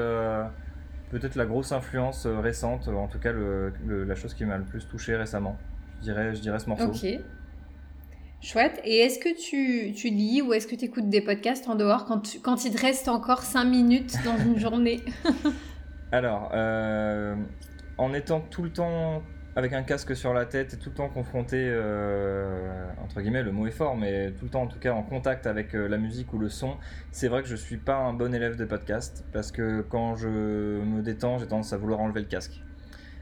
peut-être 1.12 1.36
la 1.36 1.46
grosse 1.46 1.72
influence 1.72 2.26
récente, 2.26 2.88
en 2.88 3.08
tout 3.08 3.20
cas 3.20 3.32
le, 3.32 3.72
la 3.88 4.16
chose 4.16 4.34
qui 4.34 4.44
m'a 4.44 4.58
le 4.58 4.64
plus 4.64 4.88
touché 4.88 5.16
récemment 5.16 5.56
Je 6.00 6.04
dirais, 6.04 6.36
je 6.36 6.42
dirais 6.42 6.60
ce 6.60 6.68
morceau. 6.70 6.86
Ok. 6.88 7.06
Chouette. 8.42 8.80
Et 8.84 8.98
est-ce 9.00 9.18
que 9.18 9.30
tu, 9.36 9.94
tu 9.94 10.10
lis 10.10 10.42
ou 10.42 10.54
est-ce 10.54 10.68
que 10.68 10.76
tu 10.76 10.86
écoutes 10.86 11.10
des 11.10 11.22
podcasts 11.22 11.68
en 11.68 11.76
dehors 11.76 12.06
quand, 12.06 12.20
tu- 12.20 12.40
quand 12.40 12.64
il 12.66 12.74
te 12.76 12.80
reste 12.82 13.08
encore 13.08 13.42
5 13.42 13.64
minutes 13.66 14.14
dans 14.24 14.38
une 14.38 14.60
journée? 14.60 15.02
Alors, 16.12 16.52
euh, 16.54 17.36
en 17.98 18.14
étant 18.14 18.42
tout 18.42 18.62
le 18.62 18.70
temps 18.72 19.24
avec 19.56 19.72
un 19.74 19.84
casque 19.84 20.16
sur 20.16 20.34
la 20.34 20.46
tête 20.46 20.74
et 20.74 20.78
tout 20.78 20.90
le 20.90 20.96
temps 20.96 21.10
confronté, 21.10 21.56
euh, 21.58 22.86
entre 23.04 23.22
guillemets, 23.22 23.42
le 23.42 23.52
mot 23.54 23.66
est 23.68 23.72
fort, 23.72 23.96
mais 23.96 24.32
tout 24.34 24.46
le 24.46 24.52
temps 24.52 24.64
en 24.64 24.68
tout 24.68 24.80
cas 24.80 24.92
en 24.94 25.02
contact 25.02 25.48
avec 25.48 25.74
euh, 25.74 25.88
la 25.88 25.98
musique 25.98 26.32
ou 26.34 26.38
le 26.38 26.50
son, 26.50 26.76
c'est 27.12 27.30
vrai 27.30 27.42
que 27.42 27.48
je 27.48 27.56
suis 27.56 27.78
pas 27.78 27.96
un 27.96 28.14
bon 28.14 28.36
élève 28.36 28.58
de 28.58 28.66
podcast 28.66 29.24
parce 29.32 29.52
que 29.52 29.82
quand 29.82 30.16
je 30.16 30.28
me 30.28 31.02
détends, 31.02 31.38
j'ai 31.40 31.48
tendance 31.48 31.72
à 31.74 31.78
vouloir 31.78 32.02
enlever 32.02 32.20
le 32.20 32.28
casque. 32.28 32.62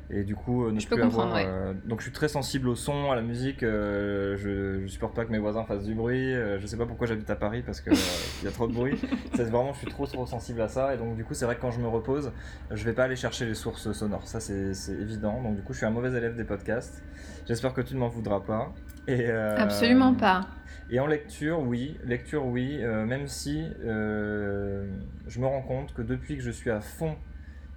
Et 0.10 0.24
du 0.24 0.36
coup, 0.36 0.66
euh, 0.66 0.72
ne 0.72 0.80
Je 0.80 0.88
plus 0.88 1.02
avoir. 1.02 1.28
euh, 1.48 1.74
donc 1.86 2.00
je 2.00 2.04
suis 2.04 2.12
très 2.12 2.28
sensible 2.28 2.68
au 2.68 2.76
son, 2.76 3.10
à 3.12 3.16
la 3.16 3.22
musique. 3.22 3.64
euh, 3.64 4.36
je, 4.38 4.82
je 4.82 4.88
supporte 4.92 5.16
pas 5.16 5.26
que 5.26 5.32
mes 5.32 5.40
voisins 5.40 5.64
fassent 5.64 5.86
du 5.86 5.96
bruit. 5.96 6.34
euh, 6.34 6.60
je 6.60 6.68
sais 6.68 6.78
pas 6.78 6.86
pourquoi 6.86 7.08
j'habite 7.08 7.30
à 7.30 7.36
Paris 7.36 7.64
parce 7.66 7.82
que 7.82 7.90
il 7.90 8.46
y 8.46 8.48
a 8.48 8.52
trop 8.52 8.68
de 8.68 8.74
bruit. 8.74 9.00
C'est 9.36 9.44
vraiment, 9.46 9.74
je 9.74 9.80
suis 9.80 9.88
trop 9.88 10.06
trop 10.06 10.26
sensible 10.26 10.62
à 10.62 10.68
ça. 10.68 10.94
Et 10.94 10.98
donc 10.98 11.16
du 11.16 11.24
coup, 11.24 11.34
c'est 11.34 11.46
vrai 11.46 11.56
que 11.56 11.62
quand 11.62 11.72
je 11.72 11.80
me 11.80 11.88
repose, 11.88 12.32
je 12.70 12.84
vais 12.84 12.94
pas 12.94 13.06
aller 13.06 13.16
chercher 13.16 13.46
les 13.46 13.54
sources 13.56 13.92
sonores. 13.94 14.28
Ça, 14.28 14.40
c'est 14.40 14.74
c'est 14.74 14.94
évident. 14.94 15.42
Donc 15.42 15.56
du 15.56 15.62
coup, 15.64 15.74
je 15.74 15.78
suis 15.80 15.86
un 15.88 15.92
mauvais 15.92 16.16
élève 16.16 16.36
des 16.36 16.44
podcasts. 16.44 17.02
J'espère 17.48 17.74
que 17.74 17.82
tu 17.82 17.94
ne 17.96 18.00
m'en 18.00 18.10
voudras 18.10 18.42
pas. 18.42 18.74
Et, 19.08 19.30
Absolument 19.32 20.14
pas. 20.14 20.48
Et 20.92 21.00
en 21.00 21.08
lecture, 21.08 21.60
oui, 21.62 21.98
lecture, 22.04 22.46
oui, 22.46 22.78
même 22.84 23.28
si 23.28 23.64
je 23.84 25.40
me 25.40 25.46
rends 25.46 25.62
compte 25.62 25.94
que 25.94 26.02
depuis 26.02 26.38
que 26.38 26.44
je 26.44 26.52
suis 26.52 26.70
à 26.72 26.82
fond 26.82 27.16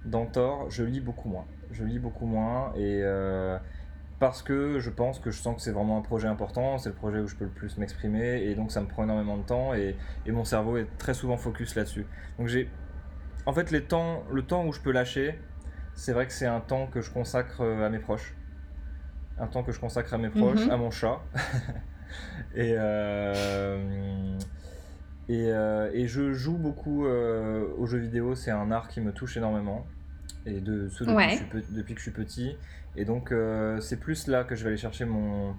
dans 0.05 0.25
Thor, 0.25 0.69
je 0.69 0.83
lis 0.83 1.01
beaucoup 1.01 1.29
moins. 1.29 1.45
Je 1.71 1.83
lis 1.83 1.99
beaucoup 1.99 2.25
moins 2.25 2.71
et 2.75 3.01
euh, 3.03 3.57
parce 4.19 4.41
que 4.41 4.79
je 4.79 4.89
pense 4.89 5.19
que 5.19 5.31
je 5.31 5.39
sens 5.39 5.55
que 5.55 5.61
c'est 5.61 5.71
vraiment 5.71 5.97
un 5.97 6.01
projet 6.01 6.27
important, 6.27 6.77
c'est 6.77 6.89
le 6.89 6.95
projet 6.95 7.19
où 7.19 7.27
je 7.27 7.35
peux 7.35 7.45
le 7.45 7.51
plus 7.51 7.77
m'exprimer 7.77 8.41
et 8.43 8.55
donc 8.55 8.71
ça 8.71 8.81
me 8.81 8.87
prend 8.87 9.03
énormément 9.03 9.37
de 9.37 9.43
temps 9.43 9.73
et, 9.73 9.95
et 10.25 10.31
mon 10.31 10.43
cerveau 10.43 10.77
est 10.77 10.87
très 10.97 11.13
souvent 11.13 11.37
focus 11.37 11.75
là-dessus. 11.75 12.05
Donc 12.39 12.47
j'ai, 12.47 12.69
en 13.45 13.53
fait, 13.53 13.69
les 13.71 13.83
temps, 13.83 14.23
le 14.31 14.41
temps 14.43 14.65
où 14.65 14.71
je 14.73 14.81
peux 14.81 14.91
lâcher, 14.91 15.39
c'est 15.93 16.13
vrai 16.13 16.25
que 16.27 16.33
c'est 16.33 16.47
un 16.47 16.59
temps 16.61 16.87
que 16.87 17.01
je 17.01 17.11
consacre 17.11 17.61
euh, 17.61 17.85
à 17.85 17.89
mes 17.89 17.99
proches, 17.99 18.35
un 19.39 19.47
temps 19.47 19.63
que 19.63 19.71
je 19.71 19.79
consacre 19.79 20.13
à 20.13 20.17
mes 20.17 20.29
proches, 20.29 20.65
Mhm. 20.65 20.71
à 20.71 20.77
mon 20.77 20.91
chat. 20.91 21.19
Et, 22.55 22.73
euh, 22.77 24.37
et, 25.27 25.51
euh, 25.51 25.91
et 25.93 26.07
je 26.07 26.31
joue 26.31 26.57
beaucoup 26.57 27.05
euh, 27.05 27.67
aux 27.77 27.85
jeux 27.85 27.97
vidéo, 27.99 28.33
c'est 28.33 28.49
un 28.49 28.71
art 28.71 28.87
qui 28.87 29.01
me 29.01 29.11
touche 29.11 29.35
énormément. 29.35 29.85
Et 30.47 30.61
de 30.61 30.87
ce 30.89 31.03
depuis, 31.03 31.15
Ouais. 31.15 31.37
que, 31.51 31.57
je 31.59 31.63
suis 31.63 31.73
depuis 31.73 31.93
que 31.93 31.99
je 31.99 32.03
suis 32.03 32.11
petit. 32.11 32.55
Et 32.95 33.05
donc 33.05 33.31
euh, 33.31 33.79
c'est 33.81 33.99
plus 33.99 34.27
là 34.27 34.43
que 34.43 34.55
je 34.55 34.63
vais 34.63 34.69
aller 34.69 34.77
chercher 34.77 35.05
mon, 35.05 35.53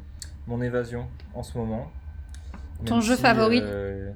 mon 0.46 0.60
évasion 0.62 1.06
en 1.34 1.42
ce 1.42 1.56
moment. 1.58 1.90
Ton 2.84 2.94
Même 2.96 3.02
jeu 3.04 3.16
si, 3.16 3.22
favori 3.22 3.60
euh, 3.62 4.10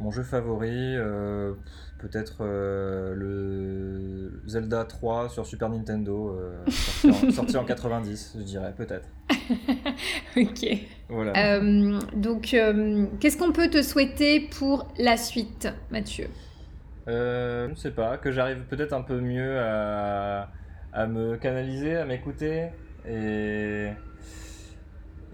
Mon 0.00 0.10
jeu 0.10 0.22
favori, 0.22 0.94
euh, 0.96 1.52
peut-être 1.98 2.44
le 2.44 4.42
Zelda 4.46 4.84
3 4.84 5.28
sur 5.28 5.46
Super 5.46 5.68
Nintendo, 5.68 6.38
sorti, 6.68 7.10
en, 7.28 7.30
sorti 7.32 7.56
en 7.56 7.64
90, 7.64 8.36
je 8.38 8.42
dirais, 8.42 8.72
peut-être. 8.76 9.08
ok. 10.36 10.66
Voilà. 11.08 11.60
Donc, 12.14 12.56
qu'est-ce 13.20 13.36
qu'on 13.36 13.52
peut 13.52 13.68
te 13.68 13.82
souhaiter 13.82 14.40
pour 14.40 14.88
la 14.98 15.16
suite, 15.16 15.68
Mathieu? 15.90 16.28
Euh, 17.08 17.66
je 17.66 17.70
ne 17.70 17.76
sais 17.76 17.90
pas, 17.92 18.18
que 18.18 18.32
j'arrive 18.32 18.64
peut-être 18.64 18.92
un 18.92 19.02
peu 19.02 19.20
mieux 19.20 19.58
à, 19.60 20.48
me 21.06 21.36
canaliser, 21.36 21.96
à 21.96 22.04
m'écouter 22.04 22.68
et, 23.08 23.90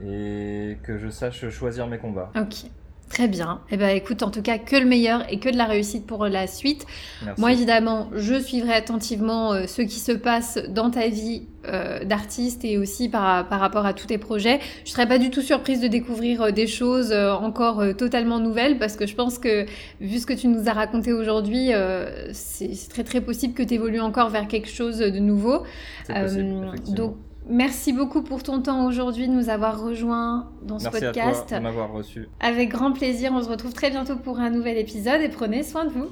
et 0.05 0.79
que 0.83 0.99
je 0.99 1.09
sache 1.09 1.49
choisir 1.51 1.87
mes 1.87 1.99
combats. 1.99 2.31
Ok. 2.37 2.71
Très 3.13 3.29
bien. 3.29 3.61
Eh 3.71 3.77
ben, 3.77 3.95
écoute, 3.95 4.23
en 4.23 4.31
tout 4.31 4.41
cas, 4.41 4.57
que 4.57 4.75
le 4.75 4.87
meilleur 4.87 5.31
et 5.31 5.39
que 5.39 5.51
de 5.51 5.57
la 5.59 5.67
réussite 5.67 6.07
pour 6.07 6.25
la 6.27 6.47
suite. 6.47 6.87
Merci. 7.23 7.39
Moi, 7.43 7.53
évidemment, 7.53 8.09
je 8.15 8.41
suivrai 8.41 8.73
attentivement 8.73 9.53
euh, 9.53 9.67
ce 9.67 9.83
qui 9.83 9.99
se 9.99 10.13
passe 10.13 10.59
dans 10.71 10.91
ta 10.91 11.09
vie 11.09 11.43
euh, 11.67 12.05
d'artiste 12.05 12.65
et 12.65 12.79
aussi 12.79 13.11
par, 13.11 13.47
par 13.51 13.61
rapport 13.61 13.85
à 13.85 13.93
tous 13.93 14.07
tes 14.07 14.17
projets. 14.17 14.61
Je 14.87 14.93
serais 14.93 15.07
pas 15.07 15.19
du 15.19 15.29
tout 15.29 15.43
surprise 15.43 15.83
de 15.83 15.89
découvrir 15.89 16.41
euh, 16.41 16.51
des 16.53 16.67
choses 16.67 17.13
euh, 17.13 17.35
encore 17.35 17.81
euh, 17.81 17.93
totalement 17.93 18.41
nouvelles 18.41 18.79
parce 18.79 18.97
que 18.97 19.07
je 19.07 19.15
pense 19.15 19.39
que, 19.39 19.67
vu 20.01 20.19
ce 20.19 20.25
que 20.25 20.33
tu 20.33 20.49
nous 20.49 20.71
as 20.71 20.73
raconté 20.73 21.13
aujourd'hui, 21.13 21.75
euh, 21.75 22.31
c'est 22.33 22.89
très 22.89 23.05
très 23.05 23.21
possible 23.21 23.53
que 23.53 23.63
tu 23.63 23.75
évolues 23.75 24.01
encore 24.01 24.31
vers 24.31 24.49
quelque 24.49 24.71
chose 24.71 24.99
de 24.99 25.19
nouveau. 25.19 25.65
Possible, 26.07 26.65
Euh, 26.65 26.95
donc, 26.95 27.17
merci 27.49 27.93
beaucoup 27.93 28.23
pour 28.23 28.43
ton 28.43 28.63
temps 28.63 28.87
aujourd'hui, 28.87 29.29
de 29.29 29.33
nous 29.33 29.49
avoir 29.49 29.81
rejoints 29.81 30.51
dans 30.63 30.79
ce 30.79 30.85
Merci 30.85 31.01
podcast. 31.01 31.43
à 31.45 31.49
toi 31.49 31.59
de 31.59 31.63
m'avoir 31.63 31.93
reçu. 31.93 32.29
Avec 32.41 32.71
grand 32.71 32.93
plaisir, 32.93 33.33
on 33.35 33.43
se 33.43 33.49
retrouve 33.49 33.73
très 33.73 33.91
bientôt 33.91 34.17
pour 34.17 34.41
un 34.41 34.51
nouvel 34.51 34.79
épisode 34.79 35.21
et 35.21 35.29
prenez 35.29 35.63
soin 35.63 35.85
de 35.85 35.91
vous. 35.91 36.09